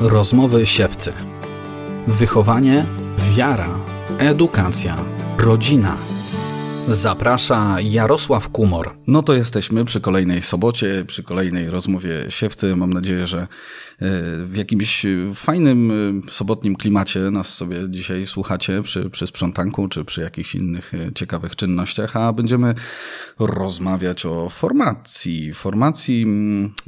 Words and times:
Rozmowy 0.00 0.66
siewcy. 0.66 1.12
Wychowanie, 2.06 2.84
wiara, 3.36 3.68
edukacja, 4.18 4.96
rodzina. 5.38 5.96
Zaprasza 6.88 7.80
Jarosław 7.80 8.48
Kumor. 8.48 8.96
No 9.06 9.22
to 9.22 9.34
jesteśmy 9.34 9.84
przy 9.84 10.00
kolejnej 10.00 10.42
sobocie, 10.42 11.04
przy 11.06 11.22
kolejnej 11.22 11.70
rozmowie 11.70 12.14
siewcy. 12.28 12.76
Mam 12.76 12.92
nadzieję, 12.92 13.26
że 13.26 13.46
w 14.46 14.52
jakimś 14.56 15.06
fajnym 15.34 15.92
sobotnim 16.30 16.76
klimacie 16.76 17.20
nas 17.20 17.54
sobie 17.54 17.76
dzisiaj 17.88 18.26
słuchacie 18.26 18.82
przy, 18.82 19.10
przy 19.10 19.26
sprzątanku 19.26 19.88
czy 19.88 20.04
przy 20.04 20.20
jakichś 20.20 20.54
innych 20.54 20.94
e, 20.94 21.12
ciekawych 21.14 21.56
czynnościach, 21.56 22.16
a 22.16 22.32
będziemy 22.32 22.74
rozmawiać 23.38 24.26
o 24.26 24.48
formacji. 24.48 25.54
Formacji, 25.54 26.26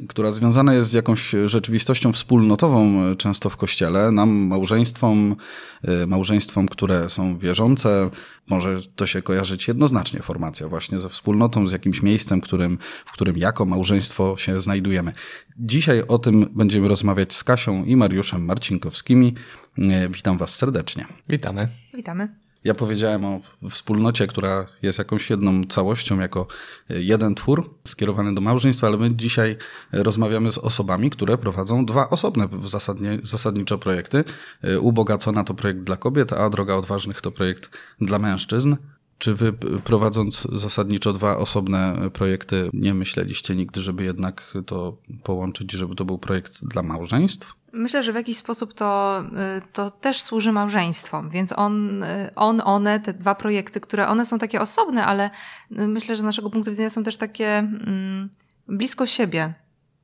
która 0.09 0.33
związana 0.33 0.75
jest 0.75 0.91
z 0.91 0.93
jakąś 0.93 1.35
rzeczywistością 1.47 2.13
wspólnotową, 2.13 3.03
e, 3.03 3.17
często 3.17 3.51
w 3.51 3.57
kościele. 3.57 4.11
Nam, 4.11 4.31
małżeństwom, 4.31 5.37
e, 5.83 6.07
małżeństwom, 6.07 6.69
które 6.69 7.11
są 7.11 7.39
wierzące, 7.39 8.11
może 8.51 8.81
to 8.97 9.07
się 9.07 9.23
kojarzyć 9.23 9.69
jednoznacznie 9.69 10.21
formacja 10.21 10.69
właśnie 10.69 11.01
ze 11.01 11.09
wspólnotą, 11.09 11.69
z 11.69 11.73
jakimś 11.73 12.03
miejscem, 12.03 12.41
którym, 12.41 12.79
w 13.07 13.13
którym 13.13 13.39
jako 13.39 13.65
małżeństwo 13.65 14.37
się 14.37 14.61
znajdujemy. 14.61 15.13
Dzisiaj 15.59 16.03
o 16.09 16.19
tym 16.19 16.47
będziemy 16.55 16.89
rozmawiać 16.89 17.33
z 17.33 17.45
Kasią 17.45 17.85
i 17.85 17.97
Mariuszem 17.97 18.45
Marcinkowskimi. 18.45 19.35
E, 19.79 20.09
witam 20.09 20.39
Was 20.39 20.55
serdecznie. 20.57 21.07
Witamy. 21.29 21.69
Witamy. 21.95 22.50
Ja 22.65 22.75
powiedziałem 22.75 23.25
o 23.25 23.41
wspólnocie, 23.71 24.27
która 24.27 24.67
jest 24.83 24.99
jakąś 24.99 25.31
jedną 25.31 25.65
całością, 25.65 26.21
jako 26.21 26.47
jeden 26.89 27.35
twór 27.35 27.75
skierowany 27.85 28.35
do 28.35 28.41
małżeństwa, 28.41 28.87
ale 28.87 28.97
my 28.97 29.17
dzisiaj 29.17 29.57
rozmawiamy 29.93 30.53
z 30.53 30.59
osobami, 30.59 31.11
które 31.11 31.39
prowadzą 31.39 31.87
dwa 31.87 32.11
osobne 32.11 32.49
zasadnie, 32.65 33.19
zasadnicze 33.23 33.79
projekty. 33.79 34.25
E, 34.63 34.81
Ubogacona 34.81 35.45
to 35.45 35.55
projekt 35.55 35.81
dla 35.81 35.97
kobiet, 35.97 36.33
a 36.33 36.51
Droga 36.51 36.75
Odważnych 36.75 37.21
to 37.21 37.31
projekt 37.31 37.71
dla 38.01 38.19
mężczyzn. 38.19 38.77
Czy 39.19 39.35
wy 39.35 39.53
prowadząc 39.85 40.47
zasadniczo 40.53 41.13
dwa 41.13 41.37
osobne 41.37 42.11
projekty, 42.13 42.71
nie 42.73 42.95
myśleliście 42.95 43.57
nigdy, 43.57 43.81
żeby 43.81 44.05
jednak 44.05 44.55
to 44.67 44.97
połączyć, 45.25 45.73
żeby 45.73 45.95
to 45.95 46.05
był 46.05 46.19
projekt 46.19 46.65
dla 46.65 46.83
małżeństw? 46.83 47.55
Myślę, 47.73 48.03
że 48.03 48.13
w 48.13 48.17
jakiś 48.17 48.37
sposób 48.37 48.75
to, 48.75 49.23
y, 49.59 49.63
to 49.73 49.91
też 49.91 50.23
służy 50.23 50.53
małżeństwom, 50.53 51.31
więc 51.31 51.53
on, 51.59 52.03
y, 52.03 52.31
on, 52.37 52.63
one, 52.65 53.01
te 53.01 53.13
dwa 53.13 53.35
projekty, 53.35 53.81
które 53.81 54.09
one 54.09 54.27
są 54.27 54.39
takie 54.39 54.61
osobne, 54.61 55.07
ale 55.07 55.31
y, 55.73 55.89
myślę, 55.89 56.17
że 56.17 56.23
z 56.23 56.25
naszego 56.25 56.51
punktu 56.51 56.71
widzenia 56.71 56.91
są 56.91 57.03
też 57.03 57.17
takie 57.17 57.59
mm, 57.59 58.31
blisko 58.69 59.07
siebie. 59.07 59.55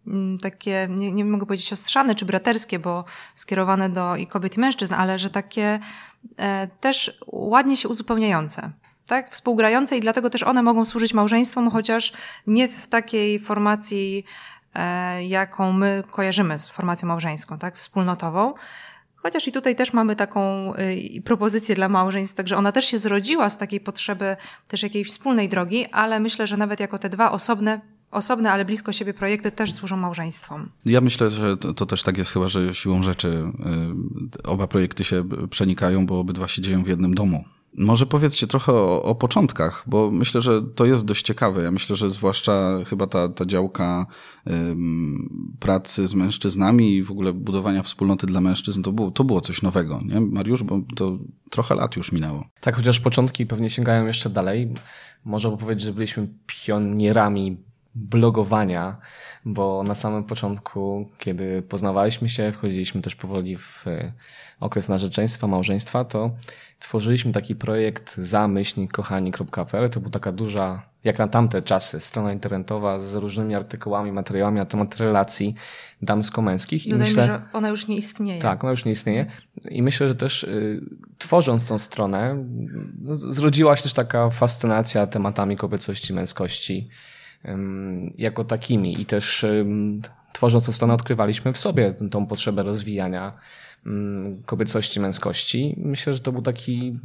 Mm, 0.06 0.39
takie, 0.39 0.89
nie, 0.91 1.12
nie 1.12 1.25
mogę 1.25 1.47
powiedzieć 1.47 1.67
siostrzane 1.67 2.14
czy 2.14 2.25
braterskie, 2.25 2.78
bo 2.78 3.05
skierowane 3.34 3.91
do 3.91 4.17
i 4.17 4.27
kobiet 4.27 4.56
i 4.56 4.61
mężczyzn, 4.61 4.94
ale 4.94 5.19
że 5.19 5.31
takie 5.31 5.81
e, 6.37 6.69
też 6.81 7.20
ładnie 7.27 7.77
się 7.77 7.89
uzupełniające 7.89 8.72
tak, 9.06 9.34
współgrające 9.34 9.97
i 9.97 10.00
dlatego 10.00 10.31
też 10.31 10.42
one 10.42 10.62
mogą 10.62 10.84
służyć 10.84 11.14
małżeństwom, 11.14 11.70
chociaż 11.70 12.12
nie 12.47 12.69
w 12.69 12.87
takiej 12.87 13.41
formacji, 13.41 14.25
jaką 15.29 15.73
my 15.73 16.03
kojarzymy 16.11 16.59
z 16.59 16.69
formacją 16.69 17.09
małżeńską, 17.09 17.59
tak, 17.59 17.77
wspólnotową. 17.77 18.55
Chociaż 19.17 19.49
i 19.49 19.53
tutaj 19.53 19.77
też 19.77 19.93
mamy 19.93 20.17
taką 20.17 20.75
y, 20.75 21.23
propozycję 21.25 21.75
dla 21.75 21.89
małżeństw, 21.89 22.35
także 22.37 22.57
ona 22.57 22.73
też 22.73 22.85
się 22.85 22.99
zrodziła 22.99 23.51
z 23.51 23.59
takiej 23.59 23.81
potrzeby 23.81 24.37
też 24.69 24.83
jakiejś 24.83 25.09
wspólnej 25.09 25.49
drogi, 25.49 25.87
ale 25.93 26.21
myślę, 26.21 26.47
że 26.47 26.57
nawet 26.57 26.81
jako 26.81 26.99
te 26.99 27.09
dwa 27.09 27.33
osobne 27.33 27.81
osobne, 28.11 28.53
ale 28.53 28.65
blisko 28.65 28.93
siebie 28.93 29.15
projekty 29.15 29.51
też 29.51 29.73
służą 29.73 29.97
małżeństwom. 29.97 30.69
Ja 30.85 31.01
myślę, 31.01 31.31
że 31.31 31.57
to, 31.57 31.75
to, 31.75 31.87
też 31.87 32.03
tak 32.03 32.19
jest 32.19 32.33
chyba, 32.33 32.49
że 32.49 32.75
siłą 32.75 33.03
rzeczy 33.03 33.29
y, 33.29 34.43
oba 34.43 34.67
projekty 34.67 35.05
się 35.05 35.25
przenikają, 35.51 36.07
bo 36.07 36.21
obydwa 36.21 36.49
się 36.49 36.63
dzieją 36.63 36.85
w 36.85 36.89
jednym 36.89 37.15
domu. 37.15 37.45
Może 37.79 38.07
powiedzcie 38.07 38.47
trochę 38.47 38.73
o, 38.73 39.03
o, 39.03 39.15
początkach, 39.15 39.84
bo 39.87 40.11
myślę, 40.11 40.43
że 40.43 40.62
to 40.62 40.84
jest 40.84 41.05
dość 41.05 41.27
ciekawe. 41.27 41.62
Ja 41.62 41.71
myślę, 41.71 41.97
że 41.97 42.11
zwłaszcza 42.11 42.84
chyba 42.87 43.06
ta, 43.06 43.28
ta 43.28 43.47
działka 43.47 44.06
ym, 44.50 45.56
pracy 45.61 46.09
z 46.09 46.15
mężczyznami 46.15 46.95
i 46.95 47.03
w 47.03 47.11
ogóle 47.11 47.33
budowania 47.33 47.83
wspólnoty 47.83 48.27
dla 48.27 48.41
mężczyzn 48.41 48.83
to 48.83 48.93
było, 48.93 49.11
to 49.11 49.25
było 49.25 49.41
coś 49.41 49.62
nowego, 49.62 50.00
nie? 50.05 50.21
Mariusz, 50.21 50.62
bo 50.62 50.81
to 50.97 51.19
trochę 51.50 51.75
lat 51.75 51.97
już 51.97 52.12
minęło. 52.12 52.47
Tak, 52.61 52.77
chociaż 52.77 53.00
początki 53.00 53.47
pewnie 53.47 53.71
sięgają 53.71 54.06
jeszcze 54.06 54.31
dalej. 54.31 54.73
Można 55.25 55.50
powiedzieć, 55.50 55.84
że 55.84 55.93
byliśmy 55.93 56.29
pionierami 56.47 57.56
blogowania, 57.97 58.97
bo 59.45 59.83
na 59.83 59.95
samym 59.95 60.25
początku, 60.25 61.11
kiedy 61.19 61.62
poznawaliśmy 61.62 62.29
się, 62.29 62.53
wchodziliśmy 62.53 63.03
też 63.03 63.17
powoli 63.17 63.56
w 63.56 63.84
okres 64.61 64.89
narzeczeństwa, 64.89 65.47
małżeństwa, 65.47 66.05
to 66.05 66.31
tworzyliśmy 66.78 67.32
taki 67.32 67.54
projekt 67.54 68.16
zamyślnikkochani.pl. 68.16 69.91
To 69.91 70.00
była 70.00 70.10
taka 70.10 70.32
duża, 70.32 70.82
jak 71.04 71.19
na 71.19 71.28
tamte 71.28 71.62
czasy, 71.62 72.00
strona 72.00 72.32
internetowa 72.32 72.98
z 72.98 73.14
różnymi 73.14 73.54
artykułami, 73.54 74.12
materiałami 74.12 74.56
na 74.56 74.66
temat 74.66 74.97
relacji 74.97 75.54
damsko-męskich. 76.03 76.87
I 76.87 76.91
Dodajmy, 76.91 77.10
myślę, 77.10 77.26
że 77.26 77.42
ona 77.53 77.69
już 77.69 77.88
nie 77.88 77.97
istnieje. 77.97 78.41
Tak, 78.42 78.64
ona 78.64 78.70
już 78.70 78.84
nie 78.84 78.92
istnieje. 78.92 79.26
I 79.70 79.82
myślę, 79.82 80.09
że 80.09 80.14
też 80.14 80.44
y, 80.44 80.81
tworząc 81.19 81.66
tą 81.66 81.78
stronę, 81.78 82.44
no, 83.00 83.16
zrodziła 83.16 83.76
się 83.76 83.82
też 83.82 83.93
taka 83.93 84.31
fascynacja 84.31 85.06
tematami 85.06 85.56
kobiecości, 85.56 86.14
męskości 86.14 86.88
jako 88.19 88.44
takimi 88.44 89.00
i 89.00 89.06
też 89.06 89.47
tworząc 90.32 90.66
tę 90.66 90.72
stronę 90.72 90.94
odkrywaliśmy 90.94 91.53
w 91.53 91.58
sobie 91.58 91.94
tą 92.10 92.26
potrzebę 92.26 92.62
rozwijania 92.62 93.32
kobiecości, 94.47 95.01
męskości. 95.01 95.75
Myślę, 95.79 96.15
że 96.15 96.21
to 96.21 96.33
był 96.33 96.43
taki 96.43 96.99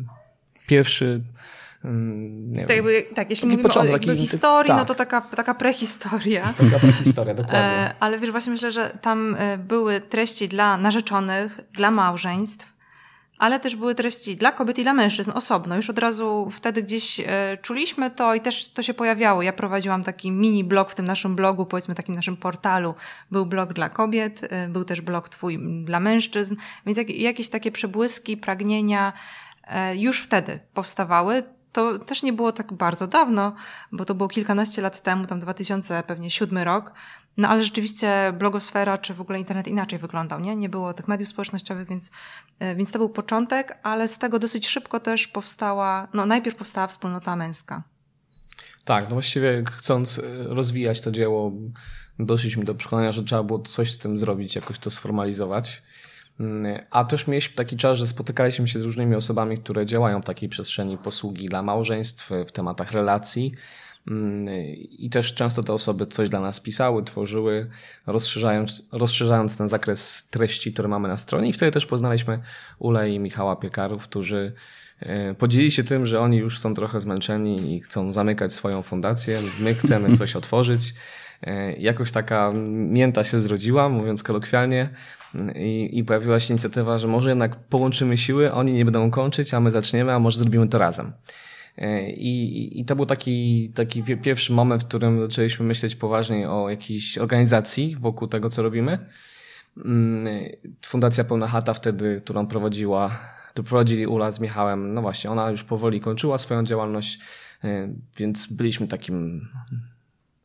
pierwszy 0.67 1.21
nie 1.83 2.65
tak, 2.65 2.75
jakby, 2.75 3.05
tak, 3.15 3.29
jeśli 3.29 3.45
mówimy 3.45 3.63
początek, 3.63 3.89
o 3.89 3.97
jakby 3.97 4.17
historii, 4.17 4.67
tak. 4.67 4.77
no 4.77 4.85
to 4.85 4.95
taka, 4.95 5.21
taka 5.21 5.53
prehistoria. 5.53 6.53
Taka 6.57 6.79
prehistoria, 6.79 7.33
dokładnie. 7.33 7.59
E, 7.59 7.93
ale 7.99 8.19
wiesz, 8.19 8.31
właśnie 8.31 8.51
myślę, 8.51 8.71
że 8.71 8.97
tam 9.01 9.35
e, 9.39 9.57
były 9.57 10.01
treści 10.01 10.49
dla 10.49 10.77
narzeczonych, 10.77 11.59
dla 11.73 11.91
małżeństw, 11.91 12.73
ale 13.41 13.59
też 13.59 13.75
były 13.75 13.95
treści 13.95 14.35
dla 14.35 14.51
kobiet 14.51 14.79
i 14.79 14.83
dla 14.83 14.93
mężczyzn 14.93 15.31
osobno. 15.31 15.75
Już 15.75 15.89
od 15.89 15.99
razu 15.99 16.49
wtedy 16.51 16.83
gdzieś 16.83 17.19
e, 17.19 17.57
czuliśmy 17.61 18.11
to 18.11 18.35
i 18.35 18.41
też 18.41 18.73
to 18.73 18.81
się 18.81 18.93
pojawiało. 18.93 19.41
Ja 19.41 19.53
prowadziłam 19.53 20.03
taki 20.03 20.31
mini 20.31 20.63
blog 20.63 20.91
w 20.91 20.95
tym 20.95 21.05
naszym 21.05 21.35
blogu, 21.35 21.65
powiedzmy 21.65 21.95
takim 21.95 22.15
naszym 22.15 22.37
portalu. 22.37 22.95
Był 23.31 23.45
blog 23.45 23.73
dla 23.73 23.89
kobiet, 23.89 24.47
e, 24.49 24.67
był 24.67 24.83
też 24.83 25.01
blog 25.01 25.29
twój 25.29 25.59
dla 25.85 25.99
mężczyzn, 25.99 26.55
więc 26.85 26.97
jak, 26.97 27.09
jakieś 27.09 27.49
takie 27.49 27.71
przebłyski, 27.71 28.37
pragnienia 28.37 29.13
e, 29.63 29.95
już 29.95 30.21
wtedy 30.21 30.59
powstawały. 30.73 31.43
To 31.71 31.99
też 31.99 32.23
nie 32.23 32.33
było 32.33 32.51
tak 32.51 32.73
bardzo 32.73 33.07
dawno, 33.07 33.55
bo 33.91 34.05
to 34.05 34.15
było 34.15 34.29
kilkanaście 34.29 34.81
lat 34.81 35.01
temu, 35.01 35.27
tam 35.27 35.39
2000, 35.39 36.03
pewnie 36.07 36.29
siódmy 36.29 36.63
rok. 36.63 36.93
No 37.37 37.47
ale 37.47 37.63
rzeczywiście 37.63 38.33
blogosfera 38.39 38.97
czy 38.97 39.13
w 39.13 39.21
ogóle 39.21 39.39
internet 39.39 39.67
inaczej 39.67 39.99
wyglądał, 39.99 40.39
nie? 40.39 40.55
Nie 40.55 40.69
było 40.69 40.93
tych 40.93 41.07
mediów 41.07 41.29
społecznościowych, 41.29 41.87
więc, 41.87 42.11
e, 42.59 42.75
więc 42.75 42.91
to 42.91 42.99
był 42.99 43.09
początek, 43.09 43.77
ale 43.83 44.07
z 44.07 44.17
tego 44.17 44.39
dosyć 44.39 44.67
szybko 44.67 44.99
też 44.99 45.27
powstała, 45.27 46.07
no 46.13 46.25
najpierw 46.25 46.57
powstała 46.57 46.87
wspólnota 46.87 47.35
męska. 47.35 47.83
Tak, 48.85 49.03
no 49.03 49.15
właściwie 49.15 49.63
chcąc 49.71 50.19
e, 50.19 50.21
rozwijać 50.43 51.01
to 51.01 51.11
dzieło, 51.11 51.51
doszliśmy 52.19 52.65
do 52.65 52.75
przekonania, 52.75 53.11
że 53.11 53.23
trzeba 53.23 53.43
było 53.43 53.59
coś 53.59 53.91
z 53.91 53.99
tym 53.99 54.17
zrobić, 54.17 54.55
jakoś 54.55 54.79
to 54.79 54.91
sformalizować. 54.91 55.81
Mm, 56.39 56.83
a 56.89 57.05
też 57.05 57.27
mieliśmy 57.27 57.55
taki 57.55 57.77
czas, 57.77 57.97
że 57.97 58.07
spotykaliśmy 58.07 58.67
się 58.67 58.79
z 58.79 58.81
różnymi 58.81 59.15
osobami, 59.15 59.57
które 59.57 59.85
działają 59.85 60.21
w 60.21 60.25
takiej 60.25 60.49
przestrzeni 60.49 60.97
posługi 60.97 61.45
dla 61.45 61.61
małżeństw, 61.61 62.29
w 62.47 62.51
tematach 62.51 62.91
relacji. 62.91 63.53
Mm, 64.07 64.47
I 64.89 65.09
też 65.09 65.33
często 65.33 65.63
te 65.63 65.73
osoby 65.73 66.07
coś 66.07 66.29
dla 66.29 66.39
nas 66.39 66.59
pisały, 66.59 67.03
tworzyły, 67.03 67.69
rozszerzając, 68.07 68.83
rozszerzając 68.91 69.57
ten 69.57 69.67
zakres 69.67 70.29
treści, 70.29 70.73
które 70.73 70.87
mamy 70.87 71.07
na 71.07 71.17
stronie. 71.17 71.49
I 71.49 71.53
wtedy 71.53 71.71
też 71.71 71.85
poznaliśmy 71.85 72.39
Ule 72.79 73.09
i 73.11 73.19
Michała 73.19 73.55
Piekarów, 73.55 74.03
którzy 74.03 74.53
e, 74.99 75.33
podzielili 75.33 75.71
się 75.71 75.83
tym, 75.83 76.05
że 76.05 76.19
oni 76.19 76.37
już 76.37 76.59
są 76.59 76.73
trochę 76.73 76.99
zmęczeni 76.99 77.75
i 77.75 77.81
chcą 77.81 78.13
zamykać 78.13 78.53
swoją 78.53 78.81
fundację. 78.81 79.39
My 79.59 79.75
chcemy 79.75 80.15
coś 80.17 80.35
otworzyć. 80.35 80.93
E, 81.43 81.73
jakoś 81.73 82.11
taka 82.11 82.51
mięta 82.71 83.23
się 83.23 83.39
zrodziła, 83.39 83.89
mówiąc 83.89 84.23
kolokwialnie, 84.23 84.89
i, 85.55 85.89
i 85.97 86.03
pojawiła 86.03 86.39
się 86.39 86.53
inicjatywa, 86.53 86.97
że 86.97 87.07
może 87.07 87.29
jednak 87.29 87.55
połączymy 87.55 88.17
siły, 88.17 88.53
oni 88.53 88.73
nie 88.73 88.85
będą 88.85 89.11
kończyć, 89.11 89.53
a 89.53 89.59
my 89.59 89.71
zaczniemy, 89.71 90.13
a 90.13 90.19
może 90.19 90.37
zrobimy 90.37 90.67
to 90.67 90.77
razem. 90.77 91.11
E, 91.77 92.09
I, 92.11 92.79
I 92.79 92.85
to 92.85 92.95
był 92.95 93.05
taki, 93.05 93.69
taki 93.75 94.03
pierwszy 94.03 94.53
moment, 94.53 94.83
w 94.83 94.87
którym 94.87 95.21
zaczęliśmy 95.21 95.65
myśleć 95.65 95.95
poważniej 95.95 96.45
o 96.45 96.69
jakiejś 96.69 97.17
organizacji 97.17 97.95
wokół 97.99 98.27
tego, 98.27 98.49
co 98.49 98.63
robimy. 98.63 98.99
Mm, 99.85 100.25
Fundacja 100.85 101.23
Pełna 101.23 101.47
Chata 101.47 101.73
wtedy, 101.73 102.21
którą 102.23 102.47
prowadziła, 102.47 103.19
tu 103.53 103.63
prowadzili 103.63 104.07
Ula 104.07 104.31
z 104.31 104.39
Michałem, 104.39 104.93
no 104.93 105.01
właśnie, 105.01 105.31
ona 105.31 105.49
już 105.49 105.63
powoli 105.63 106.01
kończyła 106.01 106.37
swoją 106.37 106.63
działalność, 106.63 107.19
e, 107.63 107.93
więc 108.17 108.53
byliśmy 108.53 108.87
takim 108.87 109.47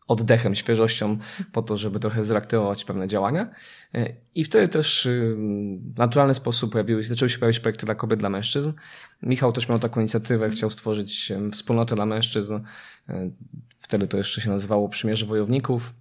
oddechem, 0.09 0.55
świeżością 0.55 1.19
po 1.53 1.63
to, 1.63 1.77
żeby 1.77 2.01
trochę 2.01 2.25
zreaktywować 2.25 2.85
pewne 2.85 3.09
działania. 3.09 3.51
I 4.35 4.45
wtedy 4.45 4.69
też 4.69 5.09
w 5.91 5.99
naturalny 5.99 6.35
sposób 6.35 6.73
pojawiły 6.73 7.03
się, 7.03 7.09
zaczęły 7.09 7.29
się 7.29 7.39
pojawiać 7.39 7.61
projekty 7.61 7.87
dla 7.87 7.95
kobiet, 7.95 8.21
dla 8.21 8.31
mężczyzn. 8.31 8.73
Michał 9.23 9.53
też 9.53 9.69
miał 9.69 9.79
taką 9.79 10.01
inicjatywę, 10.01 10.51
chciał 10.51 10.71
stworzyć 10.71 11.33
wspólnotę 11.53 11.95
dla 11.95 12.07
mężczyzn. 12.07 12.61
Wtedy 13.79 14.07
to 14.07 14.19
jeszcze 14.19 14.41
się 14.41 14.51
nazywało 14.51 14.89
Przymierze 14.89 15.27
Wojowników. 15.27 15.93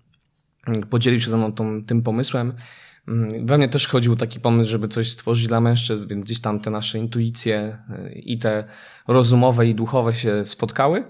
Podzielił 0.89 1.19
się 1.19 1.29
ze 1.29 1.37
mną 1.37 1.51
tą, 1.51 1.85
tym 1.85 2.03
pomysłem. 2.03 2.53
Mm, 3.07 3.45
we 3.45 3.57
mnie 3.57 3.69
też 3.69 3.87
chodził 3.87 4.15
taki 4.15 4.39
pomysł, 4.39 4.69
żeby 4.69 4.87
coś 4.87 5.11
stworzyć 5.11 5.47
dla 5.47 5.61
mężczyzn, 5.61 6.07
więc 6.07 6.25
gdzieś 6.25 6.41
tam 6.41 6.59
te 6.59 6.69
nasze 6.69 6.99
intuicje 6.99 7.77
y, 8.07 8.11
i 8.13 8.37
te 8.37 8.63
rozumowe 9.07 9.67
i 9.67 9.75
duchowe 9.75 10.13
się 10.13 10.45
spotkały. 10.45 11.03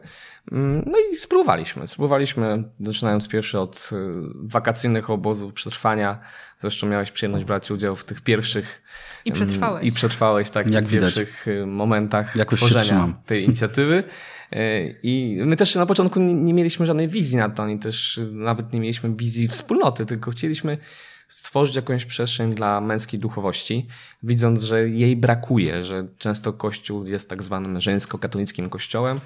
Mm, 0.52 0.84
no 0.86 0.98
i 1.12 1.18
spróbowaliśmy. 1.18 1.88
Spróbowaliśmy, 1.88 2.64
zaczynając 2.80 3.28
pierwszy 3.28 3.60
od 3.60 3.90
y, 3.92 3.96
wakacyjnych 4.34 5.10
obozów 5.10 5.54
przetrwania. 5.54 6.20
Zresztą 6.58 6.88
miałeś 6.88 7.12
przyjemność 7.12 7.46
brać 7.46 7.72
udział 7.72 7.96
w 7.96 8.04
tych 8.04 8.22
pierwszych. 8.22 8.82
I 9.26 9.32
przetrwałeś. 9.32 9.88
I 9.88 9.92
przetrwałeś, 9.92 10.50
tak, 10.50 10.72
Jak 10.72 10.86
w 10.86 10.92
pierwszych 10.92 11.48
y, 11.48 11.66
momentach 11.66 12.36
Jakoś 12.36 12.60
tworzenia 12.60 13.14
tej 13.26 13.44
inicjatywy. 13.44 14.04
I 15.04 15.38
my 15.46 15.56
też 15.56 15.76
na 15.76 15.86
początku 15.86 16.20
nie, 16.20 16.34
nie 16.34 16.54
mieliśmy 16.54 16.86
żadnej 16.86 17.08
wizji 17.08 17.38
na 17.38 17.50
to, 17.50 17.64
ani 17.64 17.80
też 17.80 18.20
nawet 18.32 18.74
nie 18.74 18.80
mieliśmy 18.80 19.16
wizji 19.16 19.48
wspólnoty, 19.48 20.06
tylko 20.06 20.32
chcieliśmy 20.32 20.78
stworzyć 21.28 21.76
jakąś 21.76 22.06
przestrzeń 22.06 22.54
dla 22.54 22.82
męskiej 22.82 23.20
duchowości, 23.20 23.88
widząc, 24.24 24.64
że 24.64 24.90
jej 24.90 25.16
brakuje, 25.16 25.84
że 25.84 26.08
często 26.18 26.54
Kościół 26.54 27.06
jest 27.06 27.30
tak 27.30 27.44
zwanym 27.44 27.82
żeńsko-katolickim 27.82 28.70
kościołem. 28.70 29.20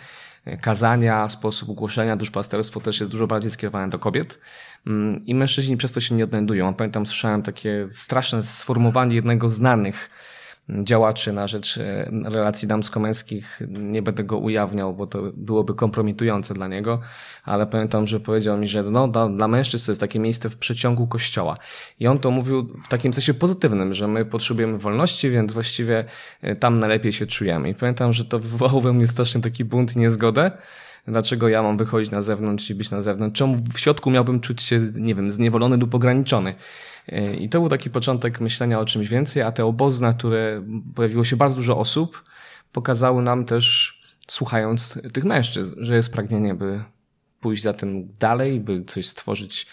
Kazania, 0.62 1.30
sposób 1.30 1.70
głoszenia, 1.70 2.16
duszpasterstwo 2.16 2.80
też 2.80 3.00
jest 3.00 3.12
dużo 3.12 3.28
bardziej 3.28 3.52
skierowane 3.52 3.90
do 3.90 4.00
kobiet 4.00 4.40
Mm, 4.88 5.26
i 5.26 5.36
mężczyźni 5.36 5.78
przez 5.78 5.92
to 5.92 6.02
się 6.02 6.16
nie 6.16 6.24
odnajdują. 6.24 6.74
Pamiętam, 6.74 7.06
słyszałem 7.06 7.42
takie 7.42 7.88
straszne 7.90 8.44
sformułowanie 8.44 9.16
jednego 9.16 9.50
z 9.50 9.54
znanych 9.54 10.10
działaczy 10.84 11.34
na 11.34 11.48
rzecz 11.48 11.78
e, 11.78 12.10
relacji 12.24 12.68
damsko-męskich. 12.68 13.62
Nie 13.70 14.02
będę 14.02 14.24
go 14.24 14.38
ujawniał, 14.38 14.94
bo 14.94 15.08
to 15.08 15.22
byłoby 15.34 15.74
kompromitujące 15.74 16.54
dla 16.54 16.68
niego, 16.68 17.00
ale 17.44 17.68
pamiętam, 17.68 18.08
że 18.08 18.20
powiedział 18.20 18.58
mi, 18.58 18.68
że 18.68 18.84
no, 18.84 19.08
dla, 19.08 19.48
mężczyzn 19.48 19.86
to 19.86 19.92
jest 19.92 20.02
takie 20.02 20.20
miejsce 20.20 20.50
w 20.50 20.58
przeciągu 20.58 21.08
kościoła. 21.08 21.58
I 22.00 22.08
on 22.08 22.20
to 22.20 22.32
mówił 22.32 22.78
w 22.86 22.88
takim 22.88 23.14
sensie 23.14 23.34
pozytywnym, 23.34 23.94
że 23.94 24.08
my 24.08 24.26
potrzebujemy 24.26 24.78
wolności, 24.78 25.30
więc 25.30 25.54
właściwie 25.54 26.06
e, 26.42 26.56
tam 26.56 26.80
najlepiej 26.80 27.14
się 27.14 27.28
czujemy. 27.28 27.70
I 27.70 27.76
pamiętam, 27.76 28.14
że 28.14 28.26
to 28.26 28.40
wywołało 28.40 28.82
we 28.82 28.94
mnie 28.94 29.08
strasznie 29.08 29.42
taki 29.42 29.66
bunt 29.66 29.96
i 29.96 30.00
niezgodę. 30.00 30.52
Dlaczego 31.08 31.50
ja 31.50 31.64
mam 31.64 31.78
wychodzić 31.78 32.12
na 32.12 32.22
zewnątrz 32.22 32.70
i 32.70 32.76
być 32.76 32.92
na 32.92 33.02
zewnątrz? 33.02 33.38
Czemu 33.38 33.58
w 33.74 33.80
środku 33.80 34.12
miałbym 34.12 34.40
czuć 34.40 34.62
się, 34.62 34.80
nie 34.96 35.16
wiem, 35.16 35.32
zniewolony 35.32 35.78
lub 35.78 35.96
ograniczony? 35.96 36.56
I 37.40 37.50
to 37.50 37.60
był 37.60 37.70
taki 37.70 37.90
początek 37.90 38.42
myślenia 38.42 38.80
o 38.80 38.86
czymś 38.86 39.08
więcej, 39.08 39.44
a 39.44 39.52
te 39.52 39.66
obozy, 39.66 40.02
na 40.02 40.14
które 40.14 40.64
pojawiło 40.96 41.24
się 41.24 41.36
bardzo 41.36 41.56
dużo 41.56 41.78
osób, 41.78 42.24
pokazały 42.72 43.22
nam 43.22 43.46
też, 43.46 44.00
słuchając 44.28 45.00
tych 45.14 45.24
mężczyzn, 45.24 45.76
że 45.78 45.96
jest 45.96 46.12
pragnienie, 46.12 46.56
by 46.56 46.84
pójść 47.40 47.64
za 47.64 47.74
tym 47.74 48.08
dalej, 48.20 48.60
by 48.60 48.84
coś 48.86 49.08
stworzyć, 49.08 49.68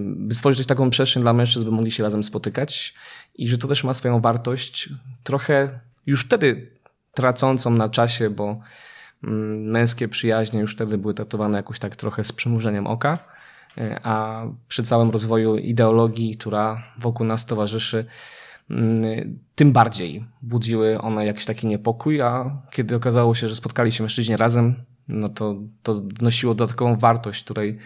by 0.00 0.34
stworzyć 0.34 0.66
taką 0.66 0.90
przestrzeń 0.90 1.22
dla 1.22 1.32
mężczyzn, 1.32 1.64
by 1.64 1.72
mogli 1.72 1.92
się 1.92 2.02
razem 2.02 2.22
spotykać 2.22 2.94
i 3.34 3.48
że 3.48 3.58
to 3.58 3.68
też 3.68 3.84
ma 3.84 3.94
swoją 3.94 4.20
wartość, 4.20 4.88
trochę 5.24 5.80
już 6.06 6.24
wtedy 6.24 6.70
tracącą 7.14 7.70
na 7.70 7.88
czasie, 7.88 8.30
bo 8.30 8.60
męskie 9.58 10.08
przyjaźnie 10.08 10.60
już 10.60 10.74
wtedy 10.74 10.98
były 10.98 11.14
traktowane 11.14 11.56
jakoś 11.56 11.78
tak 11.78 11.96
trochę 11.96 12.24
z 12.24 12.32
przymrużeniem 12.32 12.86
oka 12.86 13.37
a 14.02 14.42
przy 14.68 14.82
całym 14.82 15.10
rozwoju 15.10 15.56
ideologii, 15.56 16.36
która 16.36 16.82
wokół 16.98 17.26
nas 17.26 17.46
towarzyszy, 17.46 18.04
mm, 18.70 19.38
tym 19.54 19.72
bardziej 19.72 20.24
budziły 20.42 21.00
one 21.00 21.26
jakiś 21.26 21.44
taki 21.44 21.66
niepokój, 21.66 22.20
a 22.20 22.62
kiedy 22.70 22.96
okazało 22.96 23.34
się, 23.34 23.48
że 23.48 23.54
spotkali 23.54 23.92
się 23.92 24.04
mężczyźni 24.04 24.36
razem, 24.36 24.74
no 25.08 25.28
to, 25.28 25.56
to 25.82 25.94
wnosiło 25.94 26.54
dodatkową 26.54 26.96
wartość, 26.96 27.44
której 27.44 27.78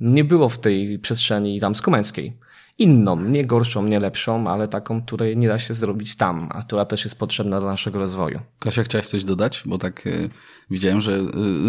nie 0.00 0.24
było 0.24 0.48
w 0.48 0.58
tej 0.58 0.98
przestrzeni 0.98 1.60
damsko-męskiej. 1.60 2.32
Inną, 2.78 3.20
nie 3.20 3.46
gorszą, 3.46 3.84
nie 3.84 4.00
lepszą, 4.00 4.48
ale 4.48 4.68
taką, 4.68 5.02
której 5.02 5.36
nie 5.36 5.48
da 5.48 5.58
się 5.58 5.74
zrobić 5.74 6.16
tam, 6.16 6.48
a 6.52 6.62
która 6.62 6.84
też 6.84 7.04
jest 7.04 7.18
potrzebna 7.18 7.60
dla 7.60 7.70
naszego 7.70 7.98
rozwoju. 7.98 8.40
Kasia, 8.58 8.82
chciałaś 8.82 9.06
coś 9.06 9.24
dodać? 9.24 9.62
Bo 9.66 9.78
tak 9.78 10.06
y, 10.06 10.30
widziałem, 10.70 11.00
że 11.00 11.12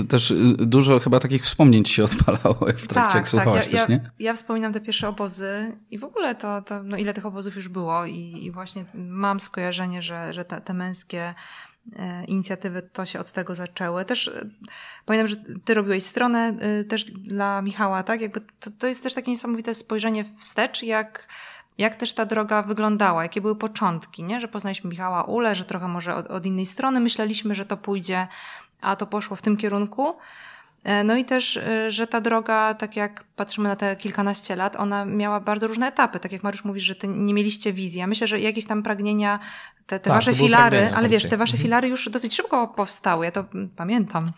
y, 0.01 0.03
też 0.03 0.31
y, 0.31 0.55
dużo 0.57 0.99
chyba 0.99 1.19
takich 1.19 1.43
wspomnień 1.43 1.83
ci 1.83 1.93
się 1.93 2.03
odpalało 2.03 2.65
w 2.77 2.87
trakcie, 2.87 2.93
tak, 2.93 3.15
jak 3.15 3.29
słuchałaś 3.29 3.65
tak. 3.65 3.73
Ja, 3.73 3.79
też, 3.79 3.89
ja, 3.89 3.95
nie? 3.95 4.11
Ja 4.19 4.33
wspominam 4.33 4.73
te 4.73 4.81
pierwsze 4.81 5.07
obozy 5.07 5.77
i 5.91 5.97
w 5.97 6.03
ogóle 6.03 6.35
to, 6.35 6.61
to 6.61 6.83
no 6.83 6.97
ile 6.97 7.13
tych 7.13 7.25
obozów 7.25 7.55
już 7.55 7.67
było 7.67 8.05
i, 8.05 8.45
i 8.45 8.51
właśnie 8.51 8.85
mam 8.93 9.39
skojarzenie, 9.39 10.01
że, 10.01 10.33
że 10.33 10.45
te, 10.45 10.61
te 10.61 10.73
męskie 10.73 11.21
e, 11.21 11.35
inicjatywy 12.27 12.81
to 12.81 13.05
się 13.05 13.19
od 13.19 13.31
tego 13.31 13.55
zaczęły. 13.55 14.05
Też 14.05 14.27
e, 14.27 14.49
pamiętam, 15.05 15.27
że 15.27 15.35
ty 15.65 15.73
robiłeś 15.73 16.03
stronę 16.03 16.53
e, 16.59 16.83
też 16.83 17.03
dla 17.03 17.61
Michała, 17.61 18.03
tak? 18.03 18.21
Jakby 18.21 18.41
to, 18.59 18.71
to 18.79 18.87
jest 18.87 19.03
też 19.03 19.13
takie 19.13 19.31
niesamowite 19.31 19.73
spojrzenie 19.73 20.25
wstecz, 20.39 20.83
jak 20.83 21.27
jak 21.77 21.95
też 21.95 22.13
ta 22.13 22.25
droga 22.25 22.63
wyglądała, 22.63 23.23
jakie 23.23 23.41
były 23.41 23.55
początki, 23.55 24.23
nie? 24.23 24.39
że 24.39 24.47
poznaliśmy 24.47 24.89
Michała 24.89 25.23
Ule, 25.23 25.55
że 25.55 25.65
trochę 25.65 25.87
może 25.87 26.15
od, 26.15 26.27
od 26.27 26.45
innej 26.45 26.65
strony 26.65 26.99
myśleliśmy, 26.99 27.55
że 27.55 27.65
to 27.65 27.77
pójdzie, 27.77 28.27
a 28.81 28.95
to 28.95 29.07
poszło 29.07 29.35
w 29.35 29.41
tym 29.41 29.57
kierunku. 29.57 30.15
No 31.05 31.15
i 31.15 31.25
też, 31.25 31.59
że 31.87 32.07
ta 32.07 32.21
droga, 32.21 32.73
tak 32.73 32.95
jak 32.95 33.23
patrzymy 33.35 33.69
na 33.69 33.75
te 33.75 33.95
kilkanaście 33.95 34.55
lat, 34.55 34.75
ona 34.75 35.05
miała 35.05 35.39
bardzo 35.39 35.67
różne 35.67 35.87
etapy. 35.87 36.19
Tak 36.19 36.31
jak 36.31 36.43
Mariusz 36.43 36.65
mówisz, 36.65 36.83
że 36.83 36.95
ty 36.95 37.07
nie 37.07 37.33
mieliście 37.33 37.73
wizji. 37.73 37.99
Ja 37.99 38.07
myślę, 38.07 38.27
że 38.27 38.39
jakieś 38.39 38.65
tam 38.65 38.83
pragnienia, 38.83 39.39
te, 39.87 39.99
te 39.99 40.09
Tak, 40.09 40.13
wasze 40.13 40.35
filary, 40.35 40.91
ale 40.95 41.09
wiesz, 41.09 41.23
te 41.29 41.37
wasze 41.37 41.53
Mhm. 41.53 41.63
filary 41.63 41.87
już 41.87 42.09
dosyć 42.09 42.35
szybko 42.35 42.67
powstały. 42.67 43.25
Ja 43.25 43.31
to 43.31 43.45
pamiętam. 43.75 44.31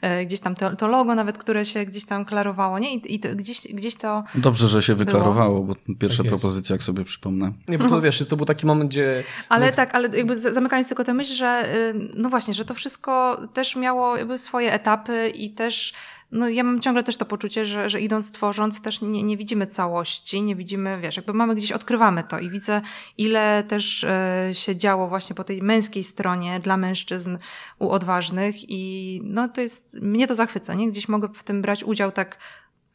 E, 0.00 0.26
Gdzieś 0.26 0.40
tam 0.40 0.54
to, 0.54 0.76
to 0.76 0.88
logo 0.88 1.14
nawet, 1.14 1.38
które 1.38 1.66
się 1.66 1.84
gdzieś 1.84 2.04
tam 2.04 2.24
klarowało, 2.24 2.78
nie? 2.78 2.94
I, 2.94 3.14
i 3.14 3.20
to, 3.20 3.28
gdzieś, 3.34 3.60
gdzieś 3.72 3.94
to... 3.96 4.24
Dobrze, 4.34 4.68
że 4.68 4.82
się 4.82 4.94
wyklarowało, 4.94 5.60
bo 5.60 5.74
pierwsza 5.98 6.22
Tak 6.22 6.30
propozycja, 6.32 6.74
jak 6.74 6.82
sobie 6.82 7.04
przypomnę. 7.04 7.52
Nie, 7.68 7.78
bo 7.78 7.88
to 7.88 8.00
wiesz, 8.00 8.28
to 8.28 8.36
był 8.36 8.46
taki 8.46 8.66
moment, 8.66 8.90
gdzie 8.90 9.24
Ale 9.48 9.66
no, 9.66 9.72
tak, 9.72 9.94
ale 9.94 10.08
jakby 10.16 10.38
zamykając 10.38 10.88
tylko 10.88 11.04
tę 11.04 11.14
myśl, 11.14 11.34
że 11.34 11.74
y, 11.76 11.94
no 12.14 12.28
właśnie, 12.28 12.54
że 12.54 12.64
to 12.64 12.74
wszystko 12.74 13.40
też 13.52 13.76
miało 13.76 14.16
jakby 14.16 14.38
swoje 14.38 14.72
etapy 14.72 15.28
i 15.34 15.50
też 15.50 15.92
no 16.32 16.48
ja 16.48 16.64
mam 16.64 16.80
ciągle 16.80 17.02
też 17.02 17.16
to 17.16 17.24
poczucie, 17.24 17.64
że, 17.64 17.88
że 17.88 18.00
idąc, 18.00 18.32
tworząc 18.32 18.82
też 18.82 19.02
nie, 19.02 19.22
nie 19.22 19.36
widzimy 19.36 19.66
całości, 19.66 20.42
nie 20.42 20.56
widzimy, 20.56 21.00
wiesz, 21.00 21.16
jakby 21.16 21.32
mamy 21.32 21.54
gdzieś, 21.54 21.72
odkrywamy 21.72 22.24
to 22.24 22.38
i 22.38 22.50
widzę 22.50 22.80
ile 23.18 23.64
też 23.68 24.04
y, 24.04 24.54
się 24.54 24.76
działo 24.76 25.08
właśnie 25.08 25.36
po 25.36 25.44
tej 25.44 25.62
męskiej 25.62 26.04
stronie 26.04 26.60
dla 26.60 26.76
mężczyzn 26.76 27.38
u 27.78 27.90
odważnych 27.90 28.70
i 28.70 29.20
no 29.24 29.48
to 29.48 29.60
jest, 29.60 29.94
mnie 29.94 30.26
to 30.26 30.34
zachwyca, 30.34 30.74
nie? 30.74 30.88
Gdzieś 30.88 31.08
mogę 31.08 31.28
w 31.34 31.42
tym 31.42 31.62
brać 31.62 31.84
udział 31.84 32.12
tak 32.12 32.38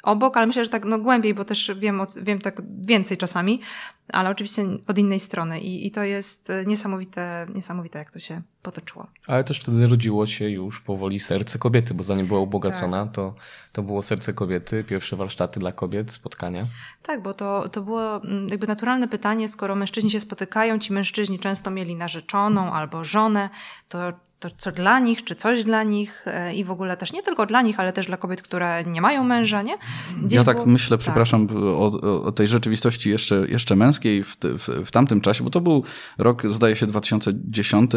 obok, 0.08 0.38
ale 0.38 0.48
myślę, 0.48 0.64
że 0.64 0.70
tak 0.70 0.86
no 0.86 1.00
głębiej, 1.00 1.34
bo 1.34 1.46
też 1.46 1.72
wiem, 1.80 2.02
wiem 2.22 2.40
tak 2.40 2.62
więcej 2.82 3.18
czasami, 3.18 3.62
ale 4.08 4.30
oczywiście 4.30 4.66
od 4.88 4.98
innej 4.98 5.20
strony 5.20 5.60
i, 5.60 5.88
i 5.88 5.92
to 5.92 6.04
jest 6.04 6.50
e, 6.50 6.66
niesamowite, 6.66 7.48
niesamowite, 7.56 8.00
jak 8.00 8.12
to 8.12 8.20
się 8.20 8.42
potoczyło. 8.62 9.08
Ale 9.28 9.44
też 9.44 9.60
wtedy 9.60 9.88
rodziło 9.88 10.26
się 10.26 10.50
już 10.50 10.82
powoli 10.82 11.20
serce 11.20 11.60
kobiety, 11.60 11.94
bo 11.94 12.04
zanim 12.04 12.28
była 12.28 12.40
ubogacona, 12.40 13.06
to, 13.06 13.36
to 13.72 13.84
było 13.84 14.04
serce 14.04 14.34
kobiety, 14.34 14.84
pierwsze 14.84 15.16
warsztaty 15.16 15.60
dla 15.60 15.72
kobiet, 15.72 16.12
spotkania. 16.12 16.64
Tak, 17.04 17.22
bo 17.24 17.34
to, 17.34 17.70
to 17.70 17.82
było 17.82 18.24
mm, 18.24 18.50
jakby 18.50 18.68
naturalne 18.68 19.08
pytanie, 19.08 19.50
skoro 19.50 19.76
mężczyźni 19.76 20.12
się 20.12 20.20
spotykają, 20.20 20.80
ci 20.80 20.94
mężczyźni 20.94 21.40
często 21.40 21.72
mieli 21.72 21.96
narzeczoną 21.96 22.74
albo 22.74 23.04
żonę, 23.04 23.50
to, 23.90 24.00
to 24.40 24.50
co 24.58 24.72
dla 24.72 25.00
nich, 25.00 25.24
czy 25.24 25.36
coś 25.36 25.64
dla 25.64 25.84
nich 25.84 26.26
e, 26.28 26.56
i 26.56 26.64
w 26.64 26.72
ogóle 26.72 26.98
też 26.98 27.14
nie 27.14 27.24
tylko 27.24 27.46
dla 27.46 27.62
nich, 27.62 27.80
ale 27.80 27.94
też 27.94 28.06
dla 28.08 28.18
kobiet, 28.18 28.42
które 28.42 28.84
nie 28.84 29.02
mają 29.02 29.24
męża, 29.24 29.62
nie? 29.62 29.78
Gdzieś 30.24 30.34
ja 30.38 30.44
tak 30.44 30.56
było- 30.58 30.68
myślę, 30.68 30.98
tak. 30.98 31.00
przepraszam, 31.04 31.48
o, 31.56 32.24
o- 32.24 32.32
tej 32.32 32.48
rzeczywistości 32.48 33.10
jeszcze, 33.10 33.36
jeszcze 33.50 33.76
męskiej 33.76 34.24
w, 34.24 34.38
w, 34.44 34.70
w 34.86 34.92
tamtym 34.92 35.22
czasie, 35.22 35.44
bo 35.44 35.50
to 35.50 35.62
był 35.62 35.84
rok, 36.18 36.44
zdaje 36.50 36.76
się, 36.76 36.88
2010. 36.88 37.92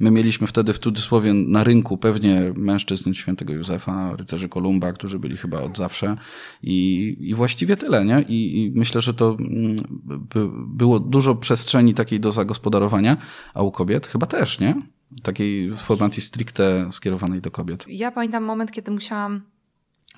My 0.00 0.10
mieliśmy 0.10 0.46
wtedy 0.46 0.72
w 0.72 0.78
cudzysłowie 0.78 1.34
na 1.34 1.64
rynku 1.64 1.98
pewnie 1.98 2.52
mężczyzn 2.56 3.12
świętego 3.12 3.52
Józefa, 3.52 4.16
rycerzy 4.16 4.48
Kolumba, 4.48 4.92
którzy 4.92 5.18
byli 5.18 5.36
chyba 5.36 5.60
od 5.60 5.76
zawsze 5.78 6.16
i, 6.62 7.16
i 7.20 7.34
właściwie 7.34 7.76
tyle, 7.76 8.04
nie? 8.04 8.24
I, 8.28 8.62
I 8.64 8.72
myślę, 8.74 9.00
że 9.00 9.14
to 9.14 9.36
mm, 9.40 9.76
by, 10.04 10.48
było 10.66 11.00
dużo 11.00 11.34
przestrzeni 11.34 11.94
takiej 11.94 12.20
do 12.20 12.32
zagospodarowania, 12.32 13.16
a 13.54 13.62
u 13.62 13.70
kobiet 13.70 14.06
chyba 14.06 14.26
też, 14.26 14.60
nie? 14.60 14.74
Takiej 15.22 15.76
formacji 15.76 16.22
stricte 16.22 16.92
skierowanej 16.92 17.40
do 17.40 17.50
kobiet. 17.50 17.84
Ja 17.88 18.10
pamiętam 18.10 18.44
moment, 18.44 18.72
kiedy 18.72 18.90
musiałam, 18.90 19.42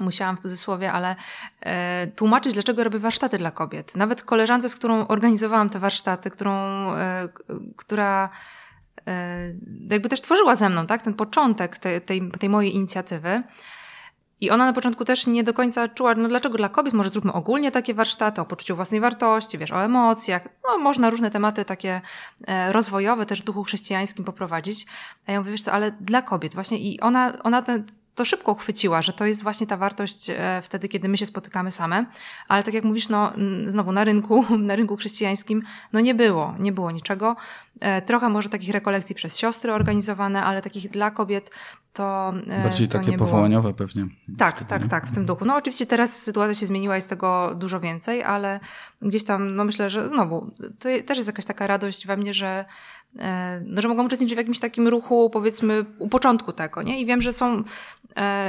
musiałam 0.01 0.37
w 0.37 0.41
cudzysłowie, 0.41 0.93
ale 0.93 1.17
e, 1.61 2.07
tłumaczyć, 2.07 2.53
dlaczego 2.53 2.85
robię 2.85 2.99
warsztaty 2.99 3.39
dla 3.39 3.51
kobiet. 3.51 3.97
Nawet 3.97 4.23
koleżance, 4.23 4.69
z 4.69 4.77
którą 4.77 5.07
organizowałam 5.07 5.71
te 5.71 5.79
warsztaty, 5.79 6.31
którą, 6.31 6.53
e, 6.95 7.29
która 7.77 8.29
e, 9.07 9.55
jakby 9.91 10.09
też 10.09 10.21
tworzyła 10.21 10.55
ze 10.57 10.69
mną, 10.69 10.87
tak, 10.87 11.03
ten 11.03 11.15
początek 11.15 11.79
tej, 11.79 12.01
tej, 12.01 12.31
tej 12.31 12.49
mojej 12.49 12.75
inicjatywy. 12.75 13.43
I 14.41 14.51
ona 14.51 14.67
na 14.67 14.73
początku 14.73 15.05
też 15.05 15.27
nie 15.27 15.45
do 15.45 15.55
końca 15.55 15.89
czuła, 15.89 16.15
no 16.15 16.29
dlaczego 16.29 16.59
dla 16.59 16.69
kobiet, 16.69 16.95
może 16.95 17.11
zróbmy 17.11 17.33
ogólnie 17.33 17.71
takie 17.71 17.95
warsztaty 17.95 18.41
o 18.41 18.45
poczuciu 18.45 18.77
własnej 18.77 19.01
wartości, 19.01 19.59
wiesz, 19.59 19.73
o 19.73 19.85
emocjach, 19.85 20.49
no 20.65 20.79
można 20.79 21.11
różne 21.11 21.31
tematy 21.31 21.65
takie 21.65 22.01
e, 22.47 22.73
rozwojowe 22.73 23.27
też 23.27 23.43
w 23.43 23.45
duchu 23.45 23.63
chrześcijańskim 23.63 24.25
poprowadzić. 24.25 24.87
A 25.27 25.33
ja 25.33 25.39
mówię, 25.39 25.51
wiesz 25.51 25.63
co, 25.63 25.73
ale 25.73 25.93
dla 26.01 26.23
kobiet 26.23 26.55
właśnie 26.55 26.79
i 26.79 27.01
ona, 27.01 27.33
ona 27.43 27.63
ten, 27.63 27.87
to 28.17 28.25
szybko 28.25 28.53
uchwyciła, 28.53 29.03
że 29.03 29.13
to 29.13 29.27
jest 29.27 29.43
właśnie 29.43 29.67
ta 29.67 29.77
wartość 29.77 30.31
e, 30.31 30.63
wtedy, 30.63 30.89
kiedy 30.89 31.09
my 31.09 31.17
się 31.17 31.27
spotykamy 31.27 31.71
same. 31.71 32.07
Ale 32.49 32.63
tak 32.63 32.75
jak 32.75 32.85
mówisz, 32.85 33.09
no 33.09 33.33
znowu 33.65 33.93
na 33.93 34.05
rynku, 34.05 34.45
na 34.59 34.77
rynku 34.77 34.97
chrześcijańskim, 34.97 35.63
no 35.93 36.01
nie 36.01 36.15
było, 36.15 36.55
nie 36.59 36.73
było 36.73 36.91
niczego. 36.91 37.37
E, 37.81 38.03
trochę 38.03 38.29
może 38.29 38.49
takich 38.49 38.71
rekolekcji 38.71 39.15
przez 39.15 39.39
siostry 39.39 39.73
organizowane, 39.73 40.45
ale 40.45 40.63
takich 40.63 40.91
dla 40.91 41.11
kobiet 41.11 41.51
to. 41.93 42.33
E, 42.49 42.63
Bardziej 42.63 42.89
to 42.89 42.99
takie 42.99 43.19
powołaniowe 43.19 43.75
pewnie. 43.75 44.07
Tak, 44.39 44.57
wtedy, 44.57 44.71
tak, 44.71 44.83
nie? 44.83 44.89
tak, 44.89 45.07
w 45.07 45.15
tym 45.15 45.27
duchu. 45.27 45.45
No 45.45 45.57
oczywiście 45.57 45.87
teraz 45.87 46.23
sytuacja 46.23 46.55
się 46.55 46.67
zmieniła, 46.67 46.95
jest 46.95 47.09
tego 47.09 47.55
dużo 47.55 47.81
więcej, 47.81 48.23
ale 48.23 48.61
gdzieś 49.03 49.25
tam, 49.25 49.55
no 49.55 49.65
myślę, 49.65 49.91
że 49.91 50.09
znowu, 50.09 50.51
to 50.79 50.89
też 51.07 51.17
jest 51.17 51.27
jakaś 51.27 51.45
taka 51.45 51.67
radość 51.67 52.07
we 52.07 52.17
mnie, 52.17 52.35
że 52.35 52.65
no, 53.67 53.83
że 53.83 53.89
mogą 53.89 54.05
uczestniczyć 54.05 54.35
w 54.35 54.39
jakimś 54.39 54.59
takim 54.59 54.89
ruchu, 54.89 55.31
powiedzmy, 55.31 55.85
u 55.99 56.09
początku 56.09 56.53
tego, 56.53 56.83
nie? 56.83 57.01
I 57.01 57.07
wiem, 57.07 57.21
że 57.21 57.33
są, 57.33 57.63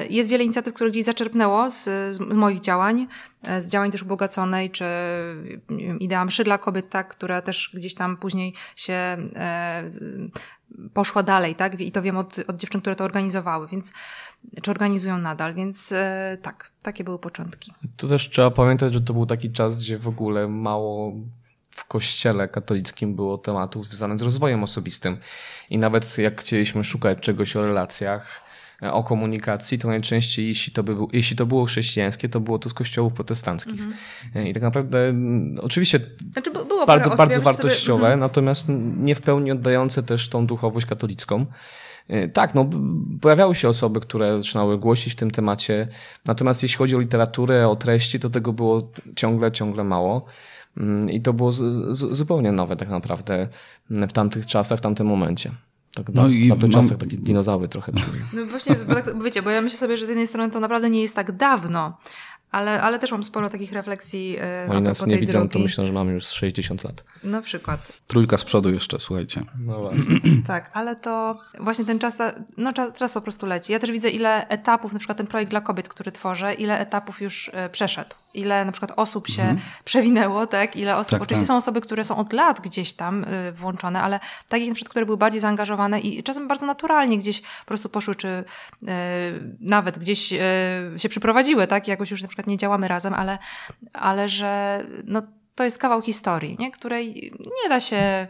jest 0.09 0.29
wiele 0.29 0.43
inicjatyw, 0.43 0.73
które 0.73 0.89
gdzieś 0.89 1.03
zaczerpnęło 1.03 1.69
z, 1.69 1.83
z 2.15 2.19
moich 2.19 2.59
działań, 2.59 3.07
e, 3.43 3.61
z 3.61 3.69
działań 3.69 3.91
też 3.91 4.03
ubogaconej, 4.03 4.71
czy 4.71 4.85
wiem, 5.69 5.99
idea 5.99 6.25
mszy 6.25 6.43
dla 6.43 6.57
kobiet, 6.57 6.89
tak, 6.89 7.07
która 7.07 7.41
też 7.41 7.71
gdzieś 7.73 7.95
tam 7.95 8.17
później 8.17 8.53
się 8.75 9.17
poszła 10.93 11.23
dalej, 11.23 11.55
tak? 11.55 11.79
I 11.81 11.91
to 11.91 12.01
wiem 12.01 12.17
od, 12.17 12.39
od 12.47 12.57
dziewczyn, 12.57 12.81
które 12.81 12.95
to 12.95 13.03
organizowały, 13.03 13.67
więc 13.67 13.93
czy 14.61 14.71
organizują 14.71 15.17
nadal, 15.17 15.53
więc 15.53 15.93
tak, 16.41 16.71
takie 16.81 17.03
były 17.03 17.19
początki. 17.19 17.73
To 17.97 18.07
też 18.07 18.29
trzeba 18.29 18.51
pamiętać, 18.51 18.93
że 18.93 19.01
to 19.01 19.13
był 19.13 19.25
taki 19.25 19.51
czas, 19.51 19.77
gdzie 19.77 19.97
w 19.97 20.07
ogóle 20.07 20.47
mało 20.47 21.13
w 21.77 21.85
kościele 21.85 22.47
katolickim 22.47 23.15
było 23.15 23.37
tematów 23.37 23.85
związanych 23.85 24.19
z 24.19 24.21
rozwojem 24.21 24.63
osobistym. 24.63 25.17
I 25.69 25.77
nawet 25.77 26.17
jak 26.17 26.41
chcieliśmy 26.41 26.83
szukać 26.83 27.19
czegoś 27.19 27.55
o 27.55 27.65
relacjach, 27.65 28.27
e, 28.31 28.46
o 28.81 29.03
komunikacji, 29.03 29.79
to 29.79 29.87
najczęściej, 29.87 30.47
jeśli 30.47 30.73
to, 30.73 30.83
by 30.83 30.95
był, 30.95 31.09
jeśli 31.13 31.37
to 31.37 31.45
było 31.45 31.65
chrześcijańskie, 31.65 32.29
to 32.29 32.39
było 32.39 32.59
to 32.59 32.69
z 32.69 32.73
kościołów 32.73 33.13
protestanckich. 33.13 33.81
Mhm. 33.81 34.47
I 34.47 34.53
tak 34.53 34.63
naprawdę, 34.63 35.13
oczywiście 35.61 35.99
znaczy, 36.33 36.51
było 36.51 36.85
bardzo, 36.85 37.09
bardzo 37.09 37.41
wartościowe, 37.41 38.01
sobie... 38.01 38.13
Mhm. 38.13 38.19
natomiast 38.19 38.65
nie 38.97 39.15
w 39.15 39.21
pełni 39.21 39.51
oddające 39.51 40.03
też 40.03 40.29
tą 40.29 40.45
duchowość 40.45 40.85
katolicką. 40.85 41.45
E, 42.07 42.27
tak, 42.27 42.55
no, 42.55 42.69
pojawiały 43.21 43.55
się 43.55 43.69
osoby, 43.69 43.99
które 43.99 44.37
zaczynały 44.37 44.77
głosić 44.77 45.13
w 45.13 45.15
tym 45.15 45.31
temacie, 45.31 45.87
natomiast 46.25 46.63
jeśli 46.63 46.77
chodzi 46.77 46.95
o 46.95 46.99
literaturę, 46.99 47.67
o 47.67 47.75
treści, 47.75 48.19
to 48.19 48.29
tego 48.29 48.53
było 48.53 48.91
ciągle, 49.15 49.51
ciągle 49.51 49.83
mało. 49.83 50.25
Mm, 50.77 51.09
I 51.09 51.21
to 51.21 51.33
było 51.33 51.51
z, 51.51 51.57
z, 51.97 52.17
zupełnie 52.17 52.51
nowe 52.51 52.75
tak 52.75 52.89
naprawdę 52.89 53.47
w 53.89 54.11
tamtych 54.11 54.45
czasach, 54.45 54.79
w 54.79 54.81
tamtym 54.81 55.07
momencie. 55.07 55.51
Tak, 55.97 56.15
no 56.15 56.23
na, 56.23 56.29
i 56.29 56.47
na 56.47 56.55
tych 56.55 56.63
mam... 56.63 56.71
czasach 56.71 56.97
takie 56.97 57.17
dinozaury 57.17 57.67
trochę. 57.67 57.91
No 58.33 58.45
właśnie, 58.45 58.75
bo 58.75 58.95
tak, 58.95 59.23
wiecie, 59.23 59.41
bo 59.41 59.49
ja 59.49 59.61
myślę 59.61 59.79
sobie, 59.79 59.97
że 59.97 60.05
z 60.05 60.09
jednej 60.09 60.27
strony 60.27 60.53
to 60.53 60.59
naprawdę 60.59 60.89
nie 60.89 61.01
jest 61.01 61.15
tak 61.15 61.31
dawno, 61.31 61.97
ale, 62.51 62.81
ale 62.81 62.99
też 62.99 63.11
mam 63.11 63.23
sporo 63.23 63.49
takich 63.49 63.71
refleksji. 63.71 64.31
Yy, 64.31 64.41
Oni 64.71 64.81
nas 64.81 65.05
nie 65.05 65.17
widzą, 65.17 65.39
drogi. 65.39 65.53
to 65.53 65.59
myślą, 65.59 65.85
że 65.85 65.93
mamy 65.93 66.11
już 66.11 66.25
60 66.25 66.83
lat. 66.83 67.03
Na 67.23 67.41
przykład. 67.41 68.01
Trójka 68.07 68.37
z 68.37 68.43
przodu 68.43 68.73
jeszcze, 68.73 68.99
słuchajcie. 68.99 69.41
No 69.59 69.73
właśnie. 69.81 70.19
tak, 70.47 70.71
ale 70.73 70.95
to 70.95 71.39
właśnie 71.59 71.85
ten 71.85 71.99
czas, 71.99 72.17
no 72.57 72.73
czas, 72.73 72.93
czas, 72.93 73.13
po 73.13 73.21
prostu 73.21 73.45
leci. 73.45 73.73
Ja 73.73 73.79
też 73.79 73.91
widzę, 73.91 74.09
ile 74.09 74.47
etapów, 74.47 74.93
na 74.93 74.99
przykład 74.99 75.17
ten 75.17 75.27
projekt 75.27 75.51
dla 75.51 75.61
kobiet, 75.61 75.89
który 75.89 76.11
tworzę, 76.11 76.53
ile 76.53 76.79
etapów 76.79 77.21
już 77.21 77.51
yy, 77.53 77.69
przeszedł. 77.69 78.15
Ile 78.37 78.65
na 78.65 78.71
przykład 78.71 78.93
osób 78.95 79.27
się 79.27 79.41
mhm. 79.41 79.59
przewinęło, 79.83 80.47
tak? 80.47 80.75
Ile 80.75 80.97
osób, 80.97 81.11
tak, 81.11 81.21
oczywiście 81.21 81.47
tak. 81.47 81.47
są 81.47 81.57
osoby, 81.57 81.81
które 81.81 82.03
są 82.03 82.17
od 82.17 82.33
lat 82.33 82.61
gdzieś 82.61 82.93
tam 82.93 83.25
yy, 83.45 83.51
włączone, 83.51 84.01
ale 84.01 84.19
takich 84.49 84.67
na 84.67 84.75
przykład, 84.75 84.89
które 84.89 85.05
były 85.05 85.17
bardziej 85.17 85.39
zaangażowane 85.39 85.99
i 85.99 86.23
czasem 86.23 86.47
bardzo 86.47 86.65
naturalnie 86.65 87.17
gdzieś 87.17 87.41
po 87.41 87.65
prostu 87.65 87.89
poszły, 87.89 88.15
czy 88.15 88.27
y, 88.27 88.43
nawet 89.59 89.99
gdzieś 89.99 90.33
y, 90.33 90.37
się 90.97 91.09
przyprowadziły, 91.09 91.67
tak? 91.67 91.87
I 91.87 91.91
jakoś 91.91 92.11
już 92.11 92.21
na 92.21 92.27
przykład 92.27 92.47
nie 92.47 92.57
działamy 92.57 92.87
razem, 92.87 93.13
ale, 93.13 93.37
ale 93.93 94.29
że 94.29 94.83
no, 95.05 95.21
to 95.55 95.63
jest 95.63 95.77
kawał 95.77 96.01
historii, 96.01 96.55
nie? 96.59 96.71
której 96.71 97.33
nie 97.63 97.69
da 97.69 97.79
się. 97.79 98.27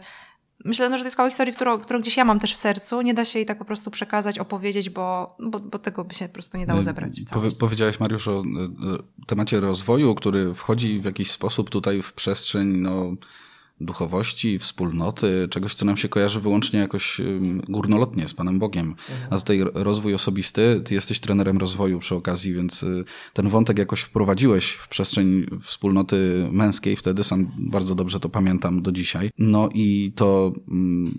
Myślę, 0.64 0.88
no, 0.88 0.96
że 0.96 1.02
to 1.02 1.06
jest 1.06 1.16
kawał 1.16 1.30
historii, 1.30 1.54
którą, 1.54 1.78
którą 1.78 2.00
gdzieś 2.00 2.16
ja 2.16 2.24
mam 2.24 2.40
też 2.40 2.54
w 2.54 2.56
sercu. 2.56 3.02
Nie 3.02 3.14
da 3.14 3.24
się 3.24 3.38
jej 3.38 3.46
tak 3.46 3.58
po 3.58 3.64
prostu 3.64 3.90
przekazać, 3.90 4.38
opowiedzieć, 4.38 4.90
bo, 4.90 5.36
bo, 5.40 5.60
bo 5.60 5.78
tego 5.78 6.04
by 6.04 6.14
się 6.14 6.28
po 6.28 6.34
prostu 6.34 6.58
nie 6.58 6.66
dało 6.66 6.82
zebrać. 6.82 7.12
Powie, 7.32 7.50
powiedziałeś, 7.60 8.00
Mariusz, 8.00 8.28
o 8.28 8.42
temacie 9.26 9.60
rozwoju, 9.60 10.14
który 10.14 10.54
wchodzi 10.54 11.00
w 11.00 11.04
jakiś 11.04 11.30
sposób 11.30 11.70
tutaj 11.70 12.02
w 12.02 12.12
przestrzeń 12.12 12.68
no, 12.68 13.12
duchowości, 13.80 14.58
wspólnoty, 14.58 15.48
czegoś, 15.50 15.74
co 15.74 15.84
nam 15.86 15.96
się 15.96 16.08
kojarzy 16.08 16.40
wyłącznie 16.40 16.80
jakoś 16.80 17.20
górnolotnie 17.68 18.28
z 18.28 18.34
Panem 18.34 18.58
Bogiem. 18.58 18.94
A 19.30 19.36
tutaj 19.36 19.60
rozwój 19.74 20.14
osobisty, 20.14 20.80
ty 20.84 20.94
jesteś 20.94 21.20
trenerem 21.20 21.58
rozwoju 21.58 21.98
przy 21.98 22.14
okazji, 22.14 22.54
więc 22.54 22.82
y, 22.82 23.04
ten 23.32 23.48
wątek 23.48 23.78
jakoś 23.78 24.00
wprowadziłeś 24.00 24.70
w 24.70 24.88
przestrzeń 24.88 25.46
wspólnoty 25.62 26.48
męskiej, 26.52 26.96
wtedy 26.96 27.24
sam 27.24 27.50
bardzo 27.58 27.94
dobrze 27.94 28.20
to 28.20 28.28
pamiętam 28.28 28.82
do 28.82 28.92
dzisiaj. 28.92 29.30
No 29.38 29.68
i 29.74 30.12
to 30.16 30.52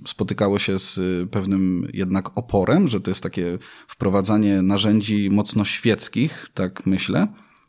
spotykało 0.07 0.59
się 0.59 0.79
z 0.79 0.97
y, 0.97 1.27
pewnym 1.31 1.89
jednak 1.93 2.37
oporem, 2.37 2.87
że 2.87 3.01
to 3.01 3.11
jest 3.11 3.23
takie 3.23 3.57
wprowadzanie 3.87 4.61
narzędzi 4.61 5.29
mocno 5.31 5.65
świeckich, 5.65 6.47
tak 6.53 6.85
myślę, 6.85 7.27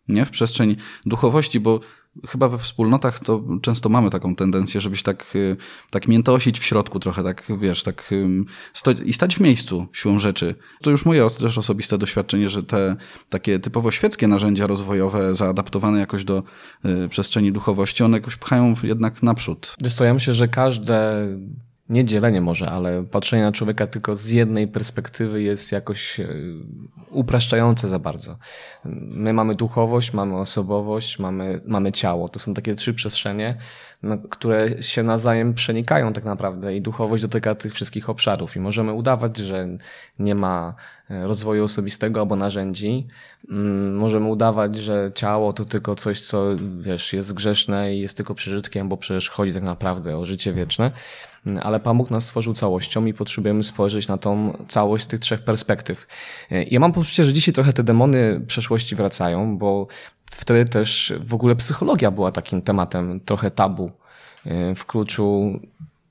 nie? 0.09 0.27
W 0.27 0.31
przestrzeń 0.31 0.77
duchowości, 1.07 1.61
bo 1.61 1.81
chyba 2.29 2.49
we 2.49 2.59
wspólnotach 2.59 3.19
to 3.19 3.43
często 3.63 3.89
mamy 3.89 4.11
taką 4.11 4.37
tendencję, 4.37 4.81
żebyś 4.81 5.03
tak, 5.03 5.37
y, 5.37 5.57
tak 5.91 6.09
miętosić 6.09 6.61
w 6.61 6.65
środku 6.65 7.01
trochę, 7.01 7.23
tak 7.23 7.53
wiesz, 7.61 7.83
tak 7.83 8.11
i 9.05 9.13
stać 9.13 9.37
w 9.37 9.41
miejscu 9.41 9.87
siłą 9.93 10.19
rzeczy. 10.19 10.55
To 10.83 10.91
już 10.91 11.05
moje 11.05 11.31
też 11.31 11.59
osobiste 11.59 11.99
doświadczenie, 11.99 12.49
że 12.49 12.63
te 12.63 12.97
takie 13.29 13.59
typowo 13.59 13.91
świeckie 13.91 14.29
narzędzia 14.29 14.67
rozwojowe, 14.67 15.35
zaadaptowane 15.35 15.99
jakoś 15.99 16.25
do 16.25 16.43
y, 16.85 17.09
przestrzeni 17.09 17.53
duchowości, 17.53 18.05
one 18.05 18.17
jakoś 18.17 18.37
pchają 18.37 18.75
jednak 18.83 19.23
naprzód. 19.23 19.75
Wiesz 19.83 19.95
ja 20.05 20.15
myślę, 20.15 20.35
że 20.35 20.49
każde 20.49 21.27
nie 21.91 22.05
dzielenie 22.05 22.41
może, 22.41 22.71
ale 22.71 23.05
patrzenie 23.05 23.43
na 23.43 23.53
człowieka 23.53 23.87
tylko 23.87 24.17
z 24.17 24.29
jednej 24.29 24.69
perspektywy 24.69 25.43
jest 25.43 25.73
jakoś 25.73 26.21
e, 26.21 26.29
upraszczające 27.11 27.89
za 27.89 27.99
bardzo. 27.99 28.37
My 28.85 29.33
mamy 29.33 29.55
duchowość, 29.55 30.13
mamy 30.13 30.37
osobowość, 30.37 31.19
mamy, 31.19 31.61
mamy 31.67 31.93
ciało. 31.93 32.29
To 32.29 32.39
są 32.39 32.55
takie 32.55 32.75
trzy 32.75 32.95
przestrzenie, 32.95 33.57
które 34.31 34.83
się 34.83 35.03
nawzajem 35.03 35.55
przenikają 35.55 36.13
tak 36.13 36.25
naprawdę 36.25 36.77
i 36.77 36.81
duchowość 36.81 37.23
dotyka 37.23 37.55
tych 37.55 37.75
wszystkich 37.75 38.11
obszarów 38.11 38.57
i 38.57 38.61
możemy 38.61 38.93
udawać, 38.93 39.37
że 39.37 39.69
nie 40.19 40.35
ma 40.35 40.75
e, 41.11 41.27
rozwoju 41.27 41.65
osobistego 41.65 42.21
albo 42.21 42.37
narzędzi. 42.37 43.07
Mm, 43.51 43.97
możemy 43.97 44.27
udawać, 44.29 44.77
że 44.77 45.11
ciało 45.15 45.53
to 45.53 45.65
tylko 45.65 45.95
coś, 45.95 46.21
co 46.21 46.45
wiesz, 46.81 47.13
jest 47.13 47.35
grzeszne 47.35 47.95
i 47.95 48.01
jest 48.01 48.17
tylko 48.17 48.35
przeżytkiem, 48.35 48.89
bo 48.89 48.97
przecież 48.97 49.29
chodzi 49.29 49.55
tak 49.55 49.63
naprawdę 49.63 50.19
o 50.19 50.25
życie 50.25 50.53
wieczne 50.53 50.91
ale 51.63 51.81
Pan 51.81 51.99
Bóg 51.99 52.11
nas 52.11 52.27
stworzył 52.27 52.53
całością 52.53 53.05
i 53.05 53.15
potrzebujemy 53.15 53.63
spojrzeć 53.63 54.09
na 54.09 54.19
tą 54.19 54.57
całość 54.69 55.05
z 55.05 55.07
tych 55.07 55.21
trzech 55.21 55.43
perspektyw. 55.45 56.07
Ja 56.71 56.81
mam 56.81 56.93
poczucie, 56.93 57.25
że 57.25 57.33
dzisiaj 57.33 57.55
trochę 57.55 57.73
te 57.73 57.83
demony 57.83 58.41
przeszłości 58.47 58.97
wracają, 58.97 59.59
bo 59.59 59.87
wtedy 60.31 60.65
też 60.65 61.13
w 61.21 61.35
ogóle 61.35 61.57
psychologia 61.57 62.11
była 62.11 62.33
takim 62.33 62.63
tematem 62.63 63.21
trochę 63.21 63.51
tabu 63.51 63.91
w 64.77 64.87
kluczu 64.87 65.61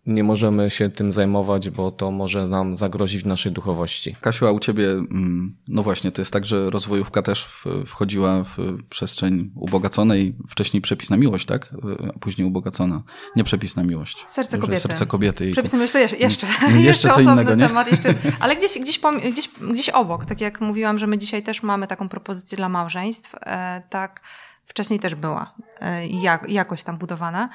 nie 0.05 0.23
możemy 0.23 0.69
się 0.69 0.89
tym 0.89 1.11
zajmować, 1.11 1.69
bo 1.69 1.91
to 1.91 2.11
może 2.11 2.47
nam 2.47 2.77
zagrozić 2.77 3.23
w 3.23 3.25
naszej 3.25 3.51
duchowości. 3.51 4.15
Kasiu, 4.21 4.47
a 4.47 4.51
u 4.51 4.59
ciebie, 4.59 4.91
mm, 4.91 5.55
no 5.67 5.83
właśnie, 5.83 6.11
to 6.11 6.21
jest 6.21 6.33
tak, 6.33 6.45
że 6.45 6.69
rozwojówka 6.69 7.21
też 7.21 7.47
wchodziła 7.85 8.43
w 8.43 8.57
przestrzeń 8.89 9.51
ubogaconej, 9.55 10.35
wcześniej 10.49 10.81
przepis 10.81 11.09
na 11.09 11.17
miłość, 11.17 11.45
tak? 11.45 11.69
A 12.15 12.19
później 12.19 12.47
ubogacona. 12.47 13.01
Nie 13.35 13.43
przepis 13.43 13.75
na 13.75 13.83
miłość. 13.83 14.23
Serce 14.27 14.57
kobiety. 14.57 14.81
Serce 14.81 15.05
kobiety. 15.05 15.51
Przepis 15.51 15.71
na 15.71 15.77
miłość 15.77 15.93
to 15.93 15.99
jeszcze, 15.99 16.17
jeszcze, 16.17 16.47
jeszcze, 16.61 16.79
jeszcze 16.79 17.09
co 17.09 17.21
innego, 17.21 17.55
nie? 17.55 17.67
temat. 17.67 17.91
Jeszcze, 17.91 18.13
ale 18.39 18.55
gdzieś, 18.55 18.79
gdzieś, 18.79 18.99
gdzieś, 19.31 19.49
gdzieś 19.71 19.89
obok, 19.89 20.25
tak 20.25 20.41
jak 20.41 20.61
mówiłam, 20.61 20.97
że 20.97 21.07
my 21.07 21.17
dzisiaj 21.17 21.43
też 21.43 21.63
mamy 21.63 21.87
taką 21.87 22.09
propozycję 22.09 22.55
dla 22.55 22.69
małżeństw, 22.69 23.35
e, 23.41 23.81
tak 23.89 24.21
wcześniej 24.65 24.99
też 24.99 25.15
była 25.15 25.53
e, 25.79 26.07
jak, 26.07 26.49
jakoś 26.49 26.83
tam 26.83 26.97
budowana. 26.97 27.49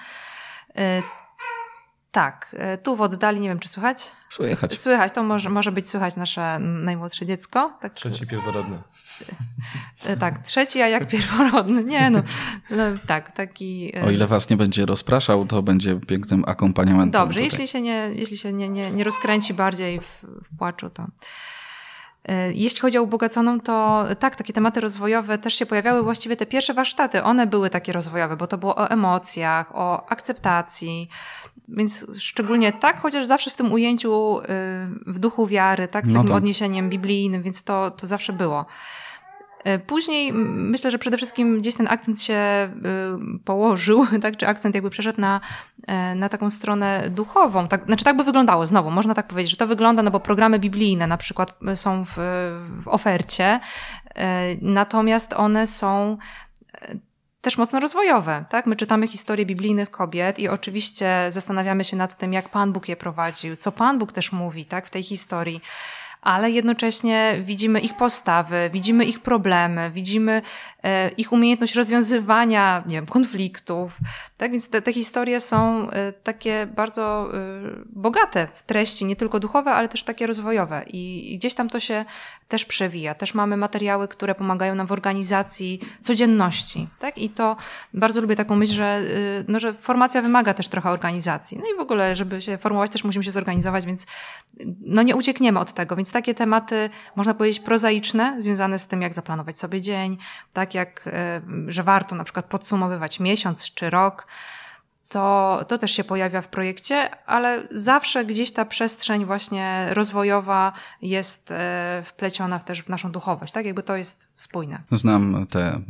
Tak, 2.14 2.56
e, 2.58 2.78
tu 2.78 2.96
w 2.96 3.00
oddali, 3.00 3.40
nie 3.40 3.48
wiem 3.48 3.58
czy 3.58 3.68
słychać? 3.68 4.12
Słychać. 4.28 4.78
Słychać, 4.78 5.12
to 5.12 5.22
może, 5.22 5.50
może 5.50 5.72
być 5.72 5.88
słychać 5.88 6.16
nasze 6.16 6.58
najmłodsze 6.58 7.26
dziecko. 7.26 7.78
Tak. 7.80 7.94
Trzeci 7.94 8.26
pierworodny. 8.26 8.78
E, 10.04 10.16
tak, 10.16 10.38
trzeci, 10.38 10.82
a 10.82 10.88
jak 10.88 11.08
pierworodny. 11.08 11.84
Nie 11.84 12.10
no, 12.10 12.22
no 12.70 12.84
tak, 13.06 13.32
taki... 13.32 13.92
E, 13.96 14.04
o 14.04 14.10
ile 14.10 14.26
was 14.26 14.50
nie 14.50 14.56
będzie 14.56 14.86
rozpraszał, 14.86 15.46
to 15.46 15.62
będzie 15.62 16.00
pięknym 16.00 16.44
akompaniamentem. 16.46 17.22
Dobrze, 17.22 17.40
jeśli 17.40 17.68
się, 17.68 17.80
nie, 17.80 18.10
jeśli 18.12 18.36
się 18.38 18.52
nie, 18.52 18.68
nie, 18.68 18.90
nie 18.90 19.04
rozkręci 19.04 19.54
bardziej 19.54 20.00
w, 20.00 20.22
w 20.22 20.58
płaczu, 20.58 20.90
to... 20.90 21.06
Jeśli 22.52 22.80
chodzi 22.80 22.98
o 22.98 23.02
ubogaconą, 23.02 23.60
to 23.60 24.04
tak, 24.18 24.36
takie 24.36 24.52
tematy 24.52 24.80
rozwojowe 24.80 25.38
też 25.38 25.54
się 25.54 25.66
pojawiały. 25.66 26.02
Właściwie 26.02 26.36
te 26.36 26.46
pierwsze 26.46 26.74
warsztaty, 26.74 27.22
one 27.22 27.46
były 27.46 27.70
takie 27.70 27.92
rozwojowe, 27.92 28.36
bo 28.36 28.46
to 28.46 28.58
było 28.58 28.76
o 28.76 28.90
emocjach, 28.90 29.76
o 29.76 30.10
akceptacji. 30.10 31.08
Więc 31.68 32.06
szczególnie 32.18 32.72
tak, 32.72 33.00
chociaż 33.00 33.26
zawsze 33.26 33.50
w 33.50 33.56
tym 33.56 33.72
ujęciu 33.72 34.38
y, 34.38 34.44
w 35.06 35.18
duchu 35.18 35.46
wiary, 35.46 35.88
tak, 35.88 36.06
z 36.06 36.08
no 36.08 36.14
takim 36.14 36.28
tak. 36.28 36.36
odniesieniem 36.36 36.90
biblijnym, 36.90 37.42
więc 37.42 37.64
to, 37.64 37.90
to 37.90 38.06
zawsze 38.06 38.32
było. 38.32 38.66
E, 39.64 39.78
później 39.78 40.32
myślę, 40.32 40.90
że 40.90 40.98
przede 40.98 41.16
wszystkim 41.16 41.58
gdzieś 41.58 41.74
ten 41.74 41.88
akcent 41.90 42.22
się 42.22 42.70
y, 43.36 43.38
położył, 43.44 44.06
tak, 44.22 44.36
czy 44.36 44.48
akcent 44.48 44.74
jakby 44.74 44.90
przeszedł 44.90 45.20
na, 45.20 45.40
na 46.16 46.28
taką 46.28 46.50
stronę 46.50 47.10
duchową. 47.10 47.68
Tak, 47.68 47.84
znaczy 47.86 48.04
tak 48.04 48.16
by 48.16 48.24
wyglądało, 48.24 48.66
znowu, 48.66 48.90
można 48.90 49.14
tak 49.14 49.28
powiedzieć, 49.28 49.50
że 49.50 49.56
to 49.56 49.66
wygląda, 49.66 50.02
no 50.02 50.10
bo 50.10 50.20
programy 50.20 50.58
biblijne 50.58 51.06
na 51.06 51.16
przykład 51.16 51.58
są 51.74 52.04
w, 52.04 52.14
w 52.84 52.88
ofercie, 52.88 53.60
natomiast 54.62 55.32
one 55.32 55.66
są 55.66 56.18
też 57.44 57.58
mocno 57.58 57.80
rozwojowe, 57.80 58.44
tak? 58.48 58.66
My 58.66 58.76
czytamy 58.76 59.08
historie 59.08 59.46
biblijnych 59.46 59.90
kobiet 59.90 60.38
i 60.38 60.48
oczywiście 60.48 61.26
zastanawiamy 61.28 61.84
się 61.84 61.96
nad 61.96 62.18
tym, 62.18 62.32
jak 62.32 62.48
Pan 62.48 62.72
Bóg 62.72 62.88
je 62.88 62.96
prowadził, 62.96 63.56
co 63.56 63.72
Pan 63.72 63.98
Bóg 63.98 64.12
też 64.12 64.32
mówi, 64.32 64.64
tak, 64.64 64.86
w 64.86 64.90
tej 64.90 65.02
historii 65.02 65.60
ale 66.24 66.50
jednocześnie 66.50 67.36
widzimy 67.42 67.80
ich 67.80 67.96
postawy, 67.96 68.70
widzimy 68.72 69.04
ich 69.04 69.20
problemy, 69.20 69.90
widzimy 69.90 70.42
e, 70.82 71.08
ich 71.08 71.32
umiejętność 71.32 71.74
rozwiązywania, 71.74 72.82
nie 72.86 72.96
wiem, 72.96 73.06
konfliktów. 73.06 73.98
Tak 74.36 74.50
więc 74.50 74.68
te, 74.68 74.82
te 74.82 74.92
historie 74.92 75.40
są 75.40 75.90
e, 75.90 76.12
takie 76.12 76.66
bardzo 76.66 77.28
e, 77.34 77.38
bogate 77.86 78.48
w 78.54 78.62
treści, 78.62 79.04
nie 79.04 79.16
tylko 79.16 79.40
duchowe, 79.40 79.70
ale 79.70 79.88
też 79.88 80.02
takie 80.02 80.26
rozwojowe. 80.26 80.84
I, 80.86 81.34
I 81.34 81.38
gdzieś 81.38 81.54
tam 81.54 81.68
to 81.68 81.80
się 81.80 82.04
też 82.48 82.64
przewija. 82.64 83.14
Też 83.14 83.34
mamy 83.34 83.56
materiały, 83.56 84.08
które 84.08 84.34
pomagają 84.34 84.74
nam 84.74 84.86
w 84.86 84.92
organizacji 84.92 85.80
codzienności. 86.02 86.88
Tak? 86.98 87.18
I 87.18 87.30
to 87.30 87.56
bardzo 87.94 88.20
lubię 88.20 88.36
taką 88.36 88.56
myśl, 88.56 88.72
że, 88.72 89.02
no, 89.48 89.58
że 89.58 89.72
formacja 89.72 90.22
wymaga 90.22 90.54
też 90.54 90.68
trochę 90.68 90.90
organizacji. 90.90 91.58
No 91.58 91.64
i 91.74 91.76
w 91.78 91.80
ogóle, 91.80 92.14
żeby 92.14 92.42
się 92.42 92.58
formować, 92.58 92.90
też 92.90 93.04
musimy 93.04 93.24
się 93.24 93.30
zorganizować, 93.30 93.86
więc 93.86 94.06
no 94.80 95.02
nie 95.02 95.16
uciekniemy 95.16 95.58
od 95.60 95.72
tego. 95.72 95.96
Więc 95.96 96.13
takie 96.14 96.34
tematy, 96.34 96.90
można 97.16 97.34
powiedzieć, 97.34 97.60
prozaiczne, 97.60 98.42
związane 98.42 98.78
z 98.78 98.86
tym, 98.86 99.02
jak 99.02 99.14
zaplanować 99.14 99.58
sobie 99.58 99.80
dzień, 99.80 100.18
tak 100.52 100.74
jak, 100.74 101.06
e, 101.06 101.40
że 101.66 101.82
warto 101.82 102.16
na 102.16 102.24
przykład 102.24 102.46
podsumowywać 102.46 103.20
miesiąc 103.20 103.74
czy 103.74 103.90
rok, 103.90 104.26
to, 105.08 105.64
to 105.68 105.78
też 105.78 105.90
się 105.90 106.04
pojawia 106.04 106.42
w 106.42 106.48
projekcie, 106.48 107.26
ale 107.26 107.68
zawsze 107.70 108.24
gdzieś 108.24 108.52
ta 108.52 108.64
przestrzeń 108.64 109.24
właśnie 109.24 109.88
rozwojowa 109.90 110.72
jest 111.02 111.50
e, 111.50 112.02
wpleciona 112.06 112.58
też 112.58 112.82
w 112.82 112.88
naszą 112.88 113.12
duchowość, 113.12 113.52
tak? 113.52 113.66
Jakby 113.66 113.82
to 113.82 113.96
jest 113.96 114.28
spójne. 114.36 114.82
Znam 114.92 115.46
te, 115.50 115.66
e, 115.66 115.80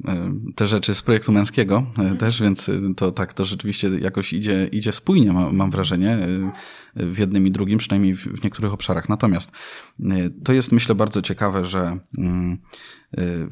te 0.56 0.66
rzeczy 0.66 0.94
z 0.94 1.02
projektu 1.02 1.32
męskiego 1.32 1.76
mhm. 1.98 2.16
też, 2.16 2.42
więc 2.42 2.70
to 2.96 3.12
tak, 3.12 3.32
to 3.32 3.44
rzeczywiście 3.44 3.88
jakoś 3.88 4.32
idzie, 4.32 4.66
idzie 4.72 4.92
spójnie, 4.92 5.32
mam, 5.32 5.56
mam 5.56 5.70
wrażenie 5.70 6.18
w 6.96 7.18
jednym 7.18 7.46
i 7.46 7.50
drugim, 7.50 7.78
przynajmniej 7.78 8.16
w 8.16 8.44
niektórych 8.44 8.72
obszarach. 8.72 9.08
Natomiast 9.08 9.52
to 10.44 10.52
jest 10.52 10.72
myślę 10.72 10.94
bardzo 10.94 11.22
ciekawe, 11.22 11.64
że 11.64 11.98
mm, 12.18 12.58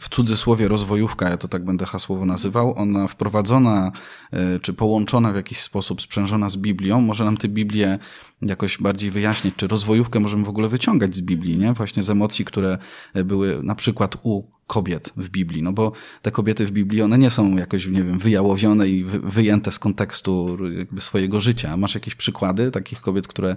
w 0.01 0.09
cudzysłowie 0.09 0.69
rozwojówka, 0.69 1.29
ja 1.29 1.37
to 1.37 1.49
tak 1.49 1.65
będę 1.65 1.87
hasłowo 1.87 2.27
nazywał, 2.27 2.75
ona 2.79 3.09
wprowadzona 3.09 3.93
e, 4.33 4.61
czy 4.61 4.73
połączona 4.73 5.33
w 5.33 5.37
jakiś 5.37 5.61
sposób, 5.61 6.03
sprzężona 6.03 6.51
z 6.51 6.57
Biblią, 6.57 7.01
może 7.01 7.25
nam 7.25 7.37
tę 7.37 7.49
Biblię 7.49 7.99
jakoś 8.43 8.79
bardziej 8.79 9.11
wyjaśnić, 9.11 9.55
czy 9.57 9.67
rozwojówkę 9.67 10.21
możemy 10.21 10.45
w 10.45 10.49
ogóle 10.49 10.69
wyciągać 10.69 11.15
z 11.15 11.21
Biblii, 11.21 11.59
nie? 11.59 11.73
Właśnie 11.73 12.03
z 12.03 12.11
emocji, 12.11 12.45
które 12.45 12.79
były 13.25 13.63
na 13.63 13.75
przykład 13.75 14.17
u 14.23 14.43
kobiet 14.73 15.13
w 15.17 15.29
Biblii, 15.29 15.63
no 15.63 15.73
bo 15.73 15.93
te 16.23 16.31
kobiety 16.31 16.67
w 16.67 16.71
Biblii, 16.71 17.03
one 17.03 17.19
nie 17.19 17.31
są 17.31 17.57
jakoś, 17.57 17.87
nie 17.87 18.05
wiem, 18.05 18.19
wyjałowione 18.19 18.89
i 18.89 19.05
wyjęte 19.05 19.73
z 19.73 19.79
kontekstu 19.79 20.59
jakby 20.79 21.01
swojego 21.01 21.41
życia. 21.41 21.77
Masz 21.77 21.95
jakieś 21.95 22.15
przykłady 22.15 22.71
takich 22.71 23.01
kobiet, 23.01 23.29
które 23.29 23.57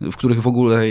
w 0.00 0.16
których 0.16 0.42
w 0.42 0.46
ogóle 0.46 0.82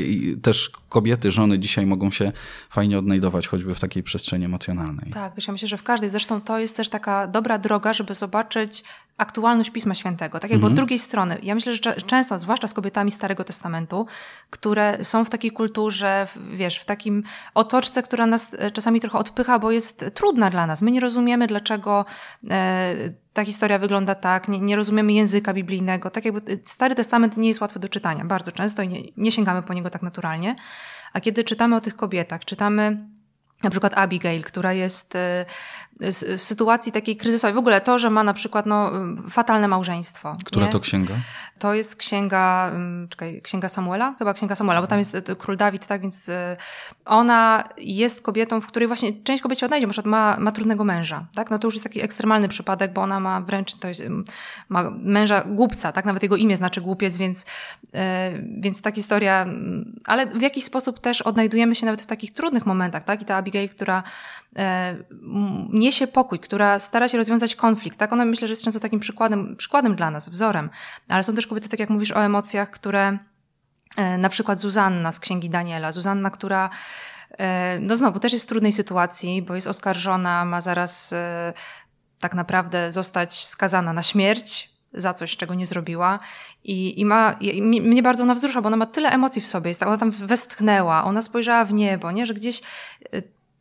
też 0.42 0.72
kobiety, 0.89 1.31
żony 1.31 1.59
dzisiaj 1.59 1.85
mogą 1.85 2.11
się 2.11 2.31
fajnie 2.70 3.00
odnajdować, 3.00 3.48
choćby 3.48 3.75
w 3.75 3.79
takiej 3.79 4.03
przestrzeni 4.03 4.46
emocjonalnej. 4.46 5.11
Tak, 5.11 5.35
wiesz, 5.35 5.48
ja 5.48 5.51
myślę, 5.51 5.68
że 5.68 5.77
w 5.77 5.83
każdej. 5.83 6.09
Zresztą 6.09 6.42
to 6.42 6.59
jest 6.59 6.77
też 6.77 6.89
taka 6.89 7.27
dobra 7.27 7.57
droga, 7.57 7.94
żeby 7.94 8.13
zobaczyć 8.13 8.83
aktualność 9.18 9.70
Pisma 9.70 9.96
Świętego. 9.96 10.39
Tak 10.39 10.51
jakby 10.51 10.66
mhm. 10.66 10.74
od 10.74 10.75
drugiej 10.75 11.00
strony. 11.00 11.37
Ja 11.44 11.55
myślę, 11.55 11.75
że 11.75 11.79
często, 11.96 12.39
zwłaszcza 12.39 12.68
z 12.68 12.74
kobietami 12.74 13.11
Starego 13.11 13.44
Testamentu, 13.44 14.07
które 14.50 15.03
są 15.03 15.25
w 15.25 15.29
takiej 15.29 15.51
kulturze, 15.51 16.27
wiesz, 16.53 16.77
w 16.77 16.85
takim 16.85 17.24
otoczce, 17.53 18.03
która 18.03 18.25
nas 18.25 18.53
e, 18.53 18.72
czasami 18.72 19.00
trochę 19.00 19.18
odpycha, 19.18 19.59
bo 19.59 19.72
jest 19.72 20.05
trudna 20.13 20.50
dla 20.50 20.68
nas. 20.68 20.81
My 20.81 20.92
nie 20.92 21.00
rozumiemy, 21.00 21.48
dlaczego 21.48 22.05
e, 22.50 22.96
ta 23.33 23.46
historia 23.46 23.79
wygląda 23.79 24.15
tak, 24.15 24.48
nie, 24.48 24.59
nie, 24.59 24.75
rozumiemy 24.75 25.13
języka 25.13 25.53
biblijnego. 25.53 26.09
Tak 26.09 26.25
jakby 26.25 26.59
Stary 26.63 26.96
Testament 26.96 27.37
nie 27.37 27.48
jest 27.48 27.61
łatwy 27.61 27.79
do 27.79 27.89
czytania 27.89 28.25
bardzo 28.25 28.51
często 28.51 28.81
i 28.81 28.87
nie, 28.87 29.01
nie 29.17 29.31
sięgamy 29.31 29.63
po 29.63 29.74
niego 29.74 29.89
tak 29.89 30.01
naturalnie. 30.01 30.55
A 31.13 31.22
kiedy 31.22 31.43
czytamy 31.43 31.75
o 31.75 31.81
tych 31.81 31.96
kobietach, 31.96 32.46
czytamy 32.46 33.07
na 33.63 33.69
przykład 33.69 33.93
Abigail, 33.93 34.43
która 34.43 34.74
jest 34.74 35.15
e, 35.15 35.46
w 36.00 36.44
sytuacji 36.44 36.92
takiej 36.92 37.18
kryzysowej. 37.18 37.53
W 37.53 37.58
ogóle 37.58 37.82
to, 37.82 38.00
że 38.00 38.10
ma 38.10 38.24
na 38.24 38.34
przykład 38.34 38.66
no, 38.66 38.92
fatalne 39.29 39.68
małżeństwo. 39.68 40.34
Która 40.46 40.66
nie? 40.66 40.72
to 40.72 40.79
księga? 40.79 41.14
To 41.60 41.74
jest 41.74 41.96
księga, 41.96 42.72
czekaj, 43.10 43.42
księga 43.42 43.70
Samuela? 43.70 44.16
Chyba 44.20 44.34
księga 44.34 44.56
Samuela, 44.56 44.82
bo 44.82 44.88
tam 44.88 45.00
jest 45.00 45.16
e, 45.16 45.22
król 45.22 45.58
Dawid, 45.58 45.86
tak 45.86 46.01
więc 46.01 46.29
e, 46.29 46.58
ona 47.06 47.64
jest 47.77 48.22
kobietą, 48.22 48.62
w 48.62 48.68
której 48.68 48.88
właśnie 48.88 49.14
część 49.24 49.44
kobiet 49.44 49.60
się 49.60 49.66
odnajdzie, 49.66 49.88
na 49.88 49.94
przykład 49.94 50.12
ma, 50.12 50.38
ma 50.40 50.51
trudnego 50.51 50.84
męża, 50.84 51.25
tak? 51.36 51.51
No 51.51 51.60
to 51.60 51.68
już 51.68 51.75
jest 51.75 51.84
taki 51.84 52.01
ekstremalny 52.01 52.48
przypadek, 52.48 52.94
bo 52.94 53.01
ona 53.01 53.20
ma 53.20 53.42
wręcz, 53.42 53.74
to 53.74 53.88
jest, 53.88 54.03
ma 54.70 54.92
męża 54.92 55.44
głupca, 55.44 55.92
tak? 55.92 56.06
Nawet 56.06 56.24
jego 56.24 56.36
imię 56.36 56.58
znaczy 56.58 56.82
głupiec, 56.82 57.18
więc, 57.18 57.46
więc 58.60 58.82
ta 58.82 58.92
historia, 58.92 59.46
ale 60.06 60.27
w 60.27 60.42
jakiś 60.42 60.64
sposób 60.64 61.00
też 61.00 61.22
odnajdujemy 61.22 61.75
się 61.75 61.86
nawet 61.86 62.01
w 62.01 62.06
takich 62.06 62.34
trudnych 62.34 62.66
momentach, 62.66 63.03
tak? 63.03 63.22
I 63.22 63.25
ta 63.25 63.36
Abigail, 63.36 63.70
która 63.70 64.03
niesie 65.83 66.07
pokój, 66.07 66.39
która 66.39 66.79
stara 66.79 67.07
się 67.07 67.17
rozwiązać 67.17 67.55
konflikt. 67.55 68.00
Tak? 68.00 68.13
Ona 68.13 68.25
myślę, 68.25 68.48
że 68.48 68.51
jest 68.51 68.63
często 68.63 68.79
takim 68.79 69.00
przykładem, 69.00 69.55
przykładem 69.55 69.96
dla 69.96 70.11
nas, 70.11 70.29
wzorem. 70.29 70.69
Ale 71.09 71.24
są 71.24 71.35
też 71.35 71.48
kobiety, 71.48 71.69
tak 71.69 71.79
jak 71.79 71.89
mówisz 71.89 72.11
o 72.11 72.24
emocjach, 72.24 72.69
które 72.69 73.17
e, 73.98 74.17
na 74.17 74.29
przykład 74.29 74.59
Zuzanna 74.59 75.11
z 75.11 75.19
Księgi 75.19 75.50
Daniela. 75.50 75.91
Zuzanna, 75.91 76.29
która 76.29 76.69
e, 77.37 77.79
no 77.79 77.98
znowu 77.98 78.19
też 78.19 78.33
jest 78.33 78.46
w 78.46 78.48
trudnej 78.48 78.72
sytuacji, 78.72 79.41
bo 79.41 79.55
jest 79.55 79.67
oskarżona, 79.67 80.46
ma 80.46 80.61
zaraz 80.61 81.13
e, 81.13 81.53
tak 82.19 82.33
naprawdę 82.33 82.91
zostać 82.91 83.48
skazana 83.48 83.93
na 83.93 84.03
śmierć 84.03 84.74
za 84.93 85.13
coś, 85.13 85.37
czego 85.37 85.53
nie 85.53 85.65
zrobiła. 85.65 86.19
I, 86.63 87.00
i 87.00 87.05
ma, 87.05 87.35
i, 87.39 87.61
mnie 87.61 88.03
bardzo 88.03 88.24
ona 88.24 88.35
wzrusza, 88.35 88.61
bo 88.61 88.67
ona 88.67 88.77
ma 88.77 88.85
tyle 88.85 89.09
emocji 89.09 89.41
w 89.41 89.48
sobie. 89.48 89.67
Jest 89.69 89.79
tak, 89.79 89.89
ona 89.89 89.98
tam 89.98 90.11
westchnęła, 90.11 91.03
ona 91.03 91.22
spojrzała 91.22 91.65
w 91.65 91.74
niebo, 91.74 92.11
nie? 92.11 92.25
że 92.25 92.33
gdzieś 92.33 92.61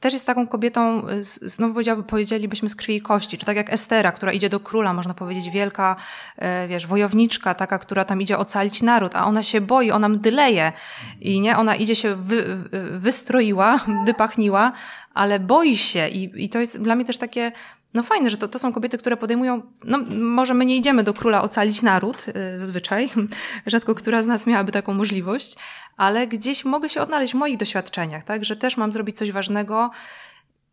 też 0.02 0.12
jest 0.12 0.26
taką 0.26 0.46
kobietą, 0.46 1.08
y, 1.08 1.24
znowu 1.24 1.80
powiedzielibyśmy 2.06 2.68
z 2.68 2.76
krwi 2.76 2.96
i 2.96 3.02
kości, 3.02 3.38
czy 3.38 3.46
tak 3.46 3.56
jak 3.56 3.72
Estera, 3.72 4.12
która 4.12 4.32
idzie 4.32 4.48
do 4.48 4.60
króla, 4.60 4.92
można 4.92 5.14
powiedzieć, 5.14 5.50
wielka, 5.50 5.96
y, 6.38 6.68
wiesz, 6.68 6.86
wojowniczka, 6.86 7.54
taka, 7.54 7.78
która 7.78 8.04
tam 8.04 8.22
idzie 8.22 8.38
ocalić 8.38 8.82
naród, 8.82 9.16
a 9.16 9.26
ona 9.26 9.42
się 9.42 9.60
boi, 9.60 9.90
ona 9.90 10.08
mdleje 10.08 10.72
i 11.20 11.40
nie, 11.40 11.56
ona 11.56 11.76
idzie 11.76 11.96
się 11.96 12.16
wy, 12.16 12.58
wystroiła, 12.98 13.80
wypachniła, 14.06 14.72
ale 15.14 15.40
boi 15.40 15.76
się 15.76 16.08
i, 16.08 16.44
i 16.44 16.48
to 16.48 16.58
jest 16.58 16.82
dla 16.82 16.94
mnie 16.94 17.04
też 17.04 17.18
takie 17.18 17.52
no 17.94 18.02
fajne, 18.02 18.30
że 18.30 18.36
to, 18.36 18.48
to 18.48 18.58
są 18.58 18.72
kobiety, 18.72 18.98
które 18.98 19.16
podejmują, 19.16 19.62
no 19.84 19.98
może 20.20 20.54
my 20.54 20.66
nie 20.66 20.76
idziemy 20.76 21.02
do 21.02 21.14
króla 21.14 21.42
ocalić 21.42 21.82
naród 21.82 22.26
yy, 22.26 22.58
zazwyczaj, 22.58 23.10
rzadko 23.66 23.94
która 23.94 24.22
z 24.22 24.26
nas 24.26 24.46
miałaby 24.46 24.72
taką 24.72 24.94
możliwość, 24.94 25.56
ale 25.96 26.26
gdzieś 26.26 26.64
mogę 26.64 26.88
się 26.88 27.00
odnaleźć 27.00 27.32
w 27.32 27.36
moich 27.36 27.56
doświadczeniach, 27.56 28.24
tak, 28.24 28.44
że 28.44 28.56
też 28.56 28.76
mam 28.76 28.92
zrobić 28.92 29.16
coś 29.16 29.32
ważnego 29.32 29.90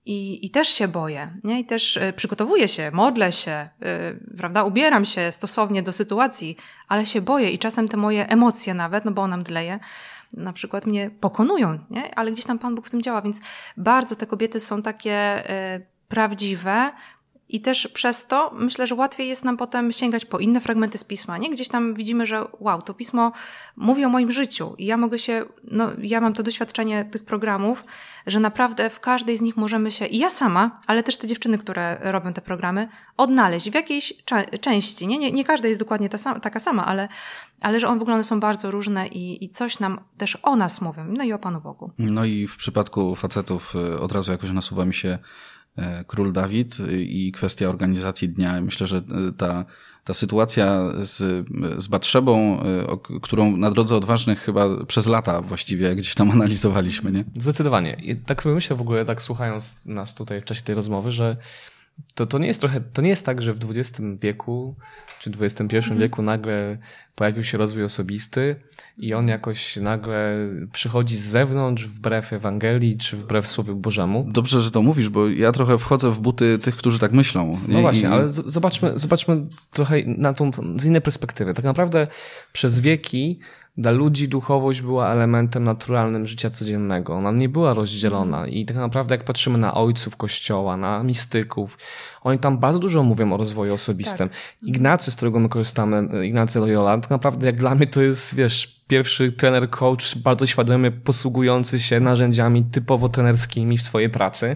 i, 0.05 0.45
i 0.45 0.49
też 0.49 0.67
się 0.67 0.87
boję, 0.87 1.33
nie? 1.43 1.59
I 1.59 1.65
też 1.65 1.97
y, 1.97 2.13
przygotowuję 2.15 2.67
się, 2.67 2.91
modlę 2.93 3.31
się, 3.31 3.69
yy, 3.81 4.37
prawda, 4.37 4.63
ubieram 4.63 5.05
się 5.05 5.31
stosownie 5.31 5.83
do 5.83 5.93
sytuacji, 5.93 6.57
ale 6.87 7.05
się 7.05 7.21
boję 7.21 7.49
i 7.49 7.59
czasem 7.59 7.87
te 7.87 7.97
moje 7.97 8.29
emocje 8.29 8.73
nawet, 8.73 9.05
no 9.05 9.11
bo 9.11 9.21
ona 9.21 9.37
mdleje, 9.37 9.79
na 10.33 10.53
przykład 10.53 10.85
mnie 10.85 11.11
pokonują, 11.19 11.79
nie? 11.89 12.15
Ale 12.15 12.31
gdzieś 12.31 12.45
tam 12.45 12.59
Pan 12.59 12.75
Bóg 12.75 12.87
w 12.87 12.89
tym 12.89 13.01
działa, 13.01 13.21
więc 13.21 13.41
bardzo 13.77 14.15
te 14.15 14.27
kobiety 14.27 14.59
są 14.59 14.81
takie... 14.81 15.43
Yy, 15.77 15.98
prawdziwe 16.09 16.91
I 17.49 17.61
też 17.61 17.87
przez 17.87 18.27
to 18.27 18.51
myślę, 18.53 18.87
że 18.87 18.95
łatwiej 18.95 19.27
jest 19.27 19.45
nam 19.45 19.57
potem 19.57 19.91
sięgać 19.91 20.25
po 20.25 20.39
inne 20.39 20.61
fragmenty 20.61 20.97
z 20.97 21.03
pisma. 21.03 21.37
Nie? 21.37 21.49
Gdzieś 21.49 21.67
tam 21.67 21.93
widzimy, 21.93 22.25
że 22.25 22.45
wow, 22.59 22.81
to 22.81 22.93
pismo 22.93 23.31
mówi 23.75 24.05
o 24.05 24.09
moim 24.09 24.31
życiu 24.31 24.75
i 24.77 24.85
ja 24.85 24.97
mogę 24.97 25.19
się, 25.19 25.45
no 25.63 25.89
ja 26.01 26.21
mam 26.21 26.33
to 26.33 26.43
doświadczenie 26.43 27.05
tych 27.05 27.25
programów, 27.25 27.83
że 28.27 28.39
naprawdę 28.39 28.89
w 28.89 28.99
każdej 28.99 29.37
z 29.37 29.41
nich 29.41 29.57
możemy 29.57 29.91
się, 29.91 30.05
i 30.05 30.17
ja 30.17 30.29
sama, 30.29 30.71
ale 30.87 31.03
też 31.03 31.17
te 31.17 31.27
dziewczyny, 31.27 31.57
które 31.57 31.97
robią 32.01 32.33
te 32.33 32.41
programy, 32.41 32.87
odnaleźć 33.17 33.69
w 33.69 33.73
jakiejś 33.73 34.13
części. 34.61 35.07
Nie, 35.07 35.17
nie, 35.17 35.31
nie 35.31 35.43
każda 35.43 35.67
jest 35.67 35.79
dokładnie 35.79 36.09
ta 36.09 36.17
sama, 36.17 36.39
taka 36.39 36.59
sama, 36.59 36.85
ale, 36.85 37.07
ale 37.61 37.79
że 37.79 37.87
on 37.87 37.99
w 37.99 38.01
ogóle 38.01 38.15
one 38.15 38.23
są 38.23 38.39
bardzo 38.39 38.71
różne 38.71 39.07
i, 39.07 39.43
i 39.45 39.49
coś 39.49 39.79
nam 39.79 39.99
też 40.17 40.37
o 40.43 40.55
nas 40.55 40.81
mówią, 40.81 41.05
no 41.07 41.23
i 41.23 41.33
o 41.33 41.39
Panu 41.39 41.61
Bogu. 41.61 41.91
No 41.99 42.25
i 42.25 42.47
w 42.47 42.57
przypadku 42.57 43.15
facetów 43.15 43.75
y, 43.75 43.99
od 43.99 44.11
razu 44.11 44.31
jakoś 44.31 44.51
nasuwa 44.51 44.85
mi 44.85 44.93
się 44.93 45.17
król 46.07 46.33
Dawid 46.33 46.77
i 46.99 47.31
kwestia 47.31 47.67
organizacji 47.67 48.29
dnia. 48.29 48.61
Myślę, 48.61 48.87
że 48.87 48.97
e, 48.97 49.01
ta, 49.37 49.65
ta 50.03 50.13
sytuacja 50.13 50.79
z, 51.03 51.47
z 51.83 51.87
Batrzebą, 51.87 52.61
e, 52.61 53.19
którą 53.21 53.57
na 53.57 53.71
drodze 53.71 53.95
odważnych 53.95 54.39
chyba 54.39 54.85
przez 54.85 55.07
lata 55.07 55.41
właściwie 55.41 55.95
gdzieś 55.95 56.15
tam 56.15 56.31
analizowaliśmy, 56.41 57.11
nie? 57.11 57.23
Zdecydowanie. 57.37 57.97
I 58.03 58.15
tak 58.15 58.43
sobie 58.43 58.55
myślę 58.55 58.75
w 58.75 58.81
ogóle, 58.81 59.05
tak 59.05 59.21
słuchając 59.21 59.85
nas 59.85 60.15
tutaj 60.15 60.41
w 60.41 60.45
czasie 60.45 60.61
tej 60.61 60.75
rozmowy, 60.75 61.11
że 61.11 61.37
to, 62.15 62.25
to 62.25 62.37
nie 62.37 62.47
jest 62.47 62.59
trochę, 62.59 62.81
to 62.81 63.01
nie 63.01 63.09
jest 63.09 63.25
tak, 63.25 63.41
że 63.41 63.53
w 63.53 63.59
XX 63.69 64.01
wieku 64.21 64.75
czy 65.19 65.31
XXI 65.39 65.77
mhm. 65.77 65.99
wieku 65.99 66.21
nagle 66.21 66.77
pojawił 67.15 67.43
się 67.43 67.57
rozwój 67.57 67.83
osobisty 67.83 68.55
i 68.97 69.13
on 69.13 69.27
jakoś 69.27 69.75
nagle 69.75 70.35
przychodzi 70.73 71.15
z 71.15 71.21
zewnątrz 71.21 71.87
wbrew 71.87 72.33
Ewangelii 72.33 72.97
czy 72.97 73.17
wbrew 73.17 73.47
Słowu 73.47 73.75
Bożemu. 73.75 74.25
Dobrze, 74.31 74.61
że 74.61 74.71
to 74.71 74.81
mówisz, 74.81 75.09
bo 75.09 75.29
ja 75.29 75.51
trochę 75.51 75.77
wchodzę 75.77 76.11
w 76.11 76.19
buty 76.19 76.57
tych, 76.57 76.75
którzy 76.75 76.99
tak 76.99 77.11
myślą. 77.11 77.59
No 77.67 77.81
właśnie, 77.81 78.09
I... 78.09 78.11
ale 78.11 78.29
zobaczmy, 78.29 78.91
zobaczmy 78.95 79.45
trochę 79.69 79.95
na 80.05 80.33
tą, 80.33 80.51
z 80.77 80.85
innej 80.85 81.01
perspektywy. 81.01 81.53
Tak 81.53 81.65
naprawdę 81.65 82.07
przez 82.53 82.79
wieki 82.79 83.39
dla 83.79 83.91
ludzi 83.91 84.27
duchowość 84.27 84.81
była 84.81 85.11
elementem 85.11 85.63
naturalnym 85.63 86.25
życia 86.25 86.49
codziennego. 86.49 87.13
Ona 87.13 87.31
nie 87.31 87.49
była 87.49 87.73
rozdzielona 87.73 88.47
i 88.47 88.65
tak 88.65 88.77
naprawdę 88.77 89.15
jak 89.15 89.23
patrzymy 89.23 89.57
na 89.57 89.73
ojców 89.73 90.15
kościoła, 90.15 90.77
na 90.77 91.03
mistyków, 91.03 91.77
oni 92.21 92.39
tam 92.39 92.57
bardzo 92.57 92.79
dużo 92.79 93.03
mówią 93.03 93.33
o 93.33 93.37
rozwoju 93.37 93.73
osobistym. 93.73 94.29
Tak. 94.29 94.37
Ignacy, 94.61 95.11
z 95.11 95.15
którego 95.15 95.39
my 95.39 95.49
korzystamy, 95.49 96.25
Ignacy 96.27 96.59
Loyola, 96.59 96.97
tak 96.97 97.09
naprawdę 97.09 97.45
jak 97.45 97.55
dla 97.55 97.75
mnie 97.75 97.87
to 97.87 98.01
jest, 98.01 98.35
wiesz, 98.35 98.81
pierwszy 98.87 99.31
trener 99.31 99.69
coach 99.69 100.17
bardzo 100.17 100.45
świadomie 100.45 100.91
posługujący 100.91 101.79
się 101.79 101.99
narzędziami 101.99 102.63
typowo 102.63 103.09
trenerskimi 103.09 103.77
w 103.77 103.81
swojej 103.81 104.09
pracy. 104.09 104.55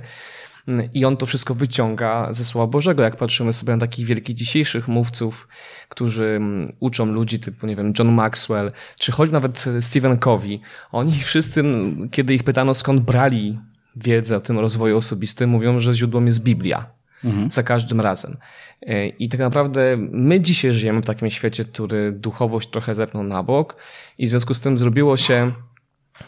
I 0.94 1.06
on 1.06 1.18
to 1.18 1.26
wszystko 1.26 1.56
wyciąga 1.56 2.34
ze 2.34 2.46
Słowa 2.46 2.68
Bożego. 2.68 3.04
Jak 3.04 3.16
patrzymy 3.16 3.54
sobie 3.54 3.74
na 3.74 3.80
takich 3.80 4.06
wielkich 4.06 4.36
dzisiejszych 4.36 4.88
mówców, 4.88 5.48
którzy 5.90 6.26
mm, 6.26 6.72
uczą 6.80 7.06
ludzi 7.06 7.40
typu, 7.40 7.68
nie 7.68 7.76
wiem, 7.76 7.94
John 8.00 8.14
Maxwell, 8.14 8.72
czy 9.00 9.12
choć 9.12 9.32
nawet 9.32 9.66
Stephen 9.80 10.18
Covey, 10.18 10.60
oni 10.92 11.14
wszyscy, 11.14 11.60
mm, 11.60 12.10
kiedy 12.10 12.34
ich 12.34 12.44
pytano 12.44 12.74
skąd 12.74 13.02
brali 13.02 13.60
wiedzę 13.96 14.38
o 14.38 14.42
tym 14.42 14.60
rozwoju 14.60 14.98
osobistym, 14.98 15.50
mówią, 15.50 15.80
że 15.80 15.94
źródłem 15.94 16.28
jest 16.28 16.44
Biblia. 16.44 16.86
Mhm. 17.24 17.52
Za 17.52 17.64
każdym 17.64 18.02
razem. 18.02 18.38
E, 18.82 19.08
I 19.08 19.30
tak 19.30 19.40
naprawdę 19.40 19.98
my 20.12 20.42
dzisiaj 20.42 20.74
żyjemy 20.74 21.02
w 21.02 21.06
takim 21.06 21.30
świecie, 21.30 21.66
który 21.66 22.12
duchowość 22.12 22.70
trochę 22.70 22.96
zepnął 22.96 23.24
na 23.24 23.44
bok 23.44 23.76
i 24.18 24.26
w 24.26 24.30
związku 24.30 24.54
z 24.54 24.60
tym 24.60 24.78
zrobiło 24.78 25.18
się 25.18 25.52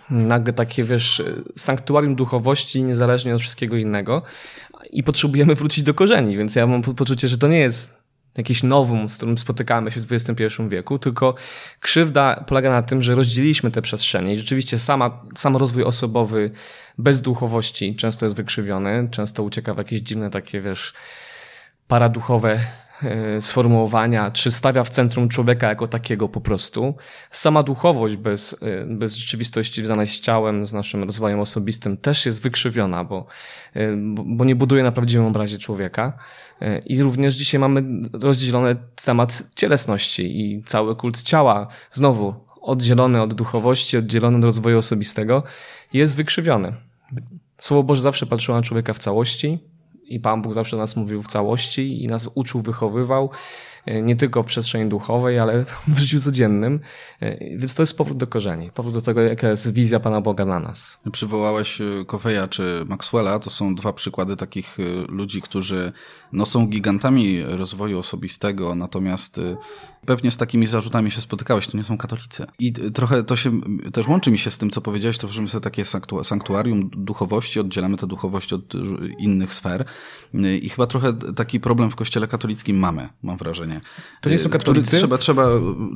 nagle 0.09 0.53
takie, 0.53 0.83
wiesz, 0.83 1.23
sanktuarium 1.55 2.15
duchowości 2.15 2.83
niezależnie 2.83 3.35
od 3.35 3.41
wszystkiego 3.41 3.77
innego 3.77 4.21
i 4.89 5.03
potrzebujemy 5.03 5.55
wrócić 5.55 5.83
do 5.83 5.93
korzeni, 5.93 6.37
więc 6.37 6.55
ja 6.55 6.67
mam 6.67 6.81
poczucie, 6.81 7.27
że 7.27 7.37
to 7.37 7.47
nie 7.47 7.59
jest 7.59 8.05
jakieś 8.37 8.63
nowum, 8.63 9.09
z 9.09 9.17
którym 9.17 9.37
spotykamy 9.37 9.91
się 9.91 10.01
w 10.01 10.11
XXI 10.11 10.43
wieku, 10.67 10.99
tylko 10.99 11.35
krzywda 11.79 12.43
polega 12.47 12.71
na 12.71 12.81
tym, 12.81 13.01
że 13.01 13.15
rozdzieliliśmy 13.15 13.71
te 13.71 13.81
przestrzenie 13.81 14.33
i 14.33 14.37
rzeczywiście 14.37 14.79
sama, 14.79 15.21
sam 15.35 15.57
rozwój 15.57 15.83
osobowy 15.83 16.51
bez 16.97 17.21
duchowości 17.21 17.95
często 17.95 18.25
jest 18.25 18.35
wykrzywiony, 18.35 19.07
często 19.11 19.43
ucieka 19.43 19.73
w 19.73 19.77
jakieś 19.77 20.01
dziwne 20.01 20.29
takie, 20.29 20.61
wiesz, 20.61 20.93
paraduchowe 21.87 22.59
sformułowania, 23.39 24.31
czy 24.31 24.51
stawia 24.51 24.83
w 24.83 24.89
centrum 24.89 25.29
człowieka 25.29 25.69
jako 25.69 25.87
takiego 25.87 26.29
po 26.29 26.41
prostu. 26.41 26.95
Sama 27.31 27.63
duchowość 27.63 28.15
bez, 28.15 28.63
e, 28.63 28.85
bez 28.85 29.15
rzeczywistości 29.15 29.81
związanej 29.81 30.07
z 30.07 30.19
ciałem, 30.19 30.65
z 30.65 30.73
naszym 30.73 31.03
rozwojem 31.03 31.39
osobistym 31.39 31.97
też 31.97 32.25
jest 32.25 32.41
wykrzywiona, 32.41 33.03
bo, 33.03 33.25
e, 33.73 33.95
bo 34.25 34.45
nie 34.45 34.55
buduje 34.55 34.83
na 34.83 34.91
prawdziwym 34.91 35.25
obrazie 35.25 35.57
człowieka. 35.57 36.17
I 36.85 37.03
również 37.03 37.35
dzisiaj 37.35 37.59
mamy 37.59 37.83
rozdzielony 38.13 38.75
temat 39.05 39.43
cielesności 39.55 40.41
i 40.41 40.63
cały 40.63 40.95
kult 40.95 41.23
ciała, 41.23 41.67
znowu 41.91 42.33
oddzielony 42.61 43.21
od 43.21 43.33
duchowości, 43.33 43.97
oddzielony 43.97 44.37
od 44.37 44.43
rozwoju 44.43 44.77
osobistego, 44.77 45.43
jest 45.93 46.15
wykrzywiony. 46.15 46.73
Słowo 47.57 47.83
Boże 47.83 48.01
zawsze 48.01 48.25
patrzyło 48.25 48.57
na 48.57 48.63
człowieka 48.63 48.93
w 48.93 48.97
całości, 48.97 49.59
i 50.07 50.19
Pan 50.19 50.41
Bóg 50.41 50.53
zawsze 50.53 50.77
nas 50.77 50.95
mówił 50.95 51.23
w 51.23 51.27
całości 51.27 52.03
i 52.03 52.07
nas 52.07 52.29
uczył, 52.35 52.61
wychowywał, 52.61 53.29
nie 53.87 54.15
tylko 54.15 54.43
w 54.43 54.45
przestrzeni 54.45 54.89
duchowej, 54.89 55.39
ale 55.39 55.65
w 55.87 55.99
życiu 55.99 56.19
codziennym. 56.19 56.79
E, 57.19 57.57
więc 57.57 57.75
to 57.75 57.83
jest 57.83 57.97
powrót 57.97 58.17
do 58.17 58.27
korzeni, 58.27 58.71
powrót 58.71 58.93
do 58.93 59.01
tego, 59.01 59.21
jaka 59.21 59.49
jest 59.49 59.73
wizja 59.73 59.99
Pana 59.99 60.21
Boga 60.21 60.45
na 60.45 60.59
nas. 60.59 61.01
Przywołałeś 61.11 61.81
e, 61.81 61.85
Coveya 62.07 62.49
czy 62.49 62.85
Maxwella, 62.87 63.39
to 63.39 63.49
są 63.49 63.75
dwa 63.75 63.93
przykłady 63.93 64.35
takich 64.35 64.77
ludzi, 65.07 65.41
którzy 65.41 65.91
no, 66.31 66.45
są 66.45 66.67
gigantami 66.67 67.43
rozwoju 67.43 67.99
osobistego, 67.99 68.75
natomiast 68.75 69.39
pewnie 70.05 70.31
z 70.31 70.37
takimi 70.37 70.67
zarzutami 70.67 71.11
się 71.11 71.21
spotykałeś, 71.21 71.67
to 71.67 71.77
nie 71.77 71.83
są 71.83 71.97
katolicy. 71.97 72.45
I 72.59 72.73
trochę 72.73 73.23
to 73.23 73.35
się 73.35 73.61
też 73.93 74.07
łączy 74.07 74.31
mi 74.31 74.37
się 74.37 74.51
z 74.51 74.57
tym, 74.57 74.69
co 74.69 74.81
powiedziałeś, 74.81 75.17
to 75.17 75.27
że 75.27 75.47
sobie 75.47 75.61
takie 75.61 75.85
sanktuarium 76.23 76.89
duchowości, 76.89 77.59
oddzielamy 77.59 77.97
tę 77.97 78.07
duchowość 78.07 78.53
od 78.53 78.73
innych 79.19 79.53
sfer. 79.53 79.85
I 80.61 80.69
chyba 80.69 80.87
trochę 80.87 81.13
taki 81.13 81.59
problem 81.59 81.91
w 81.91 81.95
kościele 81.95 82.27
katolickim 82.27 82.79
mamy, 82.79 83.09
mam 83.23 83.37
wrażenie. 83.37 83.74
To 84.21 84.29
nie 84.29 84.39
są 84.39 84.49
katolicy? 84.49 84.97
Trzeba, 84.97 85.17
trzeba, 85.17 85.47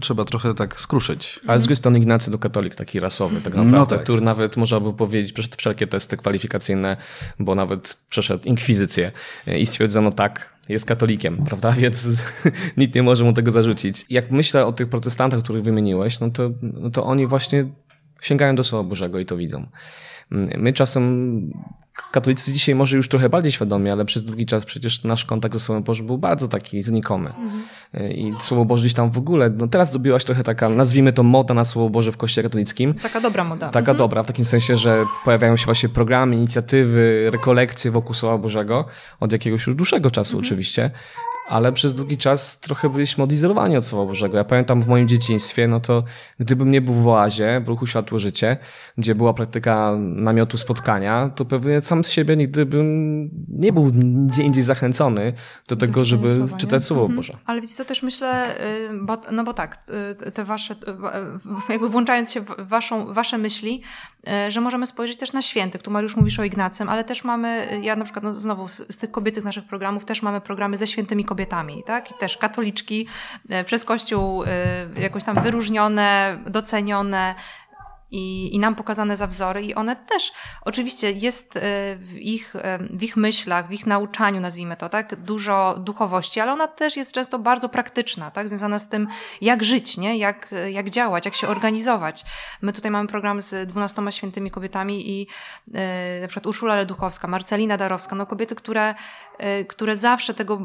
trzeba 0.02 0.26
trochę 0.26 0.54
tak 0.54 0.80
skruszyć. 0.82 1.39
Ale 1.48 1.60
z 1.60 1.63
drugiej 1.63 1.76
strony 1.76 2.00
Ignacy 2.00 2.32
to 2.32 2.38
katolik 2.38 2.76
taki 2.76 3.00
rasowy, 3.00 3.42
tak 3.42 3.54
naprawdę, 3.54 3.78
no 3.78 3.86
tak. 3.86 4.04
który 4.04 4.22
nawet 4.22 4.58
można 4.58 4.80
by 4.80 4.94
powiedzieć, 4.94 5.34
przeszedł 5.34 5.56
wszelkie 5.58 5.88
testy 5.88 6.18
kwalifikacyjne, 6.18 6.98
bo 7.39 7.56
nawet 7.56 7.98
przeszedł 8.10 8.48
inkwizycję 8.48 9.12
i 9.58 9.65
stwierdzono 9.65 10.12
tak, 10.12 10.60
jest 10.70 10.86
katolikiem, 10.86 11.46
prawda? 11.46 11.72
Więc 11.82 12.08
nikt 12.78 12.96
nie 12.96 13.04
może 13.04 13.24
mu 13.24 13.34
tego 13.34 13.52
zarzucić. 13.52 14.06
Jak 14.10 14.32
myślę 14.32 14.65
o 14.65 14.74
tych 14.74 14.89
protestantach, 14.89 15.44
których 15.44 15.63
wymieniłeś, 15.63 16.20
no 16.20 16.30
to, 16.30 16.52
no 16.62 16.89
to 16.89 17.06
oni 17.06 17.28
właśnie 17.28 17.68
sięgają 18.22 18.56
do 18.56 18.63
Słowa 18.63 18.89
Bożego 18.89 19.20
i 19.20 19.26
to 19.26 19.38
widzą. 19.38 19.68
My 20.58 20.74
czasem 20.74 21.54
katolicy 22.12 22.53
dzisiaj 22.53 22.75
może 22.75 22.97
już 22.97 23.09
trochę 23.09 23.29
bardziej 23.29 23.51
świadomi, 23.51 23.89
ale 23.89 24.05
przez 24.05 24.25
długi 24.25 24.45
czas 24.45 24.65
przecież 24.65 25.03
nasz 25.03 25.25
kontakt 25.25 25.53
ze 25.53 25.59
Słowem 25.59 25.83
Bożym 25.83 26.05
był 26.05 26.17
bardzo 26.17 26.47
taki 26.47 26.83
znikomy. 26.83 27.29
Mhm. 27.29 27.63
I 28.12 28.33
Słowo 28.39 28.65
Boże 28.65 28.81
gdzieś 28.81 28.93
tam 28.93 29.12
w 29.12 29.17
ogóle, 29.17 29.49
no 29.49 29.67
teraz 29.67 29.91
zrobiłaś 29.91 30.25
trochę 30.25 30.43
taka, 30.43 30.69
nazwijmy 30.69 31.13
to 31.13 31.23
moda 31.23 31.53
na 31.53 31.65
Słowo 31.65 31.89
Boże 31.89 32.12
w 32.12 32.17
Kościele 32.17 32.49
katolickim. 32.49 32.93
Taka 32.93 33.21
dobra 33.21 33.43
moda. 33.43 33.69
Taka 33.69 33.79
mhm. 33.79 33.97
dobra, 33.97 34.23
w 34.23 34.27
takim 34.27 34.45
sensie, 34.45 34.77
że 34.77 35.03
pojawiają 35.25 35.57
się 35.57 35.65
właśnie 35.65 35.89
programy, 35.89 36.35
inicjatywy, 36.35 37.29
rekolekcje 37.31 37.91
wokół 37.91 38.13
Słowa 38.13 38.38
Bożego 38.38 38.85
od 39.19 39.31
jakiegoś 39.31 39.67
już 39.67 39.75
dłuższego 39.75 40.12
czasu 40.12 40.38
mhm. 40.38 40.45
oczywiście 40.45 40.91
ale 41.49 41.71
przez 41.71 41.95
długi 41.95 42.17
czas 42.17 42.59
trochę 42.59 42.89
byliśmy 42.89 43.23
odizolowani 43.23 43.77
od 43.77 43.85
Słowa 43.85 44.05
Bożego. 44.05 44.38
Ja 44.38 44.43
pamiętam 44.43 44.81
w 44.81 44.88
moim 44.88 45.07
dzieciństwie, 45.07 45.67
no 45.67 45.79
to 45.79 46.03
gdybym 46.39 46.71
nie 46.71 46.81
był 46.81 46.93
w 46.93 47.07
oazie, 47.07 47.62
w 47.65 47.67
ruchu 47.67 47.88
Światło 47.88 48.19
Życie, 48.19 48.57
gdzie 48.97 49.15
była 49.15 49.33
praktyka 49.33 49.93
namiotu 49.99 50.57
spotkania, 50.57 51.29
to 51.35 51.45
pewnie 51.45 51.81
sam 51.81 52.03
z 52.03 52.09
siebie 52.09 52.38
nigdy 52.38 52.65
bym 52.65 53.29
nie 53.49 53.73
był 53.73 53.85
gdzie 54.27 54.43
indziej 54.43 54.63
zachęcony 54.63 55.33
do 55.67 55.75
tego, 55.75 56.03
żeby 56.03 56.29
słowa, 56.29 56.57
czytać 56.57 56.85
Słowo 56.85 57.01
mhm. 57.01 57.15
Boże. 57.15 57.38
Ale 57.45 57.62
widzicie, 57.62 57.77
to 57.77 57.85
też 57.85 58.03
myślę, 58.03 58.62
y, 58.62 58.89
bo, 59.01 59.17
no 59.31 59.43
bo 59.43 59.53
tak, 59.53 59.83
y, 60.27 60.31
te 60.31 60.43
wasze, 60.43 60.73
y, 60.73 61.71
jakby 61.71 61.89
włączając 61.89 62.31
się 62.31 62.41
w 62.41 62.55
waszą, 62.57 63.13
wasze 63.13 63.38
myśli, 63.38 63.81
że 64.47 64.62
możemy 64.62 64.86
spojrzeć 64.86 65.17
też 65.17 65.34
na 65.34 65.41
świętych. 65.41 65.84
Tu 65.84 65.91
Mariusz 65.91 66.15
mówisz 66.15 66.39
o 66.39 66.43
Ignacym, 66.43 66.89
ale 66.89 67.03
też 67.03 67.23
mamy, 67.23 67.79
ja 67.82 67.95
na 67.95 68.03
przykład 68.03 68.23
no 68.23 68.36
znowu 68.36 68.67
z 68.67 68.97
tych 68.97 69.12
kobiecych 69.12 69.43
naszych 69.43 69.65
programów 69.65 70.05
też 70.05 70.21
mamy 70.21 70.41
programy 70.41 70.77
ze 70.77 70.88
świętymi 70.88 71.25
kobietami 71.25 71.84
tak? 71.86 72.12
I 72.12 72.13
też 72.19 72.38
katoliczki 72.38 73.08
e, 73.49 73.63
przez 73.63 73.86
Kościół 73.86 74.43
e, 74.43 74.47
jakoś 75.01 75.23
tam 75.23 75.43
wyróżnione, 75.43 76.39
docenione. 76.47 77.36
I, 78.12 78.56
i 78.56 78.60
nam 78.60 78.76
pokazane 78.76 79.17
za 79.17 79.28
wzory 79.28 79.63
i 79.63 79.76
one 79.76 79.95
też, 79.95 80.32
oczywiście 80.62 81.12
jest 81.12 81.58
e, 81.58 81.62
w 81.95 82.15
ich, 82.15 82.56
e, 82.56 82.80
w 82.89 83.04
ich 83.04 83.17
myślach, 83.17 83.67
w 83.67 83.72
ich 83.72 83.86
nauczaniu, 83.86 84.39
nazwijmy 84.39 84.78
to, 84.78 84.89
tak, 84.89 85.15
dużo 85.15 85.76
duchowości, 85.80 86.39
ale 86.39 86.54
ona 86.54 86.67
też 86.67 86.98
jest 86.98 87.13
często 87.13 87.39
bardzo 87.39 87.69
praktyczna, 87.69 88.32
tak, 88.32 88.50
związana 88.50 88.80
z 88.80 88.89
tym, 88.89 89.08
jak 89.41 89.63
żyć, 89.63 89.98
nie, 89.98 90.17
jak, 90.17 90.56
jak 90.72 90.89
działać, 90.89 91.26
jak 91.26 91.36
się 91.36 91.48
organizować. 91.48 92.26
My 92.62 92.74
tutaj 92.74 92.91
mamy 92.91 93.08
program 93.08 93.41
z 93.41 93.69
dwunastoma 93.69 94.12
świętymi 94.12 94.52
kobietami 94.52 95.10
i 95.12 95.28
e, 95.74 96.22
na 96.22 96.28
przykład 96.28 96.45
Urszula 96.45 96.76
Leduchowska, 96.76 97.28
Marcelina 97.28 97.78
Darowska, 97.78 98.15
no 98.15 98.26
kobiety, 98.26 98.56
które, 98.56 98.95
które 99.67 99.98
zawsze 99.98 100.34
tego, 100.34 100.62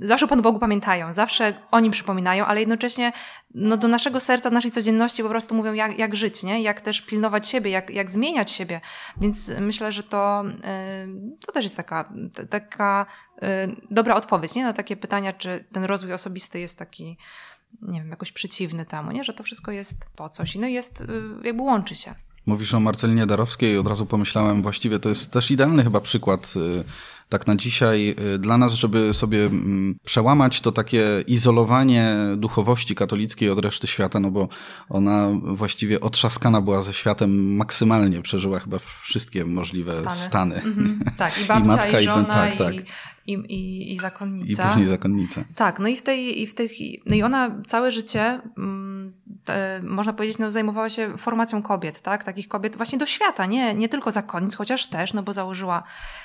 zawsze 0.00 0.26
Panu 0.26 0.42
Bogu 0.42 0.58
pamiętają, 0.58 1.12
zawsze 1.12 1.54
o 1.70 1.80
nim 1.80 1.92
przypominają, 1.92 2.46
ale 2.46 2.60
jednocześnie 2.60 3.12
no, 3.54 3.76
do 3.76 3.88
naszego 3.88 4.20
serca, 4.20 4.50
naszej 4.50 4.70
codzienności 4.70 5.22
po 5.22 5.28
prostu 5.28 5.54
mówią, 5.54 5.72
jak, 5.72 5.98
jak 5.98 6.16
żyć, 6.16 6.42
nie? 6.42 6.62
jak 6.62 6.80
też 6.80 7.00
pilnować 7.00 7.48
siebie, 7.48 7.70
jak, 7.70 7.90
jak 7.90 8.10
zmieniać 8.10 8.50
siebie. 8.50 8.80
Więc 9.20 9.52
myślę, 9.60 9.92
że 9.92 10.02
to, 10.02 10.44
y, 10.46 11.38
to 11.46 11.52
też 11.52 11.64
jest 11.64 11.76
taka, 11.76 12.12
taka 12.50 13.06
y, 13.36 13.46
dobra 13.90 14.14
odpowiedź 14.14 14.54
nie? 14.54 14.64
na 14.64 14.72
takie 14.72 14.96
pytania, 14.96 15.32
czy 15.32 15.64
ten 15.72 15.84
rozwój 15.84 16.12
osobisty 16.12 16.60
jest 16.60 16.78
taki, 16.78 17.18
nie 17.82 18.00
wiem, 18.00 18.10
jakoś 18.10 18.32
przeciwny 18.32 18.84
temu, 18.84 19.12
nie? 19.12 19.24
że 19.24 19.32
to 19.32 19.42
wszystko 19.42 19.70
jest 19.70 20.04
po 20.16 20.28
coś. 20.28 20.54
No 20.54 20.66
i 20.66 20.72
jest, 20.72 21.00
y, 21.00 21.06
jakby 21.44 21.62
łączy 21.62 21.94
się. 21.94 22.14
Mówisz 22.46 22.74
o 22.74 22.80
Marcelinie 22.80 23.26
Darowskiej 23.26 23.78
od 23.78 23.88
razu 23.88 24.06
pomyślałem, 24.06 24.62
właściwie 24.62 24.98
to 24.98 25.08
jest 25.08 25.32
też 25.32 25.50
idealny 25.50 25.84
chyba 25.84 26.00
przykład 26.00 26.54
tak 27.28 27.46
na 27.46 27.56
dzisiaj 27.56 28.14
y, 28.34 28.38
dla 28.38 28.58
nas, 28.58 28.72
żeby 28.72 29.14
sobie 29.14 29.44
mm, 29.44 29.98
przełamać 30.04 30.60
to 30.60 30.72
takie 30.72 31.24
izolowanie 31.26 32.16
duchowości 32.36 32.94
katolickiej 32.94 33.50
od 33.50 33.58
reszty 33.58 33.86
świata, 33.86 34.20
no 34.20 34.30
bo 34.30 34.48
ona 34.88 35.28
właściwie 35.42 36.00
otrzaskana 36.00 36.60
była 36.60 36.82
ze 36.82 36.92
światem 36.92 37.56
maksymalnie, 37.56 38.22
przeżyła 38.22 38.60
chyba 38.60 38.78
wszystkie 39.02 39.44
możliwe 39.44 39.92
stany. 39.92 40.16
stany. 40.16 40.54
Mhm. 40.54 41.00
Tak, 41.16 41.42
i 41.42 41.44
babcia, 41.44 41.64
I, 41.64 41.76
matka, 41.76 42.00
i 42.00 42.04
żona, 42.04 42.22
i, 42.22 42.56
tak, 42.56 42.58
tak. 42.58 42.74
I, 43.26 43.32
i, 43.32 43.92
i 43.92 43.98
zakonnica. 43.98 44.64
I 44.64 44.68
później 44.68 44.86
zakonnica. 44.86 45.44
Tak, 45.54 45.78
no 45.78 45.88
i 45.88 45.96
w 45.96 46.02
tej, 46.02 46.42
i 46.42 46.46
w 46.46 46.54
tych, 46.54 46.72
no 47.06 47.16
i 47.16 47.22
ona 47.22 47.62
całe 47.66 47.90
życie, 47.90 48.40
mm, 48.58 49.12
można 49.82 50.12
powiedzieć, 50.12 50.38
no, 50.38 50.50
zajmowała 50.50 50.88
się 50.88 51.18
formacją 51.18 51.62
kobiet, 51.62 52.00
tak? 52.00 52.24
Takich 52.24 52.48
kobiet 52.48 52.76
właśnie 52.76 52.98
do 52.98 53.06
świata, 53.06 53.46
nie, 53.46 53.74
nie 53.74 53.88
tylko 53.88 54.10
zakonnic, 54.10 54.56
chociaż 54.56 54.86
też, 54.86 55.12
no 55.12 55.22
bo 55.22 55.32
założyła, 55.32 55.82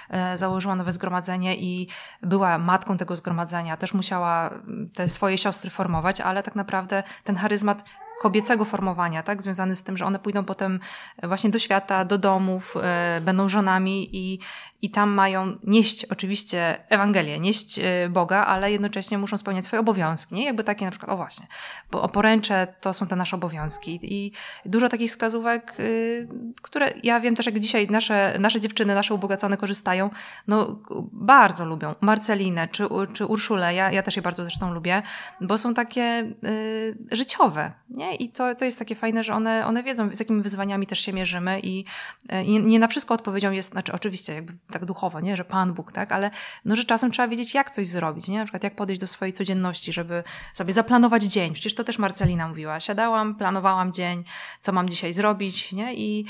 e, 0.09 0.37
założyła 0.37 0.75
nowe 0.75 0.91
zgromadzenie 0.91 1.57
i 1.57 1.87
była 2.21 2.57
matką 2.57 2.97
tego 2.97 3.15
zgromadzenia, 3.15 3.77
też 3.77 3.93
musiała 3.93 4.49
te 4.95 5.07
swoje 5.07 5.37
siostry 5.37 5.69
formować, 5.69 6.21
ale 6.21 6.43
tak 6.43 6.55
naprawdę 6.55 7.03
ten 7.23 7.35
charyzmat 7.35 7.83
kobiecego 8.21 8.65
formowania, 8.65 9.23
tak? 9.23 9.41
Związany 9.41 9.75
z 9.75 9.83
tym, 9.83 9.97
że 9.97 10.05
one 10.05 10.19
pójdą 10.19 10.45
potem 10.45 10.79
właśnie 11.23 11.49
do 11.49 11.59
świata, 11.59 12.05
do 12.05 12.17
domów, 12.17 12.77
e, 12.83 13.21
będą 13.21 13.49
żonami 13.49 14.09
i, 14.11 14.39
i 14.81 14.91
tam 14.91 15.09
mają 15.09 15.57
nieść 15.63 16.05
oczywiście 16.05 16.77
Ewangelię, 16.89 17.39
nieść 17.39 17.79
e, 17.79 18.09
Boga, 18.09 18.45
ale 18.45 18.71
jednocześnie 18.71 19.17
muszą 19.17 19.37
spełniać 19.37 19.65
swoje 19.65 19.79
obowiązki, 19.79 20.35
nie? 20.35 20.45
Jakby 20.45 20.63
takie 20.63 20.85
na 20.85 20.91
przykład, 20.91 21.11
o 21.11 21.17
właśnie, 21.17 21.47
bo 21.91 22.01
oporęcze 22.01 22.67
to 22.81 22.93
są 22.93 23.07
te 23.07 23.15
nasze 23.15 23.35
obowiązki 23.35 23.99
i 24.03 24.31
dużo 24.65 24.89
takich 24.89 25.11
wskazówek, 25.11 25.79
y, 25.79 26.27
które 26.61 26.93
ja 27.03 27.19
wiem 27.19 27.35
też, 27.35 27.45
jak 27.45 27.59
dzisiaj 27.59 27.87
nasze, 27.87 28.35
nasze 28.39 28.61
dziewczyny, 28.61 28.95
nasze 28.95 29.13
ubogacone 29.13 29.57
korzystają, 29.57 30.09
no 30.47 30.79
bardzo 31.11 31.65
lubią 31.65 31.95
Marcelinę 32.01 32.67
czy, 32.67 32.83
czy 33.13 33.25
Urszulę, 33.25 33.73
ja, 33.73 33.91
ja 33.91 34.03
też 34.03 34.15
je 34.15 34.21
bardzo 34.21 34.43
zresztą 34.43 34.73
lubię, 34.73 35.03
bo 35.41 35.57
są 35.57 35.73
takie 35.73 36.31
y, 36.45 36.97
życiowe, 37.11 37.71
nie? 37.89 38.15
I 38.15 38.29
to, 38.29 38.55
to 38.55 38.65
jest 38.65 38.79
takie 38.79 38.95
fajne, 38.95 39.23
że 39.23 39.33
one, 39.33 39.65
one 39.65 39.83
wiedzą, 39.83 40.13
z 40.13 40.19
jakimi 40.19 40.41
wyzwaniami 40.41 40.87
też 40.87 40.99
się 40.99 41.13
mierzymy 41.13 41.59
i, 41.59 41.85
e, 42.29 42.43
i 42.43 42.59
nie 42.59 42.79
na 42.79 42.87
wszystko 42.87 43.13
odpowiedzią 43.13 43.51
jest, 43.51 43.71
znaczy 43.71 43.93
oczywiście 43.93 44.33
jakby 44.33 44.53
tak 44.71 44.85
duchowo, 44.85 45.19
nie? 45.19 45.37
Że 45.37 45.45
Pan 45.45 45.73
Bóg, 45.73 45.91
tak? 45.91 46.11
Ale 46.11 46.31
no, 46.65 46.75
że 46.75 46.83
czasem 46.83 47.11
trzeba 47.11 47.27
wiedzieć, 47.27 47.53
jak 47.53 47.71
coś 47.71 47.87
zrobić, 47.87 48.27
nie? 48.27 48.37
Na 48.37 48.45
przykład 48.45 48.63
jak 48.63 48.75
podejść 48.75 49.01
do 49.01 49.07
swojej 49.07 49.33
codzienności, 49.33 49.93
żeby 49.93 50.23
sobie 50.53 50.73
zaplanować 50.73 51.23
dzień. 51.23 51.53
Przecież 51.53 51.75
to 51.75 51.83
też 51.83 51.99
Marcelina 51.99 52.47
mówiła. 52.47 52.79
Siadałam, 52.79 53.35
planowałam 53.35 53.93
dzień, 53.93 54.23
co 54.61 54.71
mam 54.71 54.89
dzisiaj 54.89 55.13
zrobić, 55.13 55.71
nie? 55.71 55.95
I 55.95 56.25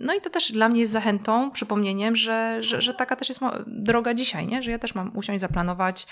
no 0.00 0.14
i 0.14 0.20
to 0.20 0.30
też 0.30 0.52
dla 0.52 0.68
mnie 0.68 0.80
jest 0.80 0.92
zachętą, 0.92 1.50
przypomnieniem, 1.50 2.16
że, 2.16 2.62
że, 2.62 2.80
że 2.80 2.94
taka 2.94 3.16
też 3.16 3.28
jest 3.28 3.40
droga 3.66 4.14
dzisiaj, 4.14 4.46
nie? 4.46 4.62
że 4.62 4.70
ja 4.70 4.78
też 4.78 4.94
mam 4.94 5.16
usiąść, 5.16 5.40
zaplanować, 5.40 6.06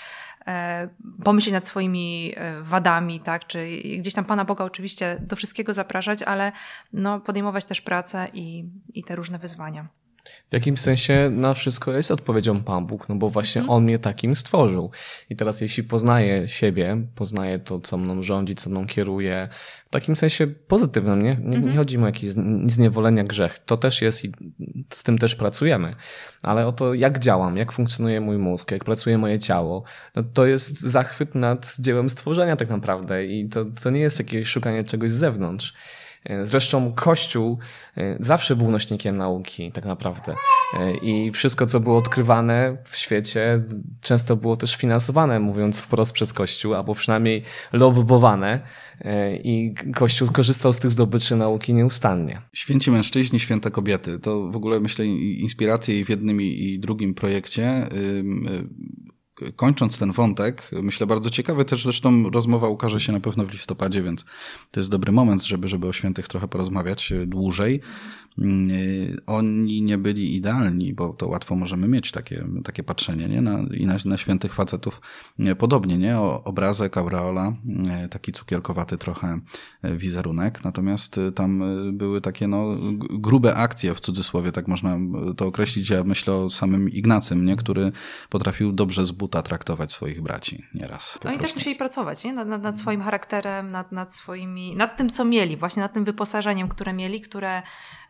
e, 0.47 0.89
pomyśleć 1.23 1.53
nad 1.53 1.67
swoimi 1.67 2.33
e, 2.35 2.61
wadami, 2.61 3.19
tak? 3.19 3.47
czy 3.47 3.81
gdzieś 3.97 4.13
tam 4.13 4.25
Pana 4.25 4.45
Boga 4.45 4.65
oczywiście 4.65 5.17
do 5.19 5.35
wszystkiego 5.35 5.73
zapraszać, 5.73 6.23
ale 6.23 6.51
no, 6.93 7.19
podejmować 7.19 7.65
też 7.65 7.81
pracę 7.81 8.27
i, 8.33 8.65
i 8.93 9.03
te 9.03 9.15
różne 9.15 9.39
wyzwania. 9.39 9.87
W 10.49 10.53
jakimś 10.53 10.79
sensie 10.79 11.29
na 11.33 11.53
wszystko 11.53 11.93
jest 11.93 12.11
odpowiedzią 12.11 12.63
Pan 12.63 12.85
Bóg, 12.85 13.09
no 13.09 13.15
bo 13.15 13.29
właśnie 13.29 13.61
mm. 13.61 13.69
On 13.69 13.83
mnie 13.83 13.99
takim 13.99 14.35
stworzył. 14.35 14.91
I 15.29 15.35
teraz 15.35 15.61
jeśli 15.61 15.83
poznaję 15.83 16.47
siebie, 16.47 16.97
poznaję 17.15 17.59
to, 17.59 17.79
co 17.79 17.97
mną 17.97 18.23
rządzi, 18.23 18.55
co 18.55 18.69
mną 18.69 18.87
kieruje, 18.87 19.49
w 19.85 19.89
takim 19.89 20.15
sensie 20.15 20.47
pozytywnym, 20.47 21.21
nie? 21.23 21.37
Nie, 21.41 21.49
nie 21.49 21.57
mhm. 21.57 21.77
chodzi 21.77 21.97
mi 21.97 22.03
o 22.03 22.07
jakieś 22.07 22.29
zniewolenia, 22.65 23.23
grzech. 23.23 23.59
To 23.59 23.77
też 23.77 24.01
jest 24.01 24.25
i 24.25 24.31
z 24.89 25.03
tym 25.03 25.17
też 25.17 25.35
pracujemy. 25.35 25.95
Ale 26.41 26.67
o 26.67 26.71
to, 26.71 26.93
jak 26.93 27.19
działam, 27.19 27.57
jak 27.57 27.71
funkcjonuje 27.71 28.21
mój 28.21 28.37
mózg, 28.37 28.71
jak 28.71 28.85
pracuje 28.85 29.17
moje 29.17 29.39
ciało, 29.39 29.83
no 30.15 30.23
to 30.23 30.45
jest 30.45 30.81
zachwyt 30.81 31.35
nad 31.35 31.75
dziełem 31.79 32.09
stworzenia 32.09 32.55
tak 32.55 32.69
naprawdę 32.69 33.25
i 33.25 33.49
to, 33.49 33.65
to 33.83 33.89
nie 33.89 34.01
jest 34.01 34.19
jakieś 34.19 34.47
szukanie 34.47 34.83
czegoś 34.83 35.11
z 35.11 35.15
zewnątrz. 35.15 35.73
E, 36.25 36.45
zresztą 36.45 36.93
Kościół 36.93 37.57
e, 37.97 38.17
zawsze 38.19 38.55
był 38.55 38.71
nośnikiem 38.71 39.17
nauki, 39.17 39.71
tak 39.71 39.85
naprawdę. 39.85 40.33
E, 40.79 40.97
I 40.97 41.31
wszystko, 41.31 41.65
co 41.65 41.79
było 41.79 41.97
odkrywane 41.97 42.77
w 42.89 42.97
świecie, 42.97 43.63
często 44.01 44.35
było 44.35 44.57
też 44.57 44.75
finansowane, 44.75 45.39
mówiąc 45.39 45.79
wprost 45.79 46.11
przez 46.13 46.33
Kościół, 46.33 46.73
albo 46.73 46.95
przynajmniej 46.95 47.43
lobbowane. 47.73 48.59
I 49.43 49.73
Kościół 49.95 50.27
korzystał 50.31 50.73
z 50.73 50.79
tych 50.79 50.91
zdobyczy 50.91 51.35
nauki 51.35 51.73
nieustannie. 51.73 52.41
Święci 52.53 52.91
mężczyźni, 52.91 53.39
święte 53.39 53.71
kobiety. 53.71 54.19
To 54.19 54.51
w 54.51 54.55
ogóle 54.55 54.79
myślę 54.79 55.05
inspiracje 55.05 55.99
i 55.99 56.05
w 56.05 56.09
jednym 56.09 56.41
i 56.41 56.79
drugim 56.79 57.13
projekcie 57.13 57.87
kończąc 59.55 59.99
ten 59.99 60.11
wątek, 60.11 60.71
myślę 60.71 61.07
bardzo 61.07 61.29
ciekawy 61.29 61.65
też 61.65 61.83
zresztą 61.83 62.29
rozmowa 62.29 62.67
ukaże 62.67 62.99
się 62.99 63.11
na 63.11 63.19
pewno 63.19 63.45
w 63.45 63.51
listopadzie, 63.51 64.03
więc 64.03 64.25
to 64.71 64.79
jest 64.79 64.89
dobry 64.89 65.11
moment, 65.11 65.43
żeby, 65.43 65.67
żeby 65.67 65.87
o 65.87 65.93
świętych 65.93 66.27
trochę 66.27 66.47
porozmawiać 66.47 67.13
dłużej. 67.25 67.81
Mm, 68.37 68.71
y, 68.71 69.17
oni 69.27 69.81
nie 69.81 69.97
byli 69.97 70.35
idealni, 70.35 70.93
bo 70.93 71.13
to 71.13 71.27
łatwo 71.27 71.55
możemy 71.55 71.87
mieć 71.87 72.11
takie, 72.11 72.45
takie 72.63 72.83
patrzenie, 72.83 73.27
nie? 73.27 73.41
Na, 73.41 73.59
I 73.73 73.85
na, 73.85 73.95
na 74.05 74.17
świętych 74.17 74.53
facetów 74.53 75.01
podobnie, 75.57 75.97
nie? 75.97 76.19
O, 76.19 76.43
obrazek, 76.43 76.97
aureola, 76.97 77.53
y, 78.05 78.09
taki 78.09 78.31
cukierkowaty 78.31 78.97
trochę 78.97 79.39
y, 79.85 79.97
wizerunek, 79.97 80.63
natomiast 80.63 81.19
tam 81.35 81.63
były 81.93 82.21
takie, 82.21 82.47
no, 82.47 82.77
grube 83.09 83.55
akcje, 83.55 83.95
w 83.95 83.99
cudzysłowie, 83.99 84.51
tak 84.51 84.67
można 84.67 84.97
to 85.37 85.45
określić. 85.47 85.89
Ja 85.89 86.03
myślę 86.03 86.33
o 86.33 86.49
samym 86.49 86.89
Ignacym, 86.89 87.45
nie? 87.45 87.55
Który 87.55 87.91
potrafił 88.29 88.71
dobrze 88.71 89.05
z 89.05 89.11
buta 89.11 89.41
traktować 89.41 89.91
swoich 89.91 90.21
braci 90.21 90.65
nieraz. 90.73 91.19
Oni 91.25 91.39
też 91.39 91.55
musieli 91.55 91.75
pracować, 91.75 92.23
nie? 92.23 92.33
Nad, 92.33 92.47
nad, 92.47 92.61
nad 92.61 92.79
swoim 92.79 93.01
charakterem, 93.01 93.71
nad, 93.71 93.91
nad 93.91 94.15
swoimi, 94.15 94.75
nad 94.75 94.97
tym, 94.97 95.09
co 95.09 95.25
mieli, 95.25 95.57
właśnie 95.57 95.81
nad 95.81 95.93
tym 95.93 96.03
wyposażeniem, 96.03 96.67
które 96.67 96.93
mieli, 96.93 97.21
które 97.21 97.61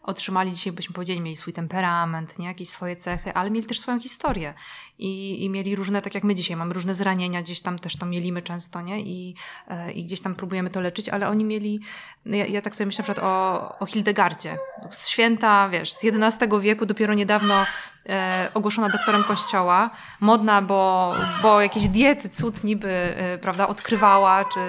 otrzymali 0.03 0.53
dzisiaj, 0.53 0.73
byśmy 0.73 0.93
powiedzieli, 0.93 1.21
mieli 1.21 1.35
swój 1.35 1.53
temperament, 1.53 2.39
nie? 2.39 2.47
jakieś 2.47 2.69
swoje 2.69 2.95
cechy, 2.95 3.33
ale 3.33 3.51
mieli 3.51 3.67
też 3.67 3.79
swoją 3.79 3.99
historię 3.99 4.53
i, 4.99 5.43
i 5.45 5.49
mieli 5.49 5.75
różne, 5.75 6.01
tak 6.01 6.15
jak 6.15 6.23
my 6.23 6.35
dzisiaj 6.35 6.57
mamy 6.57 6.73
różne 6.73 6.95
zranienia, 6.95 7.41
gdzieś 7.41 7.61
tam 7.61 7.79
też 7.79 7.95
to 7.95 8.05
mielimy 8.05 8.41
często, 8.41 8.81
nie? 8.81 8.99
I, 8.99 9.35
e, 9.67 9.91
i 9.91 10.03
gdzieś 10.03 10.21
tam 10.21 10.35
próbujemy 10.35 10.69
to 10.69 10.81
leczyć, 10.81 11.09
ale 11.09 11.29
oni 11.29 11.45
mieli, 11.45 11.79
no 12.25 12.35
ja, 12.35 12.45
ja 12.45 12.61
tak 12.61 12.75
sobie 12.75 12.85
myślę 12.85 13.01
na 13.01 13.03
przykład 13.03 13.27
o, 13.27 13.79
o 13.79 13.85
Hildegardzie, 13.85 14.57
z 14.91 15.07
święta, 15.07 15.69
wiesz, 15.69 15.93
z 15.93 16.03
XI 16.05 16.45
wieku, 16.61 16.85
dopiero 16.85 17.13
niedawno 17.13 17.65
e, 18.09 18.49
ogłoszona 18.53 18.89
doktorem 18.89 19.23
kościoła, 19.23 19.89
modna, 20.19 20.61
bo, 20.61 21.13
bo 21.41 21.61
jakieś 21.61 21.87
diety, 21.87 22.29
cud 22.29 22.63
niby, 22.63 22.89
e, 22.89 23.37
prawda, 23.37 23.67
odkrywała, 23.67 24.45
czy 24.45 24.59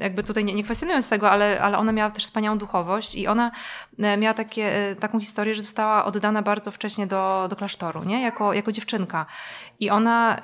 jakby 0.00 0.22
tutaj 0.22 0.44
nie, 0.44 0.54
nie 0.54 0.64
kwestionując 0.64 1.08
tego, 1.08 1.30
ale, 1.30 1.60
ale 1.60 1.78
ona 1.78 1.92
miała 1.92 2.10
też 2.10 2.24
wspaniałą 2.24 2.58
duchowość 2.58 3.14
i 3.14 3.26
ona 3.26 3.50
e, 3.98 4.16
miała 4.16 4.34
takie, 4.34 4.90
e, 4.90 4.96
taką 4.96 5.20
historię, 5.20 5.54
że 5.54 5.62
została 5.62 6.04
oddana 6.04 6.42
bardzo 6.42 6.70
wcześnie 6.70 7.06
do, 7.06 7.46
do 7.50 7.56
klasztoru, 7.56 8.04
nie? 8.04 8.22
Jako, 8.22 8.52
jako 8.52 8.72
dziewczynka. 8.72 9.26
I 9.80 9.90
ona, 9.90 10.38
y, 10.38 10.40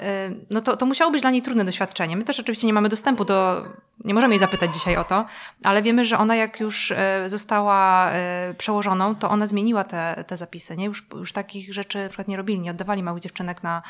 no 0.51 0.61
to, 0.61 0.77
to 0.77 0.87
musiało 0.87 1.11
być 1.11 1.21
dla 1.21 1.31
niej 1.31 1.43
trudne 1.43 1.64
doświadczenie. 1.64 2.17
My 2.17 2.25
też 2.25 2.40
oczywiście 2.40 2.67
nie 2.67 2.73
mamy 2.73 2.88
dostępu 2.88 3.25
do 3.25 3.64
nie 4.05 4.14
możemy 4.14 4.35
jej 4.35 4.38
zapytać 4.38 4.75
dzisiaj 4.75 4.97
o 4.97 5.05
to, 5.05 5.27
ale 5.64 5.83
wiemy, 5.83 6.05
że 6.05 6.19
ona 6.19 6.37
jak 6.37 6.61
już 6.61 6.90
e, 6.90 7.25
została 7.27 8.11
e, 8.11 8.55
przełożoną, 8.59 9.14
to 9.14 9.31
ona 9.31 9.47
zmieniła 9.47 9.85
te, 9.85 10.25
te 10.27 10.37
zapisy, 10.37 10.77
nie? 10.77 10.85
Już, 10.85 11.07
już 11.14 11.33
takich 11.33 11.75
rzeczy 11.75 11.99
na 11.99 12.09
przykład 12.09 12.29
nie 12.29 12.37
robili, 12.37 12.61
nie 12.61 12.71
oddawali 12.71 13.03
małych 13.03 13.23
dziewczynek 13.23 13.62
na, 13.62 13.83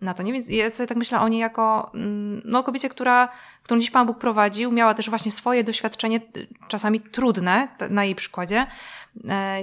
na 0.00 0.14
to, 0.14 0.22
nie? 0.22 0.32
Więc 0.32 0.48
ja 0.48 0.70
sobie 0.70 0.86
tak 0.86 0.96
myślę 0.96 1.20
o 1.20 1.28
niej 1.28 1.40
jako, 1.40 1.90
mm, 1.94 2.42
no, 2.44 2.62
kobiecie, 2.62 2.88
która, 2.88 3.28
którą 3.62 3.80
dziś 3.80 3.90
Pan 3.90 4.06
Bóg 4.06 4.18
prowadził, 4.18 4.72
miała 4.72 4.94
też 4.94 5.10
właśnie 5.10 5.30
swoje 5.30 5.64
doświadczenie, 5.64 6.20
czasami 6.68 7.00
trudne, 7.00 7.68
na 7.90 8.04
jej 8.04 8.14
przykładzie. 8.14 8.66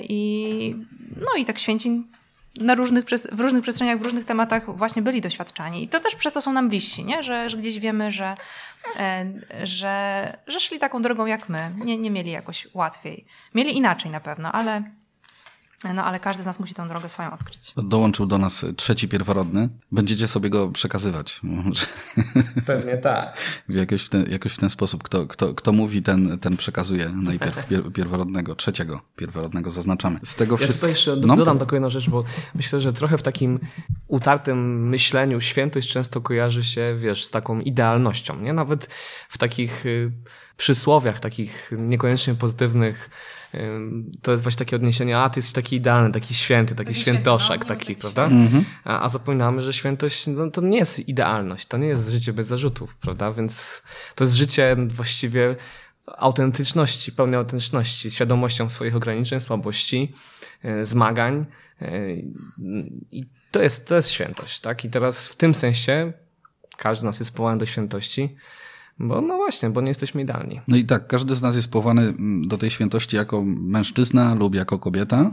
I, 0.02 0.76
no 1.18 1.38
i 1.38 1.46
tak 1.46 1.60
święci 1.60 2.04
na 2.56 2.76
różnych, 2.76 3.06
w 3.32 3.40
różnych 3.40 3.62
przestrzeniach, 3.62 4.00
w 4.00 4.02
różnych 4.02 4.26
tematach 4.26 4.78
właśnie 4.78 5.02
byli 5.02 5.22
doświadczani. 5.22 5.84
I 5.84 5.88
to 5.88 6.00
też 6.00 6.16
przez 6.16 6.34
to 6.34 6.42
są 6.42 6.54
nam 6.54 6.70
bliżsi, 6.70 7.06
nie? 7.06 7.24
Że, 7.24 7.50
że 7.50 7.58
gdzieś 7.58 7.80
wiemy, 7.80 8.12
że, 8.12 8.36
e, 9.00 9.26
że, 9.64 10.38
że 10.48 10.60
szli 10.60 10.80
taką 10.80 11.02
drogą 11.02 11.26
jak 11.26 11.50
my. 11.50 11.72
Nie, 11.86 11.98
nie 11.98 12.12
mieli 12.12 12.32
jakoś 12.32 12.68
łatwiej. 12.74 13.26
Mieli 13.56 13.78
inaczej 13.78 14.12
na 14.12 14.20
pewno, 14.20 14.52
ale 14.52 14.84
no 15.84 16.04
ale 16.04 16.20
każdy 16.20 16.44
z 16.44 16.46
nas 16.46 16.60
musi 16.60 16.74
tę 16.74 16.88
drogę 16.88 17.10
swoją 17.10 17.32
odkryć. 17.32 17.74
Dołączył 17.78 18.26
do 18.26 18.38
nas 18.38 18.66
trzeci 18.76 19.08
pierworodny. 19.08 19.70
Będziecie 19.92 20.28
sobie 20.28 20.50
go 20.50 20.70
przekazywać. 20.70 21.42
Pewnie 22.66 22.98
tak. 22.98 23.38
jakoś, 23.70 24.04
w 24.04 24.10
ten, 24.10 24.26
jakoś 24.32 24.54
w 24.54 24.58
ten 24.58 24.70
sposób. 24.70 25.04
Kto, 25.04 25.28
kto, 25.28 25.54
kto 25.54 25.72
mówi, 25.72 26.02
ten, 26.02 26.40
ten 26.40 26.58
przekazuje 26.58 27.10
najpierw 27.10 27.68
pier, 27.68 27.92
pierworodnego, 27.94 28.56
trzeciego 28.56 29.02
pierworodnego 29.16 29.72
zaznaczamy. 29.72 30.20
Z 30.24 30.36
tego 30.36 30.58
ja 30.62 30.68
tutaj 30.68 30.90
jeszcze 30.90 31.16
no? 31.16 31.36
dodam 31.36 31.60
taką 31.60 31.76
jedną 31.76 31.90
rzecz, 31.90 32.10
bo 32.10 32.24
myślę, 32.56 32.82
że 32.82 32.94
trochę 32.94 33.18
w 33.18 33.22
takim 33.22 33.60
utartym 34.08 34.90
myśleniu 34.90 35.42
świętość 35.42 35.92
często 35.92 36.22
kojarzy 36.22 36.64
się, 36.64 36.96
wiesz, 36.98 37.26
z 37.26 37.30
taką 37.30 37.60
idealnością. 37.60 38.40
Nie? 38.40 38.54
Nawet 38.54 38.88
w 39.30 39.38
takich 39.38 39.86
y, 39.86 40.12
przysłowiach, 40.58 41.20
takich 41.20 41.72
niekoniecznie 41.78 42.36
pozytywnych 42.36 43.10
to 44.22 44.32
jest 44.32 44.44
właśnie 44.44 44.66
takie 44.66 44.76
odniesienie, 44.76 45.18
a 45.18 45.30
ty 45.30 45.40
jesteś 45.40 45.54
taki 45.54 45.76
idealny, 45.76 46.12
taki 46.12 46.34
święty, 46.34 46.76
taki, 46.76 46.88
taki 46.88 47.00
świętoszek, 47.00 47.62
no, 47.62 47.68
taki, 47.68 47.96
prawda? 47.96 48.26
Mhm. 48.26 48.66
A, 48.84 49.02
a, 49.02 49.10
zapominamy, 49.10 49.62
że 49.62 49.74
świętość 49.74 50.28
no, 50.28 50.52
to 50.52 50.62
nie 50.62 50.78
jest 50.78 51.10
idealność, 51.10 51.66
to 51.66 51.78
nie 51.78 51.88
jest 51.88 52.10
życie 52.10 52.34
bez 52.34 52.48
zarzutów, 52.48 52.96
prawda? 52.96 53.32
Więc 53.32 53.84
to 54.16 54.24
jest 54.24 54.36
życie 54.36 54.76
właściwie 54.88 55.56
autentyczności, 56.18 57.12
pełnej 57.12 57.40
autentyczności, 57.40 58.12
świadomością 58.12 58.70
swoich 58.70 58.96
ograniczeń, 58.96 59.40
słabości, 59.40 60.14
e, 60.64 60.86
zmagań 60.86 61.46
e, 61.82 62.16
i 63.12 63.26
to 63.52 63.62
jest, 63.62 63.88
to 63.88 63.96
jest 63.96 64.12
świętość, 64.12 64.60
tak? 64.60 64.86
I 64.86 64.90
teraz 64.90 65.30
w 65.30 65.36
tym 65.36 65.56
sensie 65.56 66.14
każdy 66.78 67.02
z 67.02 67.04
nas 67.04 67.20
jest 67.20 67.36
powołany 67.36 67.60
do 67.60 67.66
świętości, 67.66 68.36
bo 69.02 69.22
no 69.22 69.38
właśnie, 69.38 69.70
bo 69.70 69.82
nie 69.82 69.88
jesteśmy 69.88 70.22
idealni. 70.22 70.62
No 70.68 70.78
i 70.78 70.86
tak, 70.86 71.08
każdy 71.08 71.36
z 71.36 71.42
nas 71.42 71.56
jest 71.56 71.72
powołany 71.72 72.02
mm, 72.02 72.48
do 72.48 72.58
tej 72.58 72.72
świętości 72.72 73.16
jako 73.16 73.44
mężczyzna 73.46 74.36
lub 74.36 74.56
jako 74.56 74.80
kobieta. 74.80 75.32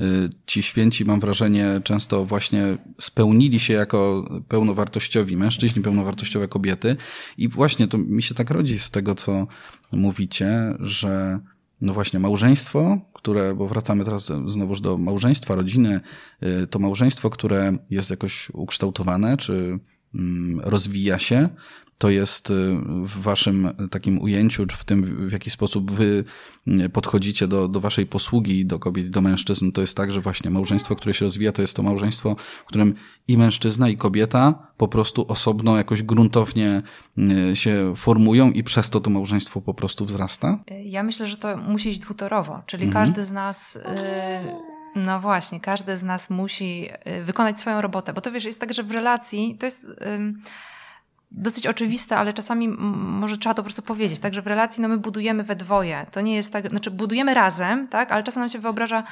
Y, 0.00 0.30
ci 0.46 0.62
święci, 0.62 1.04
mam 1.04 1.20
wrażenie, 1.20 1.80
często 1.84 2.24
właśnie 2.24 2.78
spełnili 3.00 3.60
się 3.60 3.74
jako 3.74 4.28
pełnowartościowi 4.48 5.36
mężczyźni, 5.36 5.82
pełnowartościowe 5.82 6.48
kobiety. 6.48 6.96
I 7.38 7.48
właśnie 7.48 7.88
to 7.88 7.98
mi 7.98 8.22
się 8.22 8.34
tak 8.34 8.50
rodzi 8.50 8.78
z 8.78 8.90
tego, 8.90 9.14
co 9.14 9.46
mówicie, 9.92 10.74
że 10.80 11.40
no 11.80 11.94
właśnie 11.94 12.20
małżeństwo, 12.20 12.98
które, 13.12 13.54
bo 13.54 13.68
wracamy 13.68 14.04
teraz 14.04 14.32
znowuż 14.46 14.80
do 14.80 14.98
małżeństwa, 14.98 15.54
rodziny, 15.54 16.00
y, 16.42 16.66
to 16.66 16.78
małżeństwo, 16.78 17.30
które 17.30 17.72
jest 17.90 18.10
jakoś 18.10 18.50
ukształtowane, 18.50 19.36
czy 19.36 19.78
mm, 20.14 20.60
rozwija 20.60 21.18
się, 21.18 21.48
to 21.98 22.10
jest 22.10 22.50
y, 22.50 22.54
w 22.84 23.22
waszym 23.22 23.70
takim 23.90 24.20
ujęciu, 24.20 24.66
czy 24.66 24.76
w 24.76 24.84
tym, 24.84 25.28
w 25.28 25.32
jaki 25.32 25.50
sposób 25.50 25.90
wy 25.92 26.24
y, 26.68 26.88
podchodzicie 26.88 27.48
do, 27.48 27.68
do 27.68 27.80
waszej 27.80 28.06
posługi 28.06 28.66
do 28.66 28.78
kobiet 28.78 29.06
i 29.06 29.10
do 29.10 29.20
mężczyzn, 29.20 29.72
to 29.72 29.80
jest 29.80 29.96
tak, 29.96 30.12
że 30.12 30.20
właśnie 30.20 30.50
małżeństwo, 30.50 30.96
które 30.96 31.14
się 31.14 31.24
rozwija, 31.24 31.52
to 31.52 31.62
jest 31.62 31.76
to 31.76 31.82
małżeństwo, 31.82 32.36
w 32.64 32.68
którym 32.68 32.94
i 33.28 33.38
mężczyzna, 33.38 33.88
i 33.88 33.96
kobieta 33.96 34.54
po 34.76 34.88
prostu 34.88 35.24
osobno 35.28 35.76
jakoś 35.76 36.02
gruntownie 36.02 36.82
y, 37.52 37.56
się 37.56 37.94
formują 37.96 38.50
i 38.50 38.62
przez 38.62 38.90
to 38.90 39.00
to 39.00 39.10
małżeństwo 39.10 39.60
po 39.60 39.74
prostu 39.74 40.06
wzrasta? 40.06 40.58
Ja 40.84 41.02
myślę, 41.02 41.26
że 41.26 41.36
to 41.36 41.56
musi 41.56 41.88
iść 41.88 41.98
dwutorowo, 41.98 42.62
czyli 42.66 42.84
mhm. 42.84 43.06
każdy 43.06 43.24
z 43.24 43.32
nas... 43.32 43.78
No 44.96 45.20
właśnie, 45.20 45.60
każdy 45.60 45.96
z 45.96 46.02
nas 46.02 46.30
musi 46.30 46.88
wykonać 47.24 47.58
swoją 47.58 47.80
robotę, 47.80 48.12
bo 48.12 48.20
to 48.20 48.32
wiesz, 48.32 48.44
jest 48.44 48.60
tak, 48.60 48.74
że 48.74 48.82
w 48.82 48.90
relacji 48.90 49.56
to 49.60 49.66
jest 49.66 49.86
dosyć 51.30 51.66
oczywiste, 51.66 52.16
ale 52.16 52.32
czasami 52.32 52.68
może 52.68 53.38
trzeba 53.38 53.54
to 53.54 53.62
po 53.62 53.64
prostu 53.64 53.82
powiedzieć, 53.82 54.20
tak, 54.20 54.34
że 54.34 54.42
w 54.42 54.46
relacji 54.46 54.82
no 54.82 54.88
my 54.88 54.98
budujemy 54.98 55.42
we 55.42 55.56
dwoje. 55.56 56.06
To 56.10 56.20
nie 56.20 56.34
jest 56.34 56.52
tak, 56.52 56.68
znaczy 56.68 56.90
budujemy 56.90 57.34
razem, 57.34 57.88
tak, 57.88 58.12
ale 58.12 58.22
czasem 58.22 58.40
nam 58.40 58.48
się 58.48 58.58
wyobraża, 58.58 59.04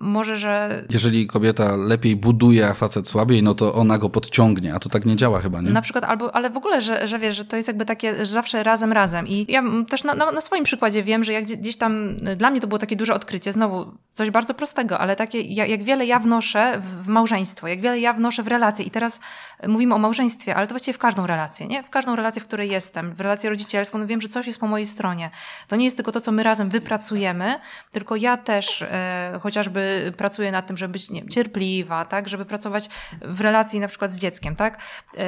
może, 0.00 0.36
że... 0.36 0.84
Jeżeli 0.90 1.26
kobieta 1.26 1.76
lepiej 1.76 2.16
buduje, 2.16 2.68
a 2.68 2.74
facet 2.74 3.08
słabiej, 3.08 3.42
no 3.42 3.54
to 3.54 3.74
ona 3.74 3.98
go 3.98 4.10
podciągnie, 4.10 4.74
a 4.74 4.78
to 4.78 4.88
tak 4.88 5.04
nie 5.04 5.16
działa 5.16 5.40
chyba, 5.40 5.60
nie? 5.60 5.70
Na 5.70 5.82
przykład, 5.82 6.04
albo, 6.04 6.34
ale 6.34 6.50
w 6.50 6.56
ogóle, 6.56 6.80
że, 6.80 7.06
że 7.06 7.18
wiesz, 7.18 7.36
że 7.36 7.44
to 7.44 7.56
jest 7.56 7.68
jakby 7.68 7.84
takie, 7.84 8.16
że 8.16 8.32
zawsze 8.32 8.62
razem, 8.62 8.92
razem. 8.92 9.28
I 9.28 9.46
ja 9.48 9.62
też 9.88 10.04
na, 10.04 10.14
na, 10.14 10.32
na 10.32 10.40
swoim 10.40 10.64
przykładzie 10.64 11.02
wiem, 11.02 11.24
że 11.24 11.32
jak 11.32 11.44
gdzieś 11.44 11.76
tam, 11.76 12.16
dla 12.36 12.50
mnie 12.50 12.60
to 12.60 12.66
było 12.66 12.78
takie 12.78 12.96
duże 12.96 13.14
odkrycie, 13.14 13.52
znowu 13.52 13.92
coś 14.12 14.30
bardzo 14.30 14.54
prostego, 14.54 14.98
ale 14.98 15.16
takie, 15.16 15.40
jak, 15.40 15.68
jak 15.68 15.82
wiele 15.82 16.06
ja 16.06 16.18
wnoszę 16.18 16.82
w 17.04 17.08
małżeństwo, 17.08 17.68
jak 17.68 17.80
wiele 17.80 18.00
ja 18.00 18.12
wnoszę 18.12 18.42
w 18.42 18.48
relacje 18.48 18.84
i 18.84 18.90
teraz 18.90 19.20
mówimy 19.68 19.94
o 19.94 19.98
małżeństwie, 19.98 20.54
ale 20.56 20.66
to 20.66 20.72
właściwie 20.72 20.94
w 20.94 20.98
każdą 20.98 21.26
relację, 21.26 21.66
nie? 21.66 21.82
W 21.82 21.90
każdą 21.90 22.16
relację, 22.16 22.42
w 22.42 22.44
której 22.44 22.70
jestem, 22.70 23.12
w 23.12 23.20
relację 23.20 23.50
rodzicielską, 23.50 23.98
no 23.98 24.06
wiem, 24.06 24.20
że 24.20 24.28
coś 24.28 24.46
jest 24.46 24.60
po 24.60 24.66
mojej 24.66 24.86
stronie. 24.86 25.30
To 25.68 25.76
nie 25.76 25.84
jest 25.84 25.96
tylko 25.96 26.12
to, 26.12 26.20
co 26.20 26.32
my 26.32 26.42
razem 26.42 26.68
wypracujemy, 26.68 27.60
tylko 27.92 28.16
ja 28.16 28.36
też 28.36 28.82
e, 28.82 29.38
chociażby 29.42 29.89
pracuje 30.16 30.52
nad 30.52 30.66
tym, 30.66 30.76
żeby 30.76 30.92
być 30.92 31.10
nie 31.10 31.20
wiem, 31.20 31.28
cierpliwa, 31.28 32.04
tak, 32.04 32.28
żeby 32.28 32.44
pracować 32.44 32.88
w 33.22 33.40
relacji 33.40 33.80
na 33.80 33.88
przykład 33.88 34.12
z 34.12 34.18
dzieckiem, 34.18 34.56
tak. 34.56 34.78
Yy, 35.14 35.22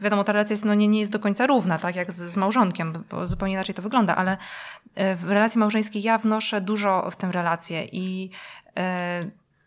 wiadomo, 0.00 0.24
ta 0.24 0.32
relacja 0.32 0.54
jest, 0.54 0.64
no, 0.64 0.74
nie, 0.74 0.88
nie 0.88 0.98
jest 0.98 1.10
do 1.10 1.18
końca 1.18 1.46
równa, 1.46 1.78
tak, 1.78 1.96
jak 1.96 2.12
z, 2.12 2.16
z 2.32 2.36
małżonkiem, 2.36 3.04
bo 3.10 3.26
zupełnie 3.26 3.54
inaczej 3.54 3.74
to 3.74 3.82
wygląda, 3.82 4.16
ale 4.16 4.36
e, 4.94 5.16
w 5.16 5.30
relacji 5.30 5.58
małżeńskiej 5.58 6.02
ja 6.02 6.18
wnoszę 6.18 6.60
dużo 6.60 7.10
w 7.10 7.16
tę 7.16 7.32
relację 7.32 7.84
i 7.84 8.30
yy, 8.76 8.82